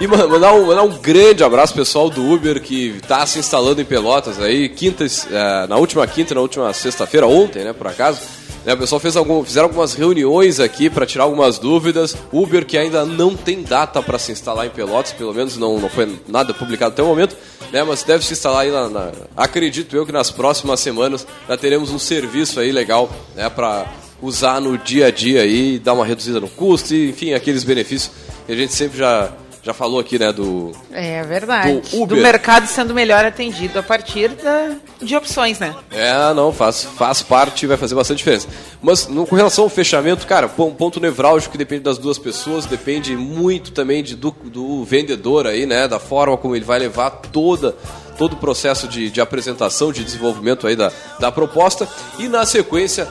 E 0.01 0.07
mandar 0.07 0.55
um, 0.55 0.67
mandar 0.67 0.83
um 0.83 0.97
grande 0.99 1.45
abraço 1.45 1.75
pessoal 1.75 2.09
do 2.09 2.25
Uber 2.33 2.61
que 2.63 2.99
tá 3.07 3.25
se 3.27 3.39
instalando 3.39 3.81
em 3.81 3.85
Pelotas 3.85 4.41
aí, 4.41 4.69
quintas, 4.69 5.27
eh, 5.31 5.67
na 5.69 5.77
última 5.77 6.05
quinta 6.07 6.33
e 6.33 6.35
na 6.35 6.41
última 6.41 6.73
sexta-feira, 6.73 7.27
ontem, 7.27 7.63
né, 7.63 7.73
por 7.73 7.87
acaso. 7.87 8.21
Né, 8.65 8.73
o 8.75 8.79
pessoal 8.79 9.01
fez 9.01 9.17
algum, 9.17 9.45
fizeram 9.45 9.67
algumas 9.69 9.95
reuniões 9.95 10.59
aqui 10.61 10.89
para 10.89 11.05
tirar 11.05 11.25
algumas 11.25 11.59
dúvidas. 11.59 12.17
Uber 12.33 12.65
que 12.65 12.79
ainda 12.79 13.05
não 13.05 13.37
tem 13.37 13.63
data 13.63 14.03
para 14.03 14.19
se 14.19 14.33
instalar 14.33 14.67
em 14.67 14.71
Pelotas, 14.71 15.13
pelo 15.13 15.35
menos 15.35 15.57
não, 15.57 15.79
não 15.79 15.89
foi 15.91 16.19
nada 16.27 16.55
publicado 16.55 16.93
até 16.93 17.03
o 17.03 17.07
momento, 17.07 17.37
né, 17.73 17.83
mas 17.83 18.03
deve 18.03 18.25
se 18.25 18.33
instalar 18.35 18.63
aí 18.63 18.71
na, 18.71 18.89
na- 18.89 19.13
acredito 19.37 19.97
eu 19.97 20.05
que 20.05 20.13
nas 20.13 20.31
próximas 20.31 20.79
semanas 20.81 21.27
já 21.49 21.57
teremos 21.57 21.91
um 21.91 21.99
serviço 21.99 22.61
aí 22.61 22.71
legal, 22.71 23.11
né, 23.35 23.49
para 23.49 23.91
usar 24.21 24.61
no 24.61 24.77
dia 24.79 25.07
a 25.07 25.11
dia 25.11 25.43
aí, 25.43 25.79
dar 25.79 25.95
uma 25.95 26.05
reduzida 26.07 26.39
no 26.39 26.49
custo, 26.49 26.95
e, 26.95 27.11
enfim, 27.11 27.33
aqueles 27.33 27.65
benefícios 27.65 28.13
que 28.47 28.53
a 28.53 28.57
gente 28.57 28.73
sempre 28.73 28.99
já 28.99 29.33
já 29.63 29.73
falou 29.73 30.01
aqui, 30.01 30.19
né, 30.19 30.33
do 30.33 30.73
É 30.91 31.23
verdade. 31.23 31.81
Do 31.93 32.07
Do, 32.07 32.17
mercado 32.17 32.67
sendo 32.67 32.93
melhor 32.93 33.25
atendido 33.25 33.79
a 33.79 33.83
partir 33.83 34.29
da- 34.31 34.73
de 35.01 35.15
opções, 35.17 35.59
né? 35.59 35.75
É, 35.91 36.35
não, 36.35 36.53
faz, 36.53 36.83
faz 36.85 37.23
parte 37.23 37.63
e 37.63 37.67
vai 37.69 37.77
fazer 37.77 37.95
bastante 37.95 38.19
diferença. 38.19 38.49
Mas 38.83 39.07
no, 39.07 39.25
com 39.27 39.37
relação 39.37 39.65
ao 39.65 39.71
fechamento, 39.71 40.27
cara, 40.27 40.51
um 40.59 40.75
ponto 40.75 40.99
nevrálgico 40.99 41.53
que 41.53 41.59
depende 41.59 41.83
das 41.83 41.97
duas 41.99 42.19
pessoas, 42.19 42.67
depende 42.67 43.17
muito 43.17 43.71
também 43.73 44.03
de, 44.03 44.17
do, 44.17 44.31
do 44.45 44.85
vendedor 44.85 45.47
aí, 45.47 45.65
né? 45.65 45.87
Da 45.87 46.01
forma 46.01 46.37
como 46.37 46.57
ele 46.57 46.65
vai 46.65 46.81
levar 46.81 47.11
toda, 47.11 47.77
todo 48.19 48.33
o 48.33 48.37
processo 48.37 48.89
de, 48.89 49.11
de 49.11 49.21
apresentação, 49.21 49.93
de 49.93 50.03
desenvolvimento 50.05 50.67
aí 50.67 50.75
da, 50.75 50.91
da 51.21 51.31
proposta. 51.31 51.89
E 52.19 52.27
na 52.27 52.45
sequência, 52.45 53.09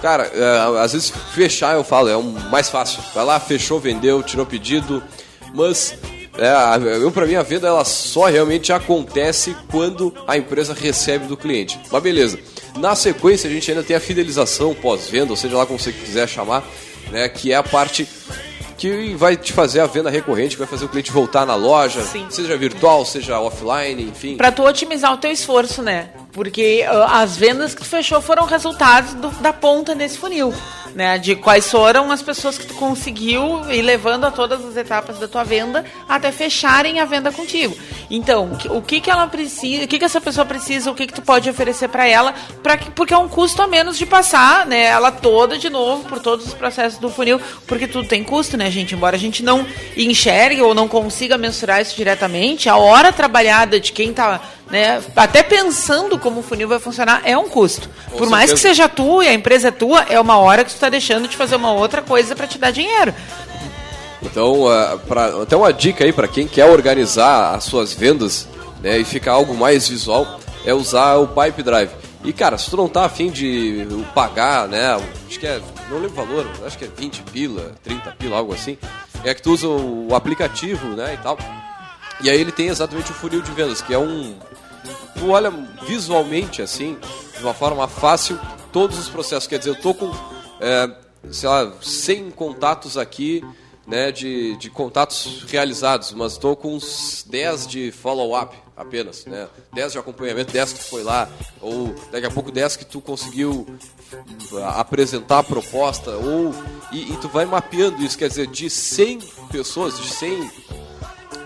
cara, 0.00 0.24
é, 0.34 0.80
às 0.82 0.92
vezes 0.94 1.12
fechar 1.34 1.74
eu 1.74 1.84
falo, 1.84 2.08
é 2.08 2.16
o 2.16 2.22
mais 2.22 2.70
fácil. 2.70 3.00
Vai 3.14 3.24
lá, 3.26 3.38
fechou, 3.38 3.78
vendeu, 3.78 4.22
tirou 4.22 4.46
pedido, 4.46 5.02
mas 5.54 5.94
é, 6.38 6.96
eu 6.96 7.10
para 7.10 7.26
mim 7.26 7.34
a 7.34 7.42
venda 7.42 7.68
ela 7.68 7.84
só 7.84 8.26
realmente 8.26 8.72
acontece 8.72 9.54
quando 9.70 10.14
a 10.26 10.36
empresa 10.36 10.74
recebe 10.74 11.26
do 11.26 11.36
cliente. 11.36 11.78
Mas 11.90 12.02
beleza. 12.02 12.38
Na 12.78 12.94
sequência 12.94 13.48
a 13.48 13.52
gente 13.52 13.70
ainda 13.70 13.82
tem 13.82 13.94
a 13.94 14.00
fidelização 14.00 14.74
pós-venda, 14.74 15.30
ou 15.30 15.36
seja 15.36 15.56
lá 15.56 15.66
como 15.66 15.78
você 15.78 15.92
quiser 15.92 16.26
chamar, 16.26 16.64
né, 17.10 17.28
que 17.28 17.52
é 17.52 17.56
a 17.56 17.62
parte 17.62 18.08
que 18.78 19.14
vai 19.14 19.36
te 19.36 19.52
fazer 19.52 19.80
a 19.80 19.86
venda 19.86 20.10
recorrente, 20.10 20.56
que 20.56 20.58
vai 20.58 20.66
fazer 20.66 20.86
o 20.86 20.88
cliente 20.88 21.12
voltar 21.12 21.46
na 21.46 21.54
loja, 21.54 22.02
Sim. 22.02 22.26
seja 22.30 22.56
virtual, 22.56 23.04
seja 23.04 23.38
offline, 23.38 24.02
enfim. 24.02 24.36
Pra 24.36 24.50
tu 24.50 24.64
otimizar 24.64 25.12
o 25.12 25.18
teu 25.18 25.30
esforço, 25.30 25.82
né? 25.82 26.08
Porque 26.32 26.84
ah, 26.88 27.20
as 27.20 27.36
vendas 27.36 27.74
que 27.74 27.82
tu 27.82 27.86
fechou 27.88 28.20
foram 28.22 28.44
resultados 28.46 29.14
do- 29.14 29.30
da 29.42 29.52
ponta 29.52 29.94
desse 29.94 30.16
funil, 30.16 30.52
né? 30.94 31.18
De 31.18 31.36
quais 31.36 31.70
foram 31.70 32.10
as 32.10 32.22
pessoas 32.22 32.56
que 32.56 32.66
tu 32.66 32.74
conseguiu 32.74 33.70
ir 33.70 33.82
levando 33.82 34.24
a 34.24 34.30
todas 34.30 34.64
as 34.64 34.74
etapas 34.76 35.18
da 35.18 35.28
tua 35.28 35.44
venda 35.44 35.84
até 36.08 36.32
fecharem 36.32 37.00
a 37.00 37.04
venda 37.04 37.30
contigo. 37.30 37.76
Então, 38.10 38.50
o 38.70 38.80
que 38.80 39.00
que 39.00 39.10
ela 39.10 39.26
precisa, 39.26 39.84
o 39.84 39.88
que 39.88 39.98
que 39.98 40.04
essa 40.04 40.20
pessoa 40.22 40.44
precisa, 40.46 40.90
o 40.90 40.94
que 40.94 41.06
que 41.06 41.12
tu 41.14 41.20
pode 41.22 41.48
oferecer 41.50 41.88
pra 41.88 42.06
ela, 42.06 42.34
para 42.62 42.76
que 42.78 42.90
porque 42.90 43.12
é 43.14 43.18
um 43.18 43.28
custo 43.28 43.60
a 43.62 43.66
menos 43.66 43.96
de 43.98 44.04
passar, 44.06 44.66
né, 44.66 44.84
ela 44.84 45.10
toda 45.12 45.58
de 45.58 45.68
novo 45.70 46.04
por 46.08 46.18
todos 46.20 46.46
os 46.46 46.54
processos 46.54 46.98
do 46.98 47.08
funil, 47.10 47.40
porque 47.66 47.86
tudo 47.86 48.08
tem 48.08 48.22
custo, 48.24 48.56
né, 48.56 48.70
gente? 48.70 48.94
Embora 48.94 49.16
a 49.16 49.18
gente 49.18 49.42
não 49.42 49.66
enxergue 49.96 50.62
ou 50.62 50.74
não 50.74 50.88
consiga 50.88 51.36
mensurar 51.38 51.80
isso 51.82 51.94
diretamente, 51.96 52.68
a 52.68 52.76
hora 52.76 53.12
trabalhada 53.12 53.78
de 53.80 53.92
quem 53.92 54.12
tá, 54.12 54.40
né, 54.72 55.02
até 55.14 55.42
pensando 55.42 56.18
como 56.18 56.40
o 56.40 56.42
funil 56.42 56.66
vai 56.66 56.80
funcionar 56.80 57.20
é 57.26 57.36
um 57.36 57.46
custo. 57.46 57.90
Com 58.10 58.16
por 58.16 58.30
mais 58.30 58.50
que 58.50 58.58
seja 58.58 58.88
tu 58.88 59.22
e 59.22 59.28
a 59.28 59.34
empresa 59.34 59.68
é 59.68 59.70
tua, 59.70 60.00
é 60.08 60.18
uma 60.18 60.38
hora 60.38 60.64
que 60.64 60.72
tu 60.72 60.80
tá 60.80 60.88
deixando 60.88 61.28
de 61.28 61.36
fazer 61.36 61.56
uma 61.56 61.72
outra 61.72 62.00
coisa 62.00 62.34
pra 62.34 62.46
te 62.46 62.58
dar 62.58 62.70
dinheiro. 62.70 63.14
Então, 64.22 64.66
ah, 64.66 64.98
pra, 65.06 65.42
até 65.42 65.54
uma 65.54 65.70
dica 65.74 66.04
aí 66.04 66.12
para 66.12 66.26
quem 66.26 66.48
quer 66.48 66.64
organizar 66.64 67.54
as 67.54 67.64
suas 67.64 67.92
vendas 67.92 68.48
né, 68.80 68.96
e 68.98 69.04
ficar 69.04 69.32
algo 69.32 69.54
mais 69.54 69.88
visual 69.88 70.40
é 70.64 70.72
usar 70.72 71.16
o 71.16 71.28
Pipe 71.28 71.62
Drive. 71.62 71.90
E 72.24 72.32
cara, 72.32 72.56
se 72.56 72.70
tu 72.70 72.76
não 72.76 72.88
tá 72.88 73.04
afim 73.04 73.30
de 73.30 73.86
pagar, 74.14 74.68
né? 74.68 74.94
Acho 75.28 75.38
que 75.38 75.46
é. 75.46 75.60
Não 75.90 75.98
lembro 75.98 76.22
o 76.22 76.24
valor, 76.24 76.46
acho 76.64 76.78
que 76.78 76.84
é 76.84 76.88
20 76.96 77.22
pila, 77.24 77.72
30 77.82 78.12
pila, 78.12 78.38
algo 78.38 78.54
assim. 78.54 78.78
É 79.24 79.34
que 79.34 79.42
tu 79.42 79.52
usa 79.52 79.66
o 79.66 80.14
aplicativo, 80.14 80.86
né? 80.90 81.14
E 81.14 81.16
tal. 81.18 81.36
E 82.22 82.30
aí 82.30 82.40
ele 82.40 82.52
tem 82.52 82.68
exatamente 82.68 83.10
o 83.10 83.14
funil 83.14 83.42
de 83.42 83.50
vendas, 83.50 83.82
que 83.82 83.92
é 83.92 83.98
um. 83.98 84.36
Tu 85.18 85.28
olha 85.28 85.50
visualmente 85.86 86.62
assim, 86.62 86.98
de 87.36 87.42
uma 87.42 87.54
forma 87.54 87.86
fácil, 87.88 88.38
todos 88.72 88.98
os 88.98 89.08
processos. 89.08 89.46
Quer 89.46 89.58
dizer, 89.58 89.70
eu 89.70 89.80
tô 89.80 89.94
com, 89.94 90.10
é, 90.60 90.90
sei 91.30 91.48
lá, 91.48 91.72
100 91.80 92.30
contatos 92.32 92.96
aqui, 92.96 93.44
né, 93.86 94.12
de, 94.12 94.56
de 94.56 94.70
contatos 94.70 95.44
realizados, 95.48 96.12
mas 96.12 96.32
estou 96.32 96.54
com 96.54 96.76
uns 96.76 97.24
10 97.28 97.66
de 97.66 97.92
follow-up 97.92 98.56
apenas, 98.76 99.26
né? 99.26 99.48
10 99.72 99.92
de 99.92 99.98
acompanhamento, 99.98 100.52
10 100.52 100.72
que 100.72 100.78
tu 100.80 100.84
foi 100.88 101.02
lá, 101.02 101.28
ou 101.60 101.94
daqui 102.10 102.26
a 102.26 102.30
pouco 102.30 102.50
10 102.50 102.76
que 102.76 102.84
tu 102.84 103.00
conseguiu 103.00 103.66
apresentar 104.74 105.40
a 105.40 105.42
proposta, 105.42 106.10
ou 106.12 106.54
e, 106.90 107.12
e 107.12 107.16
tu 107.16 107.28
vai 107.28 107.44
mapeando 107.44 108.02
isso, 108.02 108.16
quer 108.16 108.28
dizer, 108.28 108.46
de 108.46 108.70
100 108.70 109.18
pessoas, 109.50 109.98
de 109.98 110.08
100 110.08 110.50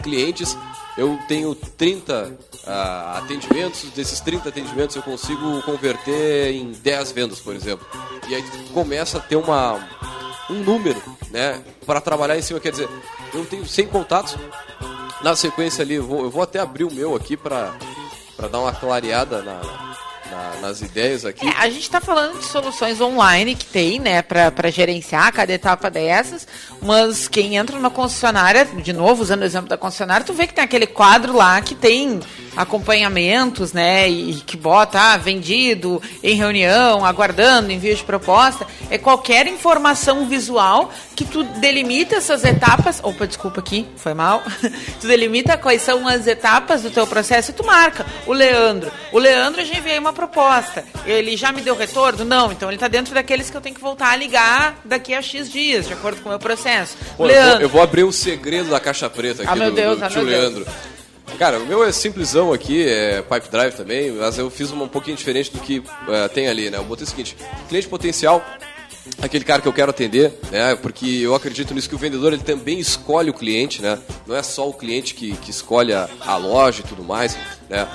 clientes, 0.03 0.57
eu 0.97 1.19
tenho 1.29 1.55
30 1.55 2.37
ah, 2.67 3.19
atendimentos, 3.19 3.85
desses 3.91 4.21
30 4.21 4.49
atendimentos 4.49 4.97
eu 4.97 5.03
consigo 5.03 5.63
converter 5.63 6.53
em 6.53 6.73
10 6.73 7.13
vendas, 7.13 7.41
por 7.41 7.55
exemplo. 7.55 7.87
E 8.29 8.35
aí 8.35 8.43
começa 8.73 9.19
a 9.19 9.21
ter 9.21 9.37
uma, 9.37 9.75
um 10.49 10.55
número, 10.55 11.01
né, 11.31 11.63
para 11.85 12.01
trabalhar 12.01 12.37
em 12.39 12.43
cima, 12.43 12.59
quer 12.61 12.71
dizer, 12.71 12.89
eu 13.35 13.45
tenho 13.45 13.67
100 13.67 13.87
contatos, 13.89 14.37
na 15.23 15.37
sequência 15.37 15.83
ali, 15.83 15.95
eu 15.95 16.07
vou, 16.07 16.25
eu 16.25 16.31
vou 16.31 16.43
até 16.43 16.59
abrir 16.61 16.85
o 16.85 16.93
meu 16.93 17.15
aqui 17.15 17.37
para 17.37 17.73
dar 18.51 18.61
uma 18.61 18.73
clareada 18.73 19.43
na, 19.43 19.86
na- 20.31 20.61
nas 20.69 20.81
ideias 20.81 21.25
aqui. 21.25 21.47
É, 21.47 21.53
a 21.59 21.69
gente 21.69 21.83
está 21.83 22.01
falando 22.01 22.39
de 22.39 22.45
soluções 22.47 23.01
online 23.01 23.55
que 23.55 23.67
tem, 23.67 23.99
né, 23.99 24.23
para 24.23 24.71
gerenciar 24.71 25.33
cada 25.33 25.53
etapa 25.53 25.91
dessas, 25.91 26.47
mas 26.83 27.29
quem 27.29 27.57
entra 27.57 27.77
numa 27.77 27.91
concessionária, 27.91 28.65
de 28.65 28.93
novo, 28.93 29.23
usando 29.23 29.43
o 29.43 29.45
exemplo 29.45 29.69
da 29.69 29.77
concessionária, 29.77 30.25
tu 30.27 30.33
vê 30.35 30.47
que 30.47 30.55
tem 30.55 30.65
aquele 30.65 30.87
quadro 30.87 31.35
lá 31.35 31.61
que 31.61 31.75
tem 31.75 32.21
acompanhamentos, 32.57 33.73
né, 33.73 34.09
e 34.09 34.35
que 34.47 34.57
bota, 34.57 34.99
ah, 34.99 35.17
vendido, 35.17 36.01
em 36.23 36.35
reunião, 36.35 37.05
aguardando, 37.05 37.71
envio 37.71 37.95
de 37.95 38.03
proposta, 38.03 38.67
é 38.91 38.99
qualquer 38.99 39.47
informação 39.47 40.27
visual 40.27 40.91
que 41.15 41.25
tu 41.25 41.43
delimita 41.45 42.17
essas 42.17 42.45
etapas, 42.45 43.01
opa, 43.03 43.27
desculpa 43.27 43.61
aqui, 43.61 43.87
foi 43.97 44.15
mal, 44.15 44.43
tu 45.01 45.07
delimita 45.07 45.57
quais 45.57 45.83
são 45.83 46.07
as 46.07 46.27
etapas 46.27 46.83
do 46.83 46.91
teu 46.91 47.07
processo 47.07 47.51
e 47.51 47.55
tu 47.55 47.65
marca. 47.65 48.07
O 48.27 48.33
Leandro, 48.33 48.91
o 49.13 49.19
Leandro 49.19 49.61
eu 49.61 49.67
já 49.67 49.75
enviei 49.79 49.99
uma 49.99 50.13
proposta, 50.13 50.85
ele 51.05 51.37
já 51.37 51.53
me 51.53 51.61
deu 51.61 51.77
retorno? 51.77 52.25
Não, 52.25 52.53
então 52.53 52.69
ele 52.69 52.77
está 52.77 52.89
dentro 52.89 53.15
daqueles 53.15 53.51
que 53.51 53.57
eu 53.57 53.61
tenho 53.61 53.75
que 53.75 53.81
voltar 53.81 54.11
a 54.11 54.17
ligar 54.17 54.81
daqui 54.85 55.15
a 55.15 55.23
X 55.23 55.51
dias, 55.51 55.87
de 55.87 55.93
acordo 55.93 56.21
com 56.21 56.29
o 56.29 56.31
meu 56.31 56.39
processo. 56.39 56.97
Pô, 57.17 57.25
eu, 57.25 57.29
Leandro, 57.29 57.53
vou, 57.53 57.63
eu 57.63 57.69
vou 57.69 57.83
abrir 57.83 58.05
um 58.05 58.13
segredo 58.13 58.71
da 58.71 58.81
caixa 58.81 59.09
preta 59.09 59.43
aqui 59.43 59.53
Ah, 59.53 59.57
meu 59.57 59.71
do, 59.71 59.77
Deus, 59.77 59.99
do 59.99 60.05
ah, 60.05 60.09
tio 60.09 60.23
meu 60.23 60.51
Deus. 60.51 60.69
Cara, 61.39 61.59
o 61.59 61.67
meu 61.67 61.85
é 61.85 61.93
simplesão 61.93 62.51
aqui, 62.51 62.89
é 62.89 63.21
Pipe 63.21 63.51
Drive 63.51 63.75
também, 63.75 64.11
mas 64.11 64.39
eu 64.39 64.51
fiz 64.51 64.71
uma 64.71 64.85
um 64.85 64.89
pouquinho 64.89 65.17
diferente 65.17 65.53
do 65.53 65.61
que 65.61 65.83
eh, 66.09 66.29
tem 66.29 66.49
ali, 66.49 66.71
né? 66.71 66.79
Eu 66.79 66.85
botei 66.85 67.05
o 67.05 67.07
seguinte, 67.07 67.37
cliente 67.69 67.87
potencial, 67.89 68.43
aquele 69.21 69.45
cara 69.45 69.61
que 69.61 69.69
eu 69.69 69.73
quero 69.73 69.91
atender, 69.91 70.33
né? 70.51 70.75
Porque 70.77 71.07
eu 71.07 71.35
acredito 71.35 71.75
nisso 71.75 71.91
que 71.91 71.95
o 71.95 71.99
vendedor 71.99 72.33
ele 72.33 72.43
também 72.43 72.79
escolhe 72.79 73.29
o 73.29 73.35
cliente, 73.35 73.83
né? 73.83 73.99
Não 74.27 74.35
é 74.35 74.43
só 74.43 74.67
o 74.67 74.73
cliente 74.73 75.15
que, 75.15 75.33
que 75.37 75.51
escolhe 75.51 75.93
a, 75.93 76.09
a 76.21 76.37
loja 76.37 76.81
e 76.81 76.89
tudo 76.89 77.05
mais, 77.05 77.37
né? 77.69 77.87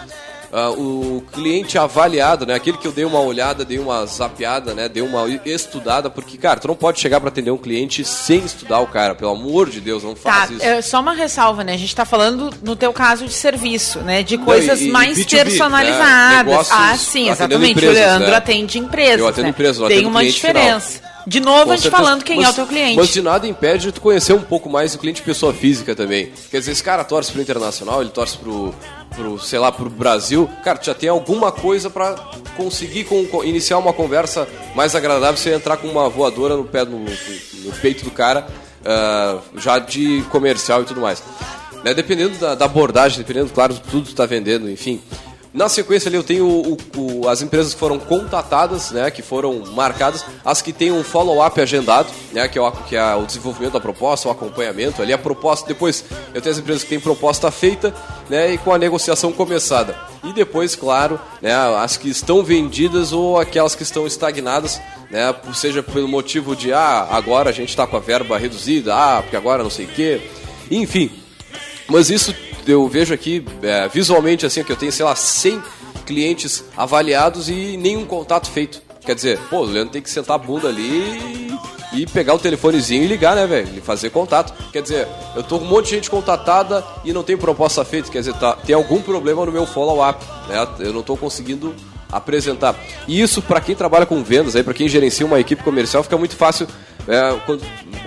Ah, 0.54 0.70
o 0.72 1.24
cliente 1.32 1.78
avaliado, 1.78 2.46
né? 2.46 2.54
Aquele 2.54 2.78
que 2.78 2.86
eu 2.86 2.92
dei 2.92 3.06
uma 3.06 3.22
olhada, 3.22 3.64
dei 3.64 3.80
uma 3.80 4.06
zapeada, 4.06 4.74
né? 4.74 4.90
Dei 4.90 5.02
uma 5.02 5.26
estudada, 5.46 6.10
porque, 6.10 6.38
cara, 6.38 6.60
tu 6.60 6.68
não 6.68 6.76
pode 6.76 7.00
chegar 7.00 7.22
para 7.22 7.30
atender 7.30 7.52
um 7.52 7.58
cliente 7.58 8.04
sem 8.04 8.40
estudar 8.40 8.80
o 8.82 8.88
cara, 8.88 9.16
pelo 9.16 9.32
amor 9.32 9.70
de 9.70 9.80
Deus, 9.80 10.04
não 10.04 10.14
Tá, 10.14 10.32
faz 10.34 10.52
isso. 10.52 10.62
é, 10.66 10.82
só 10.82 11.00
uma 11.00 11.14
ressalva, 11.14 11.64
né? 11.64 11.74
A 11.74 11.78
gente 11.78 11.96
tá 11.96 12.04
falando, 12.04 12.50
no 12.62 12.76
teu 12.76 12.92
caso, 12.92 13.26
de 13.26 13.34
serviço, 13.34 14.00
né? 14.00 14.24
De 14.24 14.38
coisas 14.38 14.82
e- 14.82 14.90
e 14.90 14.92
mais 14.92 15.18
B2B, 15.18 15.38
né? 15.38 15.44
personalizadas. 15.46 16.38
Negócios 16.46 16.78
ah, 16.78 16.98
sim, 16.98 17.30
exatamente. 17.30 17.72
empresas, 17.72 17.96
o 17.96 18.00
Leandro 18.00 18.30
né? 18.32 18.36
atende 18.36 18.78
empresas. 18.80 19.20
Eu 19.20 19.28
atendo 19.28 19.44
né? 19.44 19.50
empresas, 19.50 19.78
eu 19.82 19.88
Tem 19.88 19.98
atendo 19.98 20.10
uma 20.10 20.24
diferença. 20.26 21.12
De 21.28 21.40
novo, 21.40 21.66
Com 21.66 21.72
a 21.72 21.76
gente 21.76 21.84
certeza. 21.84 22.04
falando 22.04 22.24
quem 22.24 22.38
Mas- 22.38 22.48
é 22.48 22.50
o 22.50 22.54
teu 22.54 22.68
cliente. 22.68 22.96
Mas 22.98 23.10
de 23.10 23.22
nada 23.22 23.48
impede 23.48 23.86
de 23.88 23.92
tu 23.92 24.02
conhecer 24.02 24.34
um 24.34 24.42
pouco 24.42 24.70
mais 24.70 24.96
o 24.96 24.98
cliente 24.98 25.22
pessoa 25.22 25.54
física 25.54 25.96
também. 25.96 26.32
Quer 26.50 26.60
dizer, 26.60 26.72
esse 26.72 26.84
cara 26.84 27.04
torce 27.04 27.32
pro 27.32 27.42
internacional, 27.42 28.02
ele 28.02 28.10
torce 28.10 28.38
pro, 28.38 28.74
pro 29.16 29.40
sei 29.40 29.60
lá, 29.60 29.72
pro 29.72 29.90
Brasil. 29.90 30.50
Cara, 30.64 30.78
tu 30.80 30.86
já 30.86 30.94
tem 30.94 31.10
alguma 31.10 31.52
coisa 31.52 31.90
pra 31.90 32.16
conseguir 32.58 33.06
com- 33.06 33.44
iniciar 33.44 33.78
uma 33.78 33.94
conversa 33.94 34.48
mais 34.76 34.96
agradável 34.96 35.38
você 35.38 35.54
entrar 35.54 35.78
com 35.78 35.88
uma 35.88 36.10
voadora 36.10 36.56
no 36.58 36.64
pé, 36.66 36.84
no, 36.86 37.00
no 37.00 37.72
peito 37.82 38.04
do 38.04 38.12
cara, 38.12 38.48
ah, 38.86 39.38
já 39.58 39.80
de 39.80 40.24
comercial 40.32 40.82
e 40.82 40.86
tudo 40.86 41.02
mais. 41.02 41.22
Né, 41.84 41.94
Dependendo 41.94 42.38
da, 42.38 42.54
da 42.56 42.66
abordagem, 42.66 43.18
dependendo, 43.20 43.50
claro, 43.52 43.74
de 43.74 43.80
tudo 43.82 44.04
que 44.04 44.10
tu 44.14 44.16
tá 44.16 44.26
vendendo, 44.26 44.70
enfim. 44.70 45.02
Na 45.54 45.68
sequência 45.68 46.08
ali 46.08 46.16
eu 46.16 46.24
tenho 46.24 46.46
o- 46.48 46.78
o- 46.96 47.28
as 47.28 47.42
empresas 47.42 47.74
que 47.74 47.80
foram 47.80 48.00
contatadas, 48.00 48.92
né, 48.92 49.12
que 49.12 49.22
foram 49.22 49.62
marcadas, 49.74 50.24
as 50.46 50.62
que 50.62 50.72
têm 50.72 50.94
um 50.94 51.04
follow-up 51.04 51.60
agendado, 51.60 52.08
né, 52.32 52.48
que 52.48 52.58
é, 52.58 52.62
o, 52.62 52.72
que 52.72 52.96
é 52.96 53.16
o 53.16 53.26
desenvolvimento 53.26 53.74
da 53.74 53.80
proposta, 53.82 54.30
o 54.30 54.32
acompanhamento 54.32 55.02
ali, 55.02 55.12
a 55.12 55.18
proposta, 55.18 55.68
depois 55.68 56.06
eu 56.34 56.42
tenho 56.42 56.54
as 56.54 56.60
empresas 56.60 56.84
que 56.84 56.90
têm 56.90 57.02
proposta 57.02 57.52
feita, 57.52 57.94
né, 58.30 58.54
e 58.54 58.58
com 58.58 58.72
a 58.74 58.78
negociação 58.78 59.34
começada. 59.34 59.94
E 60.24 60.32
depois, 60.32 60.74
claro, 60.74 61.20
né, 61.42 61.54
as 61.54 61.98
que 61.98 62.10
estão 62.10 62.42
vendidas 62.44 63.12
ou 63.12 63.38
aquelas 63.38 63.76
que 63.76 63.84
estão 63.84 64.08
estagnadas, 64.08 64.80
né, 65.10 65.36
seja 65.54 65.84
pelo 65.84 66.08
motivo 66.08 66.56
de, 66.56 66.72
ah, 66.72 67.10
agora 67.12 67.50
a 67.50 67.54
gente 67.54 67.70
está 67.70 67.86
com 67.86 67.98
a 67.98 68.00
verba 68.00 68.38
reduzida, 68.38 68.96
ah, 68.96 69.22
porque 69.22 69.36
agora 69.36 69.64
não 69.64 69.70
sei 69.70 69.84
o 69.84 69.90
quê, 69.90 70.22
enfim, 70.72 71.12
mas 71.90 72.10
isso 72.10 72.34
eu 72.68 72.88
vejo 72.88 73.14
aqui 73.14 73.44
é, 73.62 73.88
visualmente 73.88 74.46
assim 74.46 74.64
que 74.64 74.72
eu 74.72 74.76
tenho, 74.76 74.92
sei 74.92 75.06
lá, 75.06 75.16
100 75.16 75.62
clientes 76.06 76.64
avaliados 76.76 77.50
e 77.50 77.78
nenhum 77.78 78.06
contato 78.06 78.50
feito. 78.50 78.82
Quer 79.02 79.16
dizer, 79.16 79.40
pô, 79.50 79.60
o 79.60 79.66
Leandro 79.66 79.94
tem 79.94 80.02
que 80.02 80.10
sentar 80.10 80.36
a 80.36 80.38
bunda 80.38 80.68
ali 80.68 81.52
e, 81.94 82.06
pegar 82.06 82.34
o 82.34 82.40
telefonezinho 82.40 83.04
e 83.04 83.08
ligar, 83.08 83.36
né, 83.36 83.48
velho? 83.48 83.70
E 83.76 83.82
fazer 83.82 84.10
contato. 84.12 84.54
Quer 84.72 84.82
dizer, 84.82 85.08
eu 85.36 85.44
tô 85.44 85.60
com 85.60 85.66
um 85.66 85.68
monte 85.68 85.86
de 85.86 85.96
gente 85.96 86.10
contatada 86.10 86.86
e 87.04 87.12
não 87.12 87.24
tem 87.24 87.36
proposta 87.36 87.84
feita. 87.84 88.12
Quer 88.12 88.20
dizer, 88.20 88.34
tá, 88.36 88.54
tem 88.54 88.76
algum 88.76 89.02
problema 89.02 89.46
no 89.46 89.52
meu 89.52 89.66
follow-up, 89.66 90.24
né? 90.48 90.68
Eu 90.80 90.94
não 90.94 91.02
tô 91.02 91.18
conseguindo 91.18 91.76
apresentar. 92.12 92.76
E 93.08 93.22
isso 93.22 93.42
para 93.42 93.62
quem 93.62 93.76
trabalha 93.76 94.06
com 94.06 94.22
vendas, 94.24 94.56
aí 94.56 94.64
para 94.64 94.74
quem 94.74 94.88
gerencia 94.88 95.26
uma 95.26 95.40
equipe 95.40 95.64
comercial, 95.64 96.04
fica 96.04 96.18
muito 96.18 96.36
fácil 96.36 96.68
é, 97.12 97.40
quando- 97.46 97.64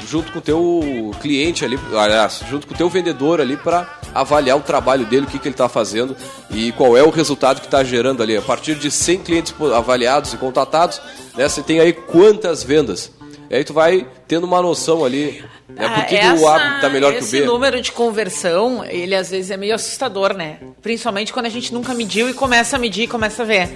junto 0.08 0.32
com 0.32 0.38
o 0.38 0.42
teu 0.42 1.10
cliente 1.20 1.64
ali, 1.64 1.78
aliás, 1.96 2.40
junto 2.48 2.66
com 2.66 2.74
o 2.74 2.76
teu 2.76 2.88
vendedor 2.88 3.40
ali 3.40 3.56
para 3.56 3.88
avaliar 4.14 4.56
o 4.56 4.60
trabalho 4.60 5.04
dele, 5.06 5.26
o 5.26 5.28
que, 5.28 5.38
que 5.38 5.48
ele 5.48 5.54
está 5.54 5.68
fazendo 5.68 6.16
e 6.50 6.72
qual 6.72 6.96
é 6.96 7.02
o 7.02 7.10
resultado 7.10 7.60
que 7.60 7.66
está 7.66 7.82
gerando 7.82 8.22
ali. 8.22 8.36
A 8.36 8.42
partir 8.42 8.74
de 8.76 8.90
100 8.90 9.18
clientes 9.20 9.54
avaliados 9.74 10.32
e 10.32 10.36
contatados, 10.36 11.00
né, 11.36 11.48
você 11.48 11.62
tem 11.62 11.80
aí 11.80 11.92
quantas 11.92 12.62
vendas. 12.62 13.10
E 13.50 13.56
aí 13.56 13.64
tu 13.64 13.72
vai 13.74 14.06
tendo 14.28 14.44
uma 14.44 14.60
noção 14.62 15.04
ali, 15.04 15.44
né, 15.68 15.88
por 15.88 16.06
que, 16.06 16.16
que 16.18 16.26
o 16.26 16.48
A 16.48 16.76
está 16.76 16.88
melhor 16.88 17.12
que 17.12 17.18
o 17.18 17.20
esse 17.20 17.40
B. 17.40 17.46
número 17.46 17.80
de 17.80 17.92
conversão, 17.92 18.84
ele 18.84 19.14
às 19.14 19.30
vezes 19.30 19.50
é 19.50 19.56
meio 19.56 19.74
assustador, 19.74 20.32
né? 20.34 20.58
Principalmente 20.80 21.32
quando 21.32 21.46
a 21.46 21.50
gente 21.50 21.72
nunca 21.74 21.92
mediu 21.94 22.28
e 22.28 22.34
começa 22.34 22.76
a 22.76 22.78
medir 22.78 23.02
e 23.04 23.06
começa 23.08 23.42
a 23.42 23.46
ver 23.46 23.68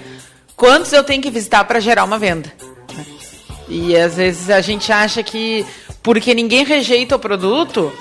quantos 0.56 0.92
eu 0.92 1.04
tenho 1.04 1.20
que 1.22 1.30
visitar 1.30 1.64
para 1.64 1.80
gerar 1.80 2.04
uma 2.04 2.18
venda. 2.18 2.50
E 3.68 3.96
às 3.96 4.16
vezes 4.16 4.50
a 4.50 4.60
gente 4.60 4.90
acha 4.90 5.22
que 5.22 5.64
porque 6.02 6.34
ninguém 6.34 6.64
rejeita 6.64 7.16
o 7.16 7.18
produto, 7.18 7.92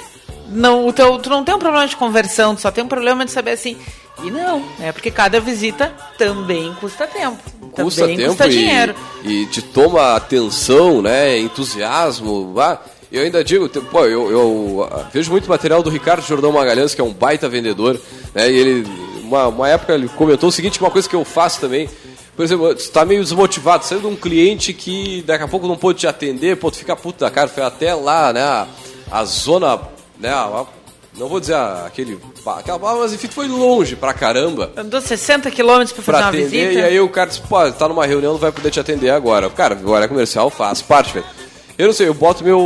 não, 0.49 0.87
o 0.87 0.93
teu, 0.93 1.17
tu 1.19 1.29
não 1.29 1.43
tem 1.43 1.53
um 1.53 1.59
problema 1.59 1.87
de 1.87 1.95
conversão, 1.95 2.55
tu 2.55 2.61
só 2.61 2.71
tem 2.71 2.83
um 2.83 2.87
problema 2.87 3.25
de 3.25 3.31
saber 3.31 3.51
assim. 3.51 3.77
E 4.23 4.31
não, 4.31 4.63
é 4.79 4.91
porque 4.91 5.11
cada 5.11 5.39
visita 5.39 5.93
também 6.17 6.73
custa 6.79 7.05
tempo. 7.05 7.37
custa 7.75 8.01
também 8.01 8.17
tempo 8.17 8.29
custa 8.29 8.47
e, 8.47 8.49
dinheiro. 8.49 8.95
e 9.23 9.45
te 9.47 9.61
toma 9.61 10.15
atenção, 10.15 11.01
né? 11.01 11.37
Entusiasmo. 11.37 12.55
Ah, 12.59 12.79
eu 13.11 13.23
ainda 13.23 13.43
digo, 13.43 13.69
pô, 13.69 14.05
eu, 14.05 14.31
eu, 14.31 14.89
ah, 14.91 15.05
vejo 15.13 15.29
muito 15.29 15.47
material 15.47 15.83
do 15.83 15.89
Ricardo 15.89 16.25
Jordão 16.25 16.51
Magalhães, 16.51 16.95
que 16.95 17.01
é 17.01 17.03
um 17.03 17.13
baita 17.13 17.47
vendedor, 17.47 17.99
né? 18.33 18.49
E 18.49 18.57
ele, 18.57 18.87
uma, 19.21 19.47
uma 19.47 19.69
época, 19.69 19.93
ele 19.93 20.07
comentou 20.09 20.49
o 20.49 20.51
seguinte: 20.51 20.79
uma 20.79 20.89
coisa 20.89 21.07
que 21.07 21.15
eu 21.15 21.23
faço 21.23 21.59
também. 21.59 21.87
Por 22.37 22.43
exemplo, 22.45 22.73
tu 22.75 22.89
tá 22.91 23.03
meio 23.03 23.21
desmotivado, 23.23 23.83
saindo 23.83 24.01
de 24.07 24.13
um 24.13 24.15
cliente 24.15 24.71
que 24.71 25.23
daqui 25.23 25.43
a 25.43 25.47
pouco 25.47 25.67
não 25.67 25.75
pôde 25.75 25.99
te 26.01 26.07
atender, 26.07 26.55
pô, 26.55 26.69
tu 26.71 26.77
fica 26.77 26.95
puto 26.95 27.19
da 27.25 27.31
cara, 27.31 27.47
foi 27.49 27.63
até 27.63 27.93
lá, 27.95 28.31
né? 28.31 28.41
A, 29.11 29.25
zona, 29.25 29.79
né? 30.19 30.29
a- 30.29 30.65
não 31.17 31.27
vou 31.27 31.39
dizer 31.39 31.55
a- 31.55 31.85
aquele. 31.87 32.19
Aquela, 32.45 32.77
mas 32.77 33.11
enfim, 33.11 33.27
foi 33.27 33.47
longe 33.47 33.95
pra 33.95 34.13
caramba 34.13 34.71
Andou 34.77 35.01
60 35.01 35.49
quilômetros 35.49 35.91
para 35.93 36.03
fazer 36.03 36.17
pra 36.17 36.25
uma 36.25 36.29
atender, 36.29 36.67
visita. 36.67 36.79
e 36.79 36.83
aí 36.83 36.99
o 36.99 37.09
cara 37.09 37.27
disse, 37.27 37.41
pô, 37.41 37.71
tá 37.71 37.87
numa 37.89 38.05
reunião, 38.05 38.33
não 38.33 38.39
vai 38.39 38.51
poder 38.51 38.69
te 38.69 38.79
atender 38.79 39.09
agora. 39.09 39.49
Cara, 39.49 39.73
agora 39.73 40.05
é 40.05 40.07
comercial, 40.07 40.49
faz 40.51 40.79
parte, 40.81 41.13
velho. 41.15 41.25
Eu 41.77 41.87
não 41.87 41.93
sei, 41.93 42.07
eu 42.07 42.13
boto 42.13 42.43
meu, 42.43 42.59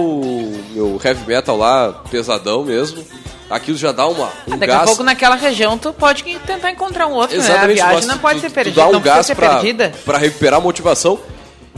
meu 0.71 0.99
heavy 1.03 1.25
metal 1.27 1.57
lá, 1.57 1.91
pesadão 2.09 2.63
mesmo. 2.63 3.03
Aquilo 3.49 3.77
já 3.77 3.91
dá 3.91 4.07
uma, 4.07 4.27
um 4.47 4.53
Ah, 4.53 4.57
Daqui 4.57 4.67
gás. 4.67 4.81
a 4.83 4.85
pouco 4.85 5.03
naquela 5.03 5.35
região 5.35 5.77
tu 5.77 5.91
pode 5.91 6.23
tentar 6.47 6.71
encontrar 6.71 7.07
um 7.07 7.11
outro, 7.11 7.35
né? 7.37 7.43
A 7.43 7.45
Exatamente, 7.49 7.75
viagem 7.75 8.07
não 8.07 8.17
tu- 8.17 8.21
pode 8.21 8.39
tu- 8.39 8.41
ser 8.43 8.49
tu 8.49 8.53
perdida, 8.53 8.81
dá 8.81 8.87
um 8.87 8.91
não 8.93 9.01
gás 9.01 9.25
ser 9.25 9.35
pra, 9.35 9.49
perdida. 9.55 9.91
pra 10.05 10.17
recuperar 10.17 10.59
a 10.59 10.63
motivação. 10.63 11.19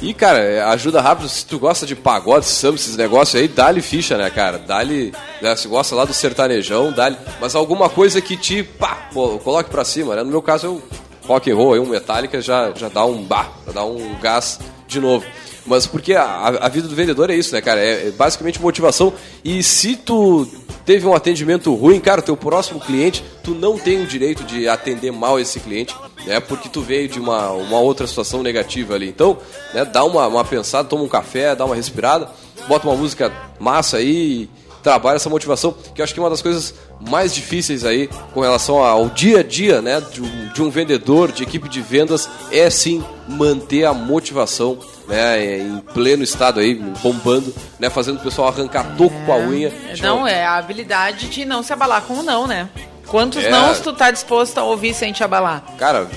E, 0.02 0.14
cara, 0.14 0.70
ajuda 0.72 1.02
rápido. 1.02 1.30
Se 1.30 1.46
tu 1.46 1.58
gosta 1.58 1.86
de 1.86 1.96
pagode, 1.96 2.46
samba, 2.46 2.76
esses 2.76 2.96
negócios 2.98 3.40
aí, 3.42 3.48
dá-lhe 3.48 3.82
ficha, 3.82 4.18
né, 4.18 4.30
cara? 4.30 4.60
Dá-lhe. 4.60 5.14
Né, 5.42 5.56
se 5.56 5.68
gosta 5.68 5.96
lá 5.96 6.06
do 6.06 6.14
sertanejão, 6.14 6.92
dá-lhe. 6.92 7.16
Mas 7.42 7.56
alguma 7.56 7.90
coisa 7.90 8.22
que 8.22 8.36
te, 8.38 8.62
pá, 8.64 9.08
pô, 9.14 9.40
coloque 9.40 9.70
pra 9.72 9.84
cima, 9.86 10.16
né? 10.16 10.22
No 10.24 10.30
meu 10.30 10.42
caso, 10.42 10.68
eu 10.68 10.84
rock 11.28 11.50
and 11.50 11.56
roll, 11.56 11.74
aí, 11.74 11.80
um 11.80 11.86
Metallica 11.88 12.40
já, 12.42 12.72
já 12.76 12.90
dá 12.90 13.06
um 13.06 13.24
bah, 13.24 13.48
já 13.66 13.72
dá 13.72 13.84
um 13.86 14.16
gás 14.22 14.60
de 14.88 15.00
novo. 15.00 15.26
Mas 15.66 15.88
porque 15.88 16.14
a, 16.14 16.48
a 16.48 16.68
vida 16.68 16.88
do 16.88 16.96
vendedor 16.96 17.30
é 17.30 17.36
isso, 17.36 17.54
né, 17.54 17.62
cara? 17.62 17.80
É, 17.80 18.08
é 18.08 18.12
basicamente 18.12 18.62
motivação. 18.62 19.14
E 19.44 19.64
se 19.64 19.96
tu 19.96 20.48
teve 20.86 21.08
um 21.08 21.14
atendimento 21.14 21.74
ruim, 21.74 22.00
cara, 22.00 22.22
teu 22.22 22.36
próximo 22.36 22.80
cliente, 22.80 23.24
tu 23.44 23.52
não 23.52 23.78
tem 23.78 24.02
o 24.02 24.06
direito 24.06 24.44
de 24.44 24.68
atender 24.68 25.12
mal 25.12 25.40
esse 25.40 25.60
cliente, 25.60 25.96
né? 26.26 26.40
Porque 26.40 26.68
tu 26.68 26.82
veio 26.82 27.08
de 27.08 27.20
uma, 27.20 27.52
uma 27.52 27.80
outra 27.80 28.06
situação 28.06 28.44
negativa 28.44 28.96
ali. 28.96 29.08
Então, 29.08 29.38
né, 29.74 29.86
dá 29.86 30.04
uma, 30.04 30.28
uma 30.28 30.44
pensada, 30.44 30.88
toma 30.88 31.04
um 31.04 31.08
café, 31.08 31.56
dá 31.56 31.66
uma 31.66 31.76
respirada, 31.76 32.30
bota 32.68 32.88
uma 32.88 32.98
música 32.98 33.32
massa 33.60 33.98
aí 33.98 34.50
trabalha 34.84 35.16
essa 35.16 35.30
motivação, 35.30 35.74
que 35.96 36.02
eu 36.02 36.04
acho 36.04 36.14
que 36.14 36.20
é 36.20 36.24
uma 36.24 36.30
das 36.30 36.42
coisas 36.42 36.76
mais 37.10 37.34
difíceis 37.34 37.86
aí 37.86 38.10
com 38.34 38.42
relação 38.42 38.84
ao 38.84 39.10
dia 39.10 39.40
a 39.40 39.44
dia, 39.44 39.82
né, 39.82 40.02
de 40.12 40.22
um, 40.22 40.50
de 40.54 40.62
um 40.62 40.70
vendedor, 40.70 41.32
de 41.32 41.42
equipe 41.44 41.70
de 41.70 41.82
vendas, 41.82 42.30
é 42.52 42.70
sim 42.70 43.04
manter 43.28 43.86
a 43.86 43.94
motivação, 43.94 44.78
né, 45.08 45.58
em 45.60 45.80
pleno 45.94 46.24
estado 46.24 46.60
aí, 46.60 46.76
bombando, 47.02 47.54
né, 47.80 47.90
fazendo 47.90 48.18
o 48.18 48.20
pessoal 48.20 48.50
arrancar 48.50 48.96
toco 48.98 49.16
com 49.26 49.32
a 49.34 49.38
unha. 49.38 49.72
Não, 50.02 50.28
é 50.28 50.46
a 50.46 50.58
habilidade 50.58 51.30
de 51.30 51.46
não 51.46 51.64
se 51.64 51.72
abalar 51.72 52.02
com 52.02 52.16
o 52.16 52.24
não, 52.24 52.46
né? 52.46 52.70
Quantos 53.08 53.44
É. 53.44 53.50
nãos 53.50 53.80
tu 53.80 53.94
tá 53.94 54.12
disposto 54.12 54.58
a 54.58 54.64
ouvir 54.64 54.94
sem 54.94 55.14
te 55.14 55.24
abalar? 55.24 55.64
Cara, 55.78 56.08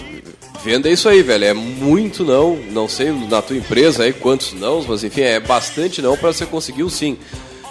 venda 0.64 0.88
é 0.88 0.92
isso 0.92 1.08
aí, 1.08 1.22
velho. 1.22 1.44
É 1.44 1.52
muito 1.52 2.24
não. 2.24 2.56
Não 2.70 2.88
sei 2.88 3.10
na 3.10 3.42
tua 3.42 3.56
empresa 3.56 4.04
aí 4.04 4.12
quantos 4.12 4.52
não, 4.52 4.82
mas 4.82 5.04
enfim, 5.04 5.20
é 5.22 5.38
bastante 5.38 6.00
não 6.00 6.16
para 6.16 6.32
você 6.32 6.46
conseguir 6.46 6.84
o 6.84 6.90
sim. 6.90 7.18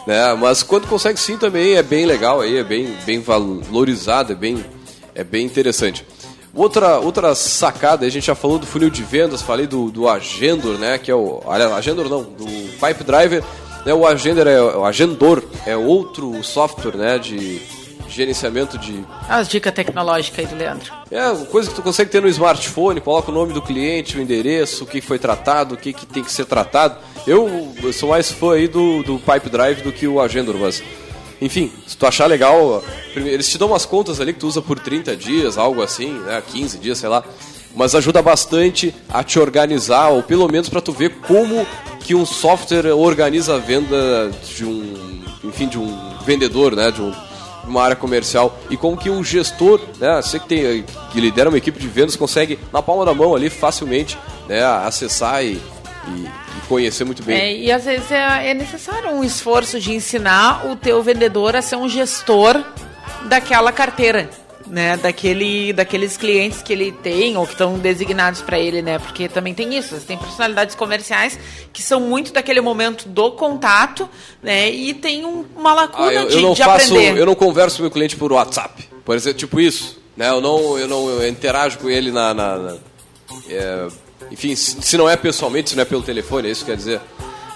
Né? 0.06 0.34
Mas 0.36 0.64
quando 0.64 0.88
consegue 0.88 1.20
sim 1.20 1.38
também 1.38 1.76
é 1.76 1.84
bem 1.84 2.06
legal 2.06 2.42
aí, 2.42 2.58
é 2.58 2.64
bem, 2.64 2.96
bem 3.06 3.20
valorizado, 3.20 4.34
é 4.34 4.36
bem, 4.36 4.64
é 5.14 5.24
bem 5.24 5.46
interessante. 5.46 6.06
Outra, 6.54 7.00
outra 7.00 7.36
sacada, 7.36 8.06
a 8.06 8.10
gente 8.10 8.28
já 8.28 8.36
falou 8.36 8.58
do 8.58 8.66
funil 8.66 8.90
de 8.90 9.04
vendas, 9.04 9.42
falei 9.42 9.68
do, 9.68 9.92
do 9.92 10.08
Agendor, 10.08 10.78
né? 10.78 10.98
Que 10.98 11.12
é 11.12 11.16
o. 11.16 11.42
Aliás, 11.48 11.74
Agendor 11.74 12.08
não, 12.08 12.24
do 12.24 12.46
Pipe 12.46 13.04
Driver. 13.04 13.44
Né, 13.86 13.94
o 13.94 14.08
Agendor 14.08 14.48
é 14.48 14.62
o 14.62 14.86
Agendor 14.86 15.44
é 15.66 15.76
outro 15.76 16.42
software 16.44 16.96
né, 16.96 17.20
de 17.20 17.62
gerenciamento 18.16 18.78
de 18.78 19.04
As 19.28 19.48
dicas 19.48 19.74
tecnológicas 19.74 20.40
aí 20.40 20.46
do 20.46 20.56
Leandro. 20.56 20.94
é, 21.12 21.46
coisa 21.46 21.70
que 21.70 21.76
tu 21.76 21.82
consegue 21.82 22.10
ter 22.10 22.22
no 22.22 22.30
smartphone, 22.30 23.02
coloca 23.02 23.30
o 23.30 23.34
nome 23.34 23.54
do 23.54 23.62
cliente, 23.62 24.18
o 24.18 24.22
endereço, 24.22 24.86
o 24.86 24.88
que 24.88 25.02
foi 25.02 25.20
tratado, 25.20 25.76
o 25.76 25.78
que, 25.78 25.92
que 25.92 26.06
tem 26.06 26.24
que 26.24 26.32
ser 26.32 26.46
tratado. 26.46 26.98
Eu, 27.28 27.74
eu 27.84 27.92
sou 27.92 28.10
mais 28.10 28.32
fã 28.32 28.54
aí 28.54 28.68
do, 28.68 29.04
do 29.04 29.20
Pipe 29.20 29.50
Drive 29.50 29.82
do 29.82 29.92
que 29.92 30.08
o 30.08 30.22
Agendor, 30.22 30.56
mas... 30.58 30.82
Enfim, 31.42 31.70
se 31.86 31.98
tu 31.98 32.08
achar 32.08 32.28
legal, 32.28 32.82
eles 33.14 33.50
te 33.50 33.58
dão 33.58 33.68
umas 33.68 33.86
contas 33.86 34.22
ali 34.22 34.32
que 34.32 34.40
tu 34.40 34.48
usa 34.48 34.62
por 34.62 34.80
30 34.80 35.18
dias, 35.18 35.58
algo 35.58 35.84
assim, 35.84 36.14
né, 36.20 36.42
15 36.42 36.78
dias, 36.78 36.98
sei 36.98 37.10
lá. 37.10 37.26
Mas 37.76 37.94
ajuda 37.94 38.22
bastante 38.22 38.96
a 39.10 39.22
te 39.22 39.38
organizar, 39.38 40.08
ou 40.08 40.24
pelo 40.24 40.48
menos 40.48 40.70
para 40.70 40.80
tu 40.80 40.94
ver 40.94 41.10
como 41.28 41.68
que 42.00 42.16
um 42.16 42.26
software 42.26 42.96
organiza 42.96 43.56
a 43.56 43.58
venda 43.58 44.32
de 44.56 44.64
um, 44.64 45.24
enfim, 45.44 45.68
de 45.68 45.78
um 45.78 46.18
vendedor, 46.26 46.74
né, 46.74 46.90
de 46.90 47.02
um, 47.02 47.12
uma 47.68 47.84
área 47.84 47.96
comercial 47.96 48.58
e 48.70 48.78
como 48.78 48.98
que 48.98 49.10
um 49.10 49.24
gestor, 49.24 49.82
né, 50.00 50.22
você 50.22 50.40
que 50.40 50.48
tem 50.48 50.86
que 51.12 51.20
lidera 51.20 51.50
uma 51.50 51.58
equipe 51.58 51.80
de 51.80 51.88
vendas 51.88 52.16
consegue 52.16 52.60
na 52.72 52.82
palma 52.82 53.06
da 53.06 53.14
mão 53.14 53.36
ali 53.36 53.50
facilmente, 53.50 54.18
né, 54.48 54.64
acessar 54.64 55.44
e, 55.44 55.54
e, 56.08 56.10
e 56.10 56.68
conhecer 56.68 57.04
muito 57.04 57.24
bem. 57.24 57.38
É, 57.38 57.56
e 57.56 57.72
às 57.72 57.86
vezes 57.86 58.12
é, 58.12 58.50
é 58.50 58.54
necessário 58.54 59.10
um 59.12 59.24
esforço 59.24 59.80
de 59.80 59.94
ensinar 59.94 60.66
o 60.68 60.76
teu 60.76 61.02
vendedor 61.02 61.56
a 61.56 61.62
ser 61.62 61.76
um 61.76 61.90
gestor 61.90 62.64
daquela 63.26 63.72
carteira, 63.72 64.30
né? 64.68 64.98
Daquele, 64.98 65.72
daqueles 65.74 66.18
clientes 66.18 66.62
que 66.62 66.74
ele 66.74 66.92
tem 66.92 67.38
ou 67.38 67.46
que 67.46 67.52
estão 67.54 67.78
designados 67.78 68.42
para 68.42 68.58
ele, 68.60 68.82
né? 68.82 68.98
Porque 69.00 69.28
também 69.30 69.54
tem 69.54 69.78
isso, 69.78 69.96
tem 70.02 70.18
personalidades 70.18 70.76
comerciais 70.76 71.38
que 71.72 71.82
são 71.84 72.00
muito 72.00 72.34
daquele 72.34 72.62
momento 72.62 73.08
do 73.08 73.32
contato, 73.32 74.10
né? 74.42 74.70
E 74.70 74.94
tem 74.94 75.26
um- 75.26 75.46
uma 75.56 75.74
lacuna 75.74 76.08
Ah, 76.10 76.14
eu, 76.14 76.28
de, 76.28 76.36
eu 76.36 76.42
não 76.42 76.54
de 76.54 76.64
faço, 76.64 76.94
aprender. 76.96 77.18
eu 77.20 77.26
não 77.26 77.36
converso 77.36 77.78
com 77.78 77.84
meu 77.84 77.92
cliente 77.92 78.16
por 78.16 78.32
WhatsApp, 78.34 78.88
por 79.04 79.16
exemplo, 79.16 79.38
tipo 79.40 79.60
isso, 79.60 80.00
né? 80.18 80.30
Eu 80.30 80.42
não, 80.42 80.78
eu 80.80 80.88
não 80.88 81.10
eu 81.10 81.28
interajo 81.28 81.78
com 81.80 81.90
ele 81.90 82.12
na, 82.12 82.34
na- 82.34 82.58
na- 82.58 82.78
é, 83.50 83.88
enfim, 84.32 84.56
se 84.56 84.82
se 84.82 84.98
não 84.98 85.10
é 85.10 85.16
pessoalmente, 85.16 85.70
se 85.72 85.76
não 85.76 85.82
é 85.84 85.86
pelo 85.86 86.02
telefone, 86.02 86.48
é 86.48 86.52
isso 86.52 86.66
que 86.66 86.72
quer 86.72 86.78
dizer. 86.78 87.02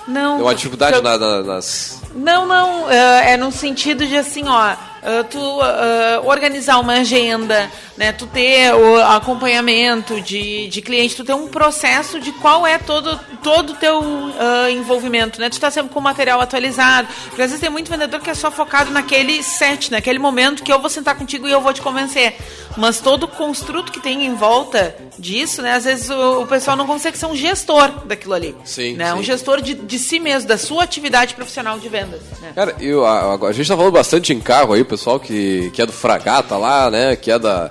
Não, 0.07 0.36
Tem 0.38 0.45
uma 0.45 0.55
dificuldade 0.55 0.95
eu- 0.97 1.03
na- 1.03 1.18
na- 1.18 1.43
nas 1.43 2.01
Não, 2.16 2.47
não, 2.47 2.89
é, 2.89 3.34
é 3.34 3.38
no 3.38 3.51
sentido 3.51 4.05
de 4.07 4.18
assim, 4.18 4.43
ó, 4.47 4.76
ah, 5.03 5.23
tu 5.23 5.39
ah, 5.61 6.21
organizar 6.25 6.79
uma 6.79 6.93
agenda, 6.93 7.69
né? 7.97 8.11
Tu 8.11 8.27
ter 8.27 8.73
o 8.73 9.01
acompanhamento 9.01 10.19
de, 10.21 10.67
de 10.67 10.81
cliente, 10.81 11.15
tu 11.15 11.23
ter 11.23 11.33
um 11.33 11.47
processo 11.47 12.19
de 12.19 12.31
qual 12.33 12.65
é 12.65 12.77
todo 12.77 13.19
todo 13.41 13.71
o 13.71 13.75
teu 13.75 14.01
ah, 14.39 14.71
envolvimento, 14.71 15.39
né? 15.39 15.49
Tu 15.49 15.59
tá 15.59 15.71
sempre 15.71 15.91
com 15.93 15.99
o 15.99 16.03
material 16.03 16.41
atualizado. 16.41 17.07
Porque 17.27 17.41
às 17.41 17.49
vezes 17.49 17.59
tem 17.61 17.69
muito 17.69 17.89
vendedor 17.89 18.19
que 18.19 18.29
é 18.29 18.33
só 18.33 18.51
focado 18.51 18.91
naquele 18.91 19.41
set, 19.43 19.91
naquele 19.91 20.19
momento 20.19 20.63
que 20.63 20.71
eu 20.71 20.79
vou 20.79 20.89
sentar 20.89 21.15
contigo 21.15 21.47
e 21.47 21.51
eu 21.51 21.61
vou 21.61 21.73
te 21.73 21.81
convencer. 21.81 22.35
Mas 22.77 22.99
todo 22.99 23.23
o 23.23 23.27
construto 23.27 23.91
que 23.91 23.99
tem 23.99 24.25
em 24.25 24.35
volta 24.35 24.95
disso, 25.17 25.61
né? 25.61 25.73
Às 25.73 25.85
vezes 25.85 26.09
o, 26.09 26.41
o 26.43 26.47
pessoal 26.47 26.77
não 26.77 26.85
consegue 26.87 27.17
ser 27.17 27.25
um 27.25 27.35
gestor 27.35 28.05
daquilo 28.05 28.33
ali. 28.33 28.55
Sim, 28.63 28.95
né? 28.95 29.11
sim. 29.11 29.19
Um 29.19 29.23
gestor 29.23 29.61
de, 29.61 29.73
de 29.73 29.99
si 29.99 30.19
mesmo, 30.19 30.47
da 30.47 30.57
sua 30.57 30.83
atividade 30.83 31.33
profissional 31.33 31.77
de 31.79 31.89
vendas. 31.89 32.21
Né? 32.41 32.51
Cara, 32.55 32.75
eu, 32.79 33.05
a, 33.05 33.35
a- 33.35 33.51
gente 33.51 33.67
tá 33.67 33.75
falando 33.75 33.93
bastante 33.93 34.33
em 34.33 34.39
carro 34.39 34.73
aí, 34.73 34.83
pessoal 34.89 35.19
que, 35.19 35.69
que 35.73 35.81
é 35.81 35.85
do 35.85 35.91
Fragata 35.93 36.57
lá, 36.57 36.89
né? 36.91 37.15
Que 37.15 37.31
é 37.31 37.39
da. 37.39 37.69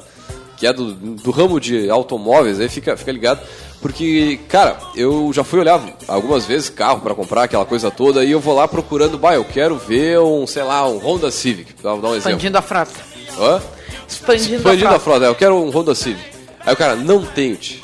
Que 0.56 0.66
é 0.66 0.72
do, 0.72 0.92
do 0.92 1.30
ramo 1.30 1.60
de 1.60 1.88
automóveis, 1.90 2.58
aí 2.58 2.68
fica, 2.68 2.96
fica 2.96 3.12
ligado. 3.12 3.40
Porque, 3.80 4.40
cara, 4.48 4.76
eu 4.96 5.30
já 5.32 5.44
fui 5.44 5.60
olhar 5.60 5.80
algumas 6.08 6.44
vezes 6.46 6.68
carro 6.68 7.00
pra 7.00 7.14
comprar 7.14 7.44
aquela 7.44 7.64
coisa 7.64 7.92
toda 7.92 8.24
e 8.24 8.32
eu 8.32 8.40
vou 8.40 8.54
lá 8.56 8.66
procurando, 8.66 9.16
bah, 9.16 9.34
eu 9.36 9.44
quero 9.44 9.76
ver 9.76 10.18
um, 10.18 10.48
sei 10.48 10.64
lá, 10.64 10.88
um 10.88 10.98
Honda 10.98 11.30
Civic, 11.30 11.74
pra 11.74 11.92
dar 11.94 12.08
um 12.08 12.14
exemplo. 12.16 12.30
Expandindo 12.30 12.58
a 12.58 12.62
frota. 12.62 12.92
Hã? 13.38 13.62
Expandindo, 14.08 14.56
Expandindo 14.56 14.88
a 14.88 14.96
a 14.96 14.98
frota. 14.98 15.04
frota, 15.04 15.26
é, 15.26 15.28
eu 15.28 15.34
quero 15.36 15.54
um 15.54 15.70
Honda 15.70 15.94
Civic. 15.94 16.28
Aí 16.66 16.72
o 16.74 16.76
cara, 16.76 16.96
não 16.96 17.24
tenho, 17.24 17.54
tio. 17.56 17.78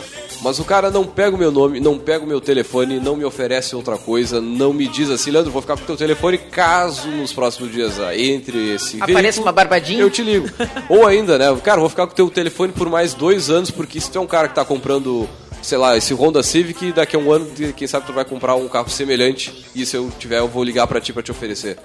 Mas 0.45 0.59
o 0.59 0.64
cara 0.64 0.90
não 0.90 1.07
pega 1.07 1.34
o 1.34 1.38
meu 1.38 1.51
nome, 1.51 1.80
não 1.80 1.99
pega 1.99 2.22
o 2.22 2.26
meu 2.28 2.38
telefone, 2.38 3.01
não 3.01 3.16
me 3.16 3.24
oferece 3.24 3.74
outra 3.74 3.97
coisa, 3.97 4.42
não 4.42 4.74
me 4.74 4.86
diz 4.86 5.09
assim, 5.09 5.30
Leandro, 5.30 5.51
vou 5.51 5.62
ficar 5.62 5.74
com 5.74 5.84
o 5.84 5.86
teu 5.86 5.97
telefone 5.97 6.36
caso 6.36 7.09
nos 7.09 7.32
próximos 7.32 7.72
dias 7.72 7.95
entre 8.14 8.74
esse 8.74 8.99
Apareça 8.99 9.22
veículo, 9.22 9.47
uma 9.47 9.53
barbadinha. 9.53 10.03
Eu 10.03 10.11
te 10.11 10.22
ligo. 10.22 10.47
Ou 10.86 11.07
ainda, 11.07 11.38
né, 11.38 11.47
cara, 11.64 11.80
vou 11.80 11.88
ficar 11.88 12.07
com 12.07 12.12
o 12.12 12.14
teu 12.14 12.28
telefone 12.28 12.74
por 12.74 12.90
mais 12.90 13.14
dois 13.14 13.49
anos, 13.49 13.70
porque 13.70 13.99
se 13.99 14.11
tu 14.11 14.18
é 14.18 14.20
um 14.20 14.26
cara 14.26 14.47
que 14.47 14.55
tá 14.55 14.66
comprando, 14.66 15.26
sei 15.62 15.78
lá, 15.78 15.97
esse 15.97 16.12
Honda 16.12 16.42
Civic, 16.42 16.92
daqui 16.92 17.16
a 17.16 17.18
um 17.18 17.32
ano, 17.32 17.47
quem 17.74 17.88
sabe 17.88 18.07
tu 18.07 18.12
vai 18.12 18.26
comprar 18.26 18.55
um 18.55 18.68
carro 18.68 18.90
semelhante, 18.90 19.64
e 19.74 19.86
se 19.86 19.97
eu 19.97 20.12
tiver, 20.18 20.40
eu 20.40 20.49
vou 20.49 20.62
ligar 20.62 20.86
pra 20.86 21.01
ti 21.01 21.11
pra 21.11 21.22
te 21.22 21.30
oferecer. 21.30 21.78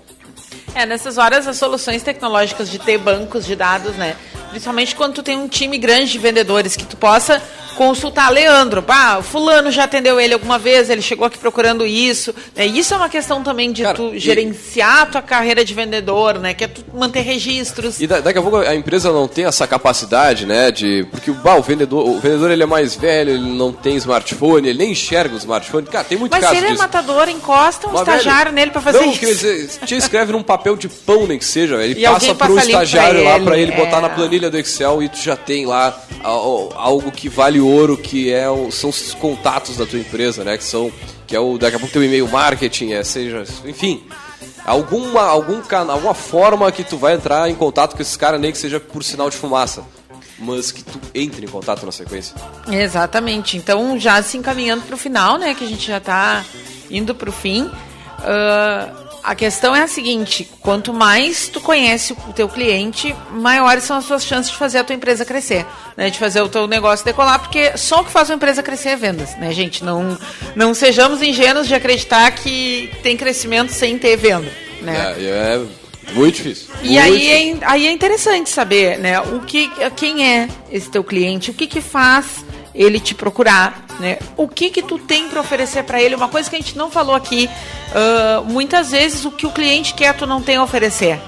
É, 0.76 0.86
nessas 0.86 1.18
horas 1.18 1.47
as 1.47 1.55
soluções 1.55 2.03
tecnológicas 2.03 2.70
de 2.70 2.78
ter 2.78 2.97
bancos 2.97 3.45
de 3.45 3.55
dados, 3.55 3.95
né? 3.95 4.18
Principalmente 4.49 4.95
quando 4.95 5.14
tu 5.14 5.24
tem 5.24 5.38
um 5.38 5.47
time 5.47 5.78
grande 5.78 6.12
de 6.12 6.18
vendedores 6.18 6.76
que 6.76 6.84
tu 6.84 6.97
possa 6.97 7.41
consultar 7.80 8.30
Leandro, 8.30 8.84
pá, 8.84 9.22
fulano 9.24 9.72
já 9.72 9.86
atendeu 9.86 10.20
ele 10.20 10.34
alguma 10.34 10.60
vez, 10.60 10.90
ele 10.90 11.02
chegou 11.02 11.26
aqui 11.26 11.38
procurando 11.38 11.86
isso. 11.86 12.36
Né? 12.54 12.66
Isso 12.66 12.94
é 12.94 12.98
uma 12.98 13.08
questão 13.08 13.42
também 13.42 13.72
de 13.72 13.84
tu 13.94 14.12
gerenciar 14.20 15.04
a 15.04 15.06
tua 15.06 15.22
carreira 15.22 15.64
de 15.64 15.74
vendedor, 15.74 16.38
né? 16.40 16.54
Que 16.54 16.66
é 16.66 16.68
tu 16.68 16.84
manter 16.94 17.22
registros. 17.22 18.02
E 18.02 18.06
da- 18.06 18.20
daqui 18.20 18.38
a 18.38 18.42
pouco 18.42 18.58
a 18.58 18.76
empresa 18.76 19.14
não 19.14 19.30
tem 19.30 19.46
essa 19.46 19.66
capacidade, 19.66 20.46
né, 20.46 20.72
de... 20.72 21.08
Porque 21.10 21.32
bah, 21.32 21.56
o 21.56 21.62
vendedor, 21.62 22.06
o 22.06 22.20
vendedor 22.20 22.52
ele 22.52 22.64
é 22.64 22.66
mais 22.66 22.96
velho, 22.96 23.32
ele 23.32 23.50
não 23.50 23.72
tem 23.72 23.96
smartphone, 23.96 24.68
ele 24.68 24.78
nem 24.78 24.92
enxerga 24.92 25.34
o 25.34 25.38
smartphone. 25.38 25.88
Cara, 25.88 26.04
tem 26.04 26.18
muito 26.18 26.32
Mas 26.34 26.42
se 26.42 26.48
caso 26.48 26.58
ele 26.58 26.66
é 26.66 26.70
disso. 26.72 26.82
matador, 26.84 27.30
encosta 27.30 27.88
um 27.88 27.92
Mas, 27.94 28.02
estagiário 28.02 28.44
velho, 28.52 28.56
nele 28.56 28.72
pra 28.72 28.82
fazer 28.82 29.00
não, 29.00 29.10
isso. 29.12 29.20
dizer, 29.26 29.70
te 29.86 29.96
escreve 29.96 30.34
num 30.34 30.44
papel 30.44 30.76
de 30.76 30.90
pão, 30.90 31.26
nem 31.26 31.40
que 31.40 31.46
seja. 31.46 31.76
Ele 31.82 31.98
E 31.98 32.04
passa 32.04 32.36
para 32.36 32.52
um 32.52 32.56
passa 32.56 32.68
limpo 32.68 32.78
pra 32.78 32.84
estagiário 32.84 33.24
lá 33.24 33.36
ele, 33.38 33.46
pra 33.46 33.58
ele 33.58 33.72
botar 33.72 34.00
é. 34.00 34.02
na 34.02 34.10
planilha 34.10 34.50
do 34.50 34.58
Excel 34.58 35.02
e 35.02 35.08
tu 35.08 35.18
já 35.22 35.38
tem 35.38 35.66
lá 35.66 35.98
algo 36.76 37.10
que 37.12 37.30
vale 37.30 37.62
ouro, 37.70 37.98
que 37.98 38.32
é 38.34 38.50
o- 38.50 38.72
são 38.72 38.90
os 38.90 39.14
contatos 39.14 39.78
da 39.78 39.86
tua 39.86 40.00
empresa, 40.00 40.44
né? 40.44 40.58
Que 40.58 40.64
são 40.64 40.92
que 41.28 41.36
é 41.36 41.40
o 41.40 41.58
daqui 41.58 41.76
a 41.76 41.80
pouco 41.80 41.94
teu 41.94 42.04
e-mail 42.04 42.28
marketing, 42.28 42.92
é 42.94 43.04
seja, 43.04 43.44
enfim, 43.66 44.04
alguma 44.66 45.22
algum 45.24 45.62
canal, 45.62 45.96
alguma 45.98 46.14
forma 46.16 46.72
que 46.72 46.84
tu 46.84 46.98
vai 46.98 47.14
entrar 47.16 47.50
em 47.50 47.56
contato 47.56 47.96
com 47.96 48.02
esses 48.02 48.18
caras 48.18 48.40
nem 48.42 48.52
que 48.52 48.58
seja 48.58 48.80
por 48.80 49.04
sinal 49.04 49.30
de 49.30 49.38
fumaça, 49.38 49.84
mas 50.40 50.72
que 50.72 50.84
tu 50.84 51.00
entre 51.14 51.46
em 51.46 51.50
contato 51.50 51.86
na 51.86 51.92
sequência. 51.92 52.36
Exatamente. 52.72 53.58
Então, 53.58 54.00
já 54.00 54.22
se 54.24 54.38
encaminhando 54.38 54.84
para 54.84 54.96
o 54.96 54.98
final, 54.98 55.38
né? 55.38 55.54
Que 55.54 55.66
a 55.66 55.68
gente 55.68 55.86
já 55.86 55.98
está 55.98 56.44
indo 56.90 57.14
para 57.14 57.30
o 57.30 57.34
fim. 57.34 57.70
ah, 58.22 58.90
a 59.24 59.36
questão 59.36 59.76
é 59.76 59.82
a 59.84 59.88
seguinte: 59.88 60.50
quanto 60.62 60.94
mais 60.94 61.48
tu 61.48 61.60
conhece 61.62 62.14
o 62.14 62.34
teu 62.34 62.48
cliente, 62.48 63.16
maiores 63.32 63.84
são 63.84 63.98
as 63.98 64.06
suas 64.06 64.26
chances 64.26 64.52
de 64.52 64.58
fazer 64.58 64.80
a 64.80 64.84
tua 64.84 64.96
empresa 64.96 65.26
crescer, 65.26 65.66
né? 65.96 66.10
De 66.10 66.18
fazer 66.18 66.42
o 66.42 66.50
teu 66.50 66.68
negócio 66.68 67.06
decolar, 67.06 67.40
porque 67.40 67.78
só 67.78 68.02
o 68.02 68.06
que 68.06 68.12
faz 68.12 68.30
uma 68.30 68.36
empresa 68.36 68.64
crescer 68.64 68.90
é 68.90 68.96
vendas, 68.96 69.36
né, 69.38 69.52
gente? 69.54 69.84
Não, 69.84 70.18
não 70.56 70.74
sejamos 70.74 71.22
ingênuos 71.22 71.68
de 71.68 71.76
acreditar 71.76 72.32
que 72.32 72.92
tem 73.04 73.16
crescimento 73.18 73.72
sem 73.72 73.98
ter 73.98 74.16
venda, 74.18 74.52
né? 74.82 75.16
É, 75.18 75.24
é 75.24 75.62
muito 76.14 76.36
difícil. 76.36 76.70
E 76.82 76.88
Muito 76.90 77.00
aí 77.02 77.12
difícil. 77.20 77.58
é, 77.62 77.66
aí 77.66 77.88
é 77.88 77.92
interessante 77.92 78.50
saber, 78.50 78.98
né, 78.98 79.20
o 79.20 79.42
que, 79.42 79.70
quem 79.96 80.26
é 80.26 80.48
esse 80.72 80.90
teu 80.90 81.04
cliente, 81.04 81.52
o 81.52 81.54
que 81.54 81.68
que 81.68 81.82
faz 81.82 82.44
ele 82.74 83.00
te 83.00 83.14
procurar, 83.14 83.86
né? 84.00 84.18
O 84.38 84.47
que 84.47 84.70
que 84.70 84.82
tu 84.82 84.97
tem 84.97 85.28
para 85.30 85.41
oferecer 85.41 85.84
para 85.84 86.02
ele? 86.02 86.16
Uma 86.16 86.30
coisa 86.30 86.50
que 86.50 86.56
a 86.56 86.60
gente 86.60 86.78
não 86.78 86.89
falou 86.89 87.16
aqui, 87.16 87.50
ah, 87.93 88.41
muitas 88.45 88.91
vezes 88.91 89.26
o 89.26 89.32
que 89.32 89.45
o 89.45 89.52
cliente 89.52 89.93
quer 89.93 90.14
tu 90.16 90.26
não 90.26 90.41
tem 90.41 90.56
a 90.58 90.64
oferecer. 90.64 91.20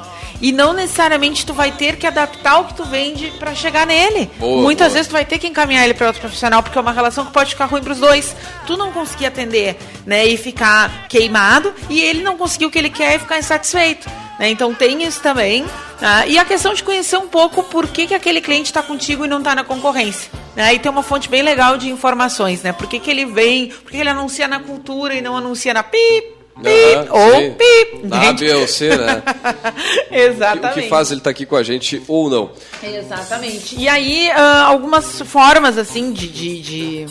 E 0.44 0.52
não 0.52 0.74
necessariamente 0.74 1.46
tu 1.46 1.54
vai 1.54 1.72
ter 1.72 1.98
que 1.98 2.08
adaptar 2.08 2.62
o 2.62 2.66
que 2.66 2.74
tu 2.74 2.84
vende 2.84 3.30
para 3.38 3.54
chegar 3.54 3.86
nele. 3.86 4.28
Boa, 4.40 4.64
Muitas 4.64 4.88
boa. 4.88 4.94
vezes 4.96 5.08
tu 5.08 5.12
vai 5.12 5.24
ter 5.24 5.38
que 5.38 5.46
encaminhar 5.48 5.84
ele 5.84 5.94
para 5.94 6.08
outro 6.08 6.20
profissional, 6.20 6.64
porque 6.64 6.76
é 6.80 6.82
uma 6.82 6.92
relação 6.92 7.24
que 7.24 7.32
pode 7.32 7.52
ficar 7.52 7.66
ruim 7.66 7.84
para 7.84 7.94
os 7.94 8.00
dois. 8.00 8.36
Tu 8.66 8.76
não 8.76 8.92
conseguir 8.92 9.28
atender, 9.28 9.78
né, 10.04 10.26
e 10.26 10.38
ficar 10.38 11.08
queimado, 11.08 11.72
e 11.92 12.02
ele 12.02 12.24
não 12.24 12.38
conseguir 12.38 12.66
o 12.66 12.72
que 12.72 12.80
ele 12.80 12.90
quer 12.90 13.18
e 13.18 13.20
ficar 13.20 13.38
insatisfeito. 13.38 14.10
né? 14.40 14.50
Então 14.50 14.74
tem 14.74 15.04
isso 15.04 15.22
também. 15.22 15.64
tá? 16.00 16.26
E 16.26 16.40
a 16.40 16.44
questão 16.44 16.74
de 16.74 16.82
conhecer 16.82 17.18
um 17.18 17.28
pouco 17.28 17.62
por 17.66 17.88
que, 17.88 18.08
que 18.08 18.16
aquele 18.16 18.42
cliente 18.42 18.72
está 18.72 18.82
contigo 18.82 19.24
e 19.26 19.28
não 19.28 19.38
está 19.38 19.54
na 19.54 19.64
concorrência. 19.64 20.32
Né? 20.62 20.76
E 20.76 20.80
tem 20.80 20.92
uma 20.92 21.02
fonte 21.02 21.28
bem 21.28 21.42
legal 21.42 21.76
de 21.76 21.90
informações, 21.90 22.62
né? 22.62 22.72
Por 22.72 22.86
que, 22.86 23.00
que 23.00 23.10
ele 23.10 23.26
vem, 23.26 23.70
por 23.70 23.92
que 23.92 23.98
ele 23.98 24.10
anuncia 24.10 24.48
na 24.48 24.60
cultura 24.60 25.16
e 25.16 25.20
não 25.20 25.36
anuncia 25.36 25.74
na 25.74 25.82
pip, 25.82 26.36
pip, 26.62 27.10
ou 27.10 27.36
sim. 27.36 27.56
pip. 27.58 28.08
Na 28.08 28.30
A, 28.30 28.34
B 28.34 28.54
ou 28.54 28.68
C, 28.68 28.96
né? 28.96 29.24
O 30.12 30.14
Exatamente. 30.14 30.82
que 30.82 30.90
faz 30.90 31.10
ele 31.10 31.20
estar 31.20 31.32
aqui 31.32 31.48
com 31.48 31.56
a 31.56 31.64
gente 31.64 32.00
ou 32.08 32.30
não. 32.30 32.52
Exatamente. 32.84 33.76
E 33.76 33.90
aí, 33.90 34.30
ah, 34.30 34.66
algumas 34.68 35.22
formas, 35.22 35.80
assim, 35.80 36.14
de, 36.14 36.28
de, 36.28 36.62
de, 36.62 37.06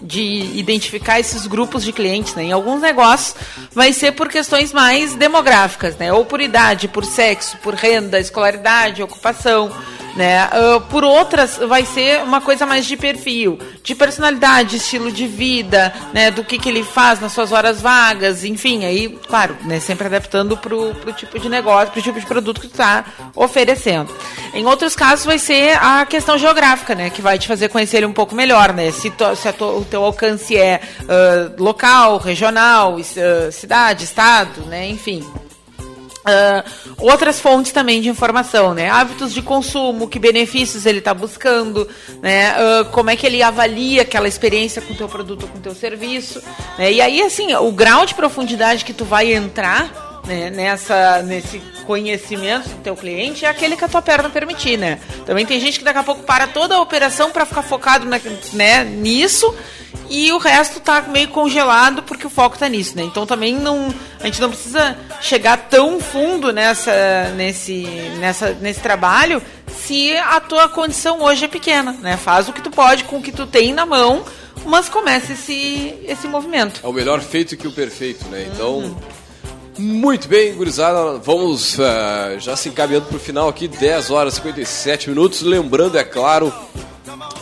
de 0.00 0.58
identificar 0.58 1.20
esses 1.20 1.46
grupos 1.46 1.84
de 1.84 1.92
clientes, 1.92 2.34
né? 2.34 2.44
Em 2.44 2.52
alguns 2.52 2.80
negócios 2.80 3.34
vai 3.72 3.92
ser 3.92 4.12
por 4.12 4.28
questões 4.28 4.72
mais 4.72 5.14
demográficas, 5.14 5.94
né? 5.98 6.10
Ou 6.10 6.24
por 6.24 6.40
idade, 6.40 6.88
por 6.88 7.04
sexo, 7.04 7.58
por 7.58 7.74
renda, 7.74 8.18
escolaridade, 8.18 9.02
ocupação, 9.02 9.70
né? 10.16 10.38
Ah, 10.50 10.80
por 10.88 11.04
outras, 11.04 11.56
vai 11.58 11.84
ser 11.84 12.22
uma 12.22 12.40
coisa 12.40 12.64
mais 12.66 12.86
de 12.86 12.96
perfil, 12.96 13.58
de 13.82 13.94
personalidade, 13.94 14.76
estilo 14.76 15.10
de 15.12 15.26
vida, 15.26 15.92
né? 16.12 16.30
Do 16.30 16.44
que, 16.44 16.58
que 16.58 16.68
ele 16.68 16.82
faz 16.84 17.20
nas 17.20 17.32
suas 17.32 17.52
horas 17.52 17.80
vagas, 17.80 18.44
enfim, 18.44 18.84
aí, 18.84 19.08
claro, 19.28 19.56
né? 19.62 19.80
Sempre 19.80 20.06
adaptando 20.06 20.56
pro, 20.56 20.94
pro 20.94 21.12
tipo 21.12 21.38
de 21.38 21.48
negócio, 21.48 21.92
pro 21.92 22.02
tipo 22.02 22.18
de 22.20 22.26
produto 22.26 22.60
que 22.60 22.68
tu 22.68 22.76
tá 22.76 23.04
oferecendo. 23.34 24.10
Em 24.52 24.64
outros 24.66 24.94
casos 24.94 25.24
vai 25.24 25.38
ser 25.38 25.76
a 25.80 26.06
questão 26.06 26.38
geográfica, 26.38 26.94
né? 26.94 27.10
Que 27.10 27.20
vai 27.22 27.38
te 27.38 27.48
fazer 27.48 27.68
conhecer 27.68 27.98
ele 27.98 28.06
um 28.06 28.12
pouco 28.12 28.34
melhor, 28.34 28.72
né? 28.72 28.90
Se, 28.92 29.10
to- 29.10 29.34
se 29.36 29.52
to- 29.52 29.78
o 29.78 29.84
teu 29.84 30.04
alcance 30.04 30.56
é 30.56 30.80
ah, 31.08 31.52
local, 31.58 32.18
regional, 32.18 32.96
ah, 32.98 33.50
cidade, 33.50 34.04
estado, 34.04 34.62
né? 34.66 34.88
Enfim. 34.88 35.24
Ah, 36.24 36.64
outras 36.98 37.38
fontes 37.38 37.70
também 37.70 38.00
de 38.00 38.08
informação, 38.08 38.72
né? 38.72 38.88
Hábitos 38.88 39.34
de 39.34 39.42
consumo, 39.42 40.08
que 40.08 40.18
benefícios 40.18 40.86
ele 40.86 40.98
está 40.98 41.12
buscando, 41.12 41.86
né? 42.22 42.48
Ah, 42.56 42.84
como 42.90 43.10
é 43.10 43.16
que 43.16 43.26
ele 43.26 43.42
avalia 43.42 44.02
aquela 44.02 44.26
experiência 44.26 44.80
com 44.80 44.94
o 44.94 44.96
teu 44.96 45.08
produto 45.08 45.42
ou 45.42 45.48
com 45.48 45.58
o 45.58 45.60
teu 45.60 45.74
serviço, 45.74 46.42
né? 46.78 46.92
E 46.92 47.00
aí, 47.00 47.20
assim, 47.20 47.54
o 47.54 47.70
grau 47.70 48.06
de 48.06 48.14
profundidade 48.14 48.84
que 48.84 48.92
tu 48.92 49.04
vai 49.04 49.34
entrar 49.34 50.13
né, 50.26 50.50
nessa, 50.50 51.22
nesse 51.22 51.58
conhecimento 51.86 52.68
do 52.68 52.82
teu 52.82 52.96
cliente 52.96 53.44
é 53.44 53.48
aquele 53.48 53.76
que 53.76 53.84
a 53.84 53.88
tua 53.88 54.02
perna 54.02 54.28
permitir, 54.30 54.76
né? 54.76 54.98
Também 55.26 55.44
tem 55.44 55.60
gente 55.60 55.78
que 55.78 55.84
daqui 55.84 55.98
a 55.98 56.02
pouco 56.02 56.22
para 56.22 56.46
toda 56.46 56.74
a 56.74 56.80
operação 56.80 57.30
para 57.30 57.44
ficar 57.44 57.62
focado 57.62 58.06
na, 58.06 58.20
né, 58.52 58.84
nisso 58.84 59.54
e 60.08 60.32
o 60.32 60.38
resto 60.38 60.80
tá 60.80 61.02
meio 61.02 61.28
congelado 61.28 62.02
porque 62.02 62.26
o 62.26 62.30
foco 62.30 62.58
tá 62.58 62.68
nisso, 62.68 62.96
né? 62.96 63.02
Então 63.02 63.26
também 63.26 63.54
não, 63.54 63.94
a 64.20 64.26
gente 64.26 64.40
não 64.40 64.50
precisa 64.50 64.96
chegar 65.20 65.56
tão 65.68 66.00
fundo 66.00 66.52
nessa, 66.52 67.32
nesse, 67.36 67.82
nessa, 68.18 68.50
nesse 68.60 68.80
trabalho 68.80 69.42
se 69.76 70.16
a 70.16 70.40
tua 70.40 70.68
condição 70.68 71.22
hoje 71.22 71.44
é 71.44 71.48
pequena, 71.48 71.92
né? 71.92 72.16
Faz 72.16 72.48
o 72.48 72.52
que 72.52 72.62
tu 72.62 72.70
pode 72.70 73.04
com 73.04 73.18
o 73.18 73.22
que 73.22 73.32
tu 73.32 73.46
tem 73.46 73.72
na 73.72 73.84
mão, 73.84 74.24
mas 74.64 74.88
comece 74.88 75.32
esse, 75.32 75.94
esse 76.06 76.26
movimento. 76.26 76.80
É 76.82 76.86
o 76.86 76.92
melhor 76.92 77.20
feito 77.20 77.56
que 77.56 77.66
o 77.66 77.72
perfeito, 77.72 78.26
né? 78.28 78.48
Então, 78.52 78.96
muito 79.78 80.28
bem, 80.28 80.54
gurizada. 80.54 81.18
Vamos 81.18 81.78
ah, 81.80 82.36
já 82.38 82.56
se 82.56 82.68
encaminhando 82.68 83.06
pro 83.06 83.18
final 83.18 83.48
aqui, 83.48 83.68
10 83.68 84.10
horas 84.10 84.34
e 84.34 84.36
57 84.36 85.08
minutos. 85.10 85.42
Lembrando, 85.42 85.98
é 85.98 86.04
claro, 86.04 86.52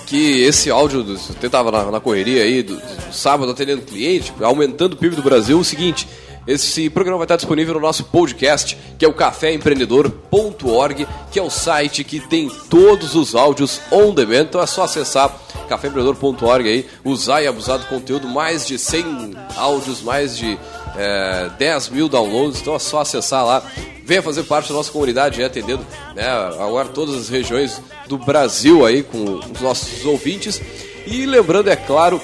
que 0.07 0.43
esse 0.43 0.71
áudio, 0.71 1.03
do, 1.03 1.17
você 1.17 1.49
tava 1.49 1.71
na, 1.71 1.91
na 1.91 2.01
correria 2.01 2.43
aí, 2.43 2.63
do, 2.63 2.77
do 2.77 3.13
sábado 3.13 3.51
atendendo 3.51 3.83
cliente, 3.83 4.33
aumentando 4.43 4.93
o 4.93 4.97
PIB 4.97 5.17
do 5.17 5.23
Brasil, 5.23 5.57
é 5.57 5.61
o 5.61 5.65
seguinte. 5.65 6.07
Esse 6.47 6.91
programa 6.91 7.19
vai 7.19 7.25
estar 7.25 7.37
disponível 7.37 7.75
no 7.75 7.81
nosso 7.81 8.05
podcast, 8.05 8.77
que 8.99 9.05
é 9.05 9.09
o 9.09 9.15
caféempreendedor.org, 9.15 11.07
que 11.31 11.39
é 11.39 11.43
o 11.43 11.51
site 11.51 12.03
que 12.03 12.19
tem 12.21 12.49
todos 12.69 13.15
os 13.15 13.35
áudios 13.35 13.81
on 13.91 14.13
demand. 14.13 14.43
Então 14.43 14.61
é 14.61 14.67
só 14.67 14.83
acessar 14.83 15.33
caféempreendedor.org 15.69 16.69
aí, 16.69 16.87
usar 17.05 17.43
e 17.43 17.47
abusar 17.47 17.79
do 17.79 17.87
conteúdo, 17.87 18.27
mais 18.27 18.67
de 18.67 18.79
100 18.79 19.35
áudios, 19.57 20.03
mais 20.03 20.37
de 20.37 20.59
é, 20.97 21.51
10 21.59 21.91
mil 21.91 22.09
downloads. 22.09 22.61
Então 22.61 22.75
é 22.75 22.79
só 22.79 23.01
acessar 23.01 23.45
lá. 23.45 23.63
Venha 24.05 24.21
fazer 24.21 24.43
parte 24.43 24.69
da 24.69 24.75
nossa 24.75 24.91
comunidade, 24.91 25.41
é, 25.41 25.45
atendendo 25.45 25.87
né, 26.15 26.29
agora 26.59 26.89
todas 26.89 27.15
as 27.15 27.29
regiões 27.29 27.81
do 28.09 28.19
Brasil 28.19 28.85
aí 28.85 29.05
com 29.05 29.37
os 29.37 29.61
nossos 29.61 30.05
ouvintes. 30.05 30.61
E 31.07 31.25
lembrando, 31.25 31.71
é 31.71 31.77
claro, 31.77 32.21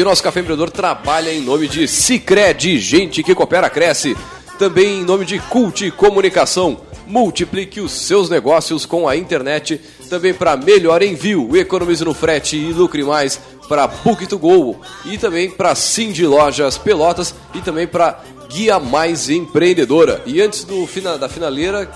que 0.00 0.02
o 0.02 0.06
nosso 0.06 0.22
Café 0.22 0.40
Empreendedor 0.40 0.70
trabalha 0.70 1.30
em 1.30 1.42
nome 1.42 1.68
de 1.68 1.86
Cicred, 1.86 2.78
gente 2.78 3.22
que 3.22 3.34
coopera, 3.34 3.68
cresce. 3.68 4.16
Também 4.58 5.00
em 5.00 5.04
nome 5.04 5.26
de 5.26 5.38
Cult 5.38 5.90
Comunicação. 5.90 6.80
Multiplique 7.06 7.82
os 7.82 7.92
seus 7.92 8.30
negócios 8.30 8.86
com 8.86 9.06
a 9.06 9.14
internet. 9.14 9.78
Também 10.08 10.32
para 10.32 10.56
melhor 10.56 11.02
envio, 11.02 11.54
economize 11.54 12.02
no 12.02 12.14
frete 12.14 12.56
e 12.56 12.72
lucre 12.72 13.04
mais 13.04 13.38
para 13.68 13.86
Book2Go. 13.86 14.76
E 15.04 15.18
também 15.18 15.50
para 15.50 15.74
Cindy 15.74 16.24
Lojas 16.24 16.78
Pelotas 16.78 17.34
e 17.54 17.60
também 17.60 17.86
para 17.86 18.24
Guia 18.48 18.80
Mais 18.80 19.28
Empreendedora. 19.28 20.22
E 20.24 20.40
antes 20.40 20.64
do, 20.64 20.88
da 21.18 21.28
finaleira, 21.28 21.90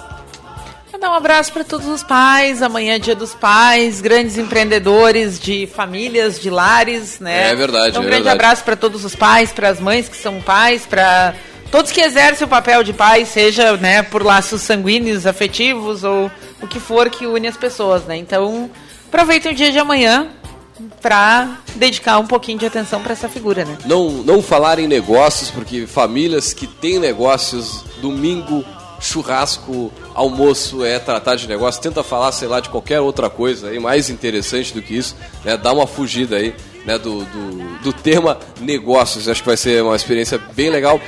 Mandar 1.04 1.16
um 1.16 1.18
abraço 1.18 1.52
para 1.52 1.62
todos 1.62 1.86
os 1.86 2.02
pais. 2.02 2.62
Amanhã 2.62 2.94
é 2.94 2.98
dia 2.98 3.14
dos 3.14 3.34
pais, 3.34 4.00
grandes 4.00 4.38
empreendedores 4.38 5.38
de 5.38 5.66
famílias, 5.66 6.40
de 6.40 6.48
lares, 6.48 7.20
né? 7.20 7.50
É 7.50 7.54
verdade. 7.54 7.90
Então, 7.90 8.00
um 8.00 8.06
é 8.06 8.08
grande 8.08 8.22
verdade. 8.22 8.42
abraço 8.42 8.64
para 8.64 8.74
todos 8.74 9.04
os 9.04 9.14
pais, 9.14 9.52
para 9.52 9.68
as 9.68 9.78
mães 9.78 10.08
que 10.08 10.16
são 10.16 10.40
pais, 10.40 10.86
para 10.86 11.34
todos 11.70 11.92
que 11.92 12.00
exercem 12.00 12.46
o 12.46 12.48
papel 12.48 12.82
de 12.82 12.94
pai, 12.94 13.26
seja 13.26 13.76
né, 13.76 14.02
por 14.02 14.22
laços 14.22 14.62
sanguíneos, 14.62 15.26
afetivos 15.26 16.04
ou 16.04 16.30
o 16.62 16.66
que 16.66 16.80
for 16.80 17.10
que 17.10 17.26
une 17.26 17.48
as 17.48 17.56
pessoas, 17.56 18.04
né? 18.06 18.16
Então, 18.16 18.70
aproveitem 19.06 19.52
o 19.52 19.54
dia 19.54 19.70
de 19.70 19.78
amanhã 19.78 20.28
para 21.02 21.58
dedicar 21.74 22.18
um 22.18 22.26
pouquinho 22.26 22.58
de 22.58 22.64
atenção 22.64 23.02
para 23.02 23.12
essa 23.12 23.28
figura, 23.28 23.66
né? 23.66 23.76
Não, 23.84 24.08
não 24.08 24.42
falar 24.42 24.78
em 24.78 24.88
negócios, 24.88 25.50
porque 25.50 25.86
famílias 25.86 26.54
que 26.54 26.66
têm 26.66 26.98
negócios, 26.98 27.84
domingo, 28.00 28.64
churrasco, 29.04 29.92
almoço 30.14 30.84
é 30.84 30.98
tratar 30.98 31.36
de 31.36 31.46
negócio. 31.48 31.80
Tenta 31.80 32.02
falar, 32.02 32.32
sei 32.32 32.48
lá, 32.48 32.60
de 32.60 32.68
qualquer 32.68 33.00
outra 33.00 33.28
coisa 33.30 33.68
aí, 33.68 33.78
mais 33.78 34.08
interessante 34.10 34.72
do 34.72 34.82
que 34.82 34.96
isso, 34.96 35.16
né? 35.44 35.56
Dá 35.56 35.72
uma 35.72 35.86
fugida 35.86 36.36
aí, 36.36 36.54
né, 36.84 36.98
do, 36.98 37.24
do, 37.24 37.78
do 37.82 37.92
tema 37.92 38.38
negócios. 38.60 39.28
Acho 39.28 39.42
que 39.42 39.48
vai 39.48 39.56
ser 39.56 39.82
uma 39.82 39.96
experiência 39.96 40.38
bem 40.54 40.70
legal. 40.70 41.00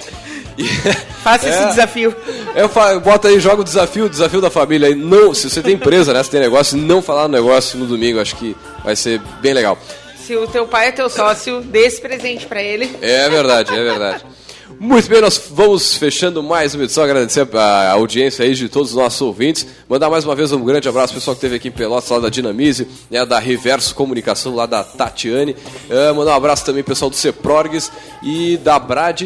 Faça 1.23 1.49
esse 1.49 1.59
É. 1.59 1.67
desafio. 1.69 2.15
Eu 2.55 2.71
bota 3.01 3.29
aí, 3.29 3.39
joga 3.41 3.61
o 3.61 3.65
desafio, 3.65 4.07
o 4.07 4.09
desafio 4.09 4.41
da 4.41 4.49
família 4.51 4.89
aí. 4.89 4.95
Não, 4.95 5.35
se 5.35 5.51
você 5.51 5.63
tem 5.63 5.75
empresa, 5.75 6.13
né? 6.13 6.23
Se 6.23 6.31
tem 6.31 6.41
negócio, 6.41 6.77
não 6.79 7.03
falar 7.03 7.29
no 7.29 7.35
negócio 7.35 7.79
no 7.79 7.87
domingo, 7.87 8.21
acho 8.21 8.37
que 8.37 8.57
vai 8.85 8.97
ser 8.97 9.21
bem 9.41 9.53
legal. 9.53 9.77
Se 10.17 10.35
o 10.37 10.47
teu 10.47 10.67
pai 10.67 10.89
é 10.89 10.93
teu 10.93 11.09
sócio, 11.09 11.61
dê 11.61 11.81
esse 11.87 12.01
presente 12.01 12.47
para 12.47 12.63
ele. 12.63 12.97
É 13.03 13.29
verdade, 13.29 13.73
é 13.73 13.83
verdade. 13.83 14.25
Muito 14.79 15.09
bem, 15.09 15.21
nós 15.21 15.41
vamos 15.53 15.95
fechando 15.97 16.43
mais 16.43 16.75
uma 16.75 16.85
edição, 16.85 17.03
agradecer 17.05 17.47
a 17.57 17.93
audiência 17.93 18.45
aí 18.45 18.55
de 18.55 18.69
todos 18.69 18.91
os 18.91 18.97
nossos 18.97 19.21
ouvintes, 19.23 19.67
mandar 19.89 20.11
mais 20.11 20.25
uma 20.25 20.35
vez 20.35 20.53
um 20.53 20.63
grande 20.63 20.89
abraço 20.89 21.13
ao 21.13 21.19
pessoal 21.19 21.35
que 21.35 21.39
esteve 21.39 21.57
aqui 21.57 21.69
em 21.69 21.73
Pelotas, 21.73 22.11
lá 22.11 22.19
da 22.19 22.29
Dinamize, 22.29 22.87
né, 23.11 23.25
da 23.25 23.39
Reverso 23.39 23.95
Comunicação, 23.95 24.55
lá 24.55 24.67
da 24.67 24.83
Tatiane, 24.85 25.57
Eh, 25.89 26.13
mandar 26.13 26.33
um 26.33 26.37
abraço 26.37 26.65
também 26.65 26.81
ao 26.81 26.87
pessoal 26.87 27.11
do 27.11 27.17
Ceprorgues 27.17 27.91
e 28.23 28.57
da 28.59 28.79
Brad, 28.79 29.23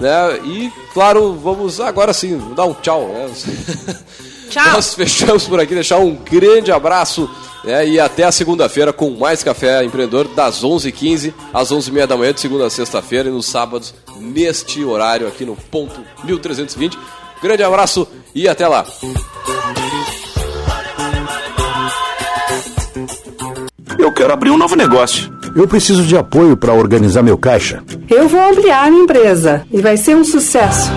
né, 0.00 0.40
e 0.44 0.72
claro, 0.92 1.34
vamos 1.34 1.78
agora 1.78 2.12
sim, 2.12 2.40
dar 2.56 2.64
um 2.64 2.74
tchau, 2.74 3.06
né, 3.08 3.30
Tchau. 4.50 4.72
nós 4.72 4.94
fechamos 4.94 5.44
por 5.46 5.60
aqui, 5.60 5.74
deixar 5.74 5.98
um 5.98 6.16
grande 6.16 6.72
abraço 6.72 7.30
né, 7.62 7.86
e 7.86 8.00
até 8.00 8.24
a 8.24 8.32
segunda-feira 8.32 8.92
com 8.92 9.10
mais 9.10 9.44
Café 9.44 9.84
Empreendedor, 9.84 10.26
das 10.34 10.64
11h15 10.64 11.32
às 11.52 11.70
11h30 11.70 12.06
da 12.06 12.16
manhã, 12.16 12.32
de 12.32 12.40
segunda 12.40 12.66
a 12.66 12.70
sexta-feira 12.70 13.28
e 13.28 13.32
nos 13.32 13.46
sábados, 13.46 13.94
neste 14.20 14.84
horário 14.84 15.26
aqui 15.26 15.44
no 15.44 15.56
ponto 15.56 16.00
1320. 16.24 16.98
Grande 17.42 17.62
abraço 17.62 18.06
e 18.34 18.46
até 18.46 18.68
lá. 18.68 18.84
Eu 23.98 24.12
quero 24.12 24.32
abrir 24.32 24.50
um 24.50 24.58
novo 24.58 24.76
negócio. 24.76 25.32
Eu 25.56 25.66
preciso 25.66 26.04
de 26.04 26.16
apoio 26.16 26.56
para 26.56 26.72
organizar 26.72 27.22
meu 27.22 27.36
caixa. 27.36 27.82
Eu 28.08 28.28
vou 28.28 28.40
ampliar 28.40 28.90
minha 28.90 29.02
empresa 29.02 29.66
e 29.70 29.80
vai 29.80 29.96
ser 29.96 30.14
um 30.14 30.24
sucesso. 30.24 30.90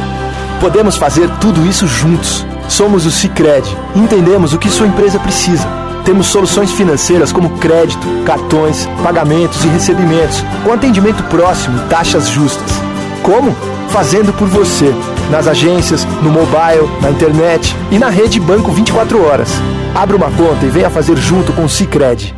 Podemos 0.59 0.95
fazer 0.95 1.29
tudo 1.41 1.65
isso 1.65 1.87
juntos. 1.87 2.45
Somos 2.69 3.05
o 3.05 3.11
Cicred. 3.11 3.67
Entendemos 3.95 4.53
o 4.53 4.59
que 4.59 4.69
sua 4.69 4.87
empresa 4.87 5.19
precisa. 5.19 5.67
Temos 6.05 6.27
soluções 6.27 6.71
financeiras 6.71 7.31
como 7.31 7.57
crédito, 7.57 8.05
cartões, 8.25 8.87
pagamentos 9.01 9.63
e 9.63 9.67
recebimentos, 9.69 10.43
com 10.63 10.73
atendimento 10.73 11.23
próximo 11.23 11.77
e 11.77 11.89
taxas 11.89 12.29
justas. 12.29 12.92
Como? 13.23 13.55
Fazendo 13.89 14.33
por 14.33 14.47
você. 14.47 14.93
Nas 15.31 15.47
agências, 15.47 16.05
no 16.21 16.29
mobile, 16.29 16.89
na 17.01 17.09
internet 17.09 17.73
e 17.89 17.97
na 17.97 18.09
rede 18.09 18.39
Banco 18.39 18.71
24 18.71 19.25
Horas. 19.25 19.49
Abra 19.95 20.17
uma 20.17 20.29
conta 20.29 20.65
e 20.65 20.69
venha 20.69 20.89
fazer 20.89 21.15
junto 21.15 21.53
com 21.53 21.63
o 21.63 21.69
Cicred. 21.69 22.35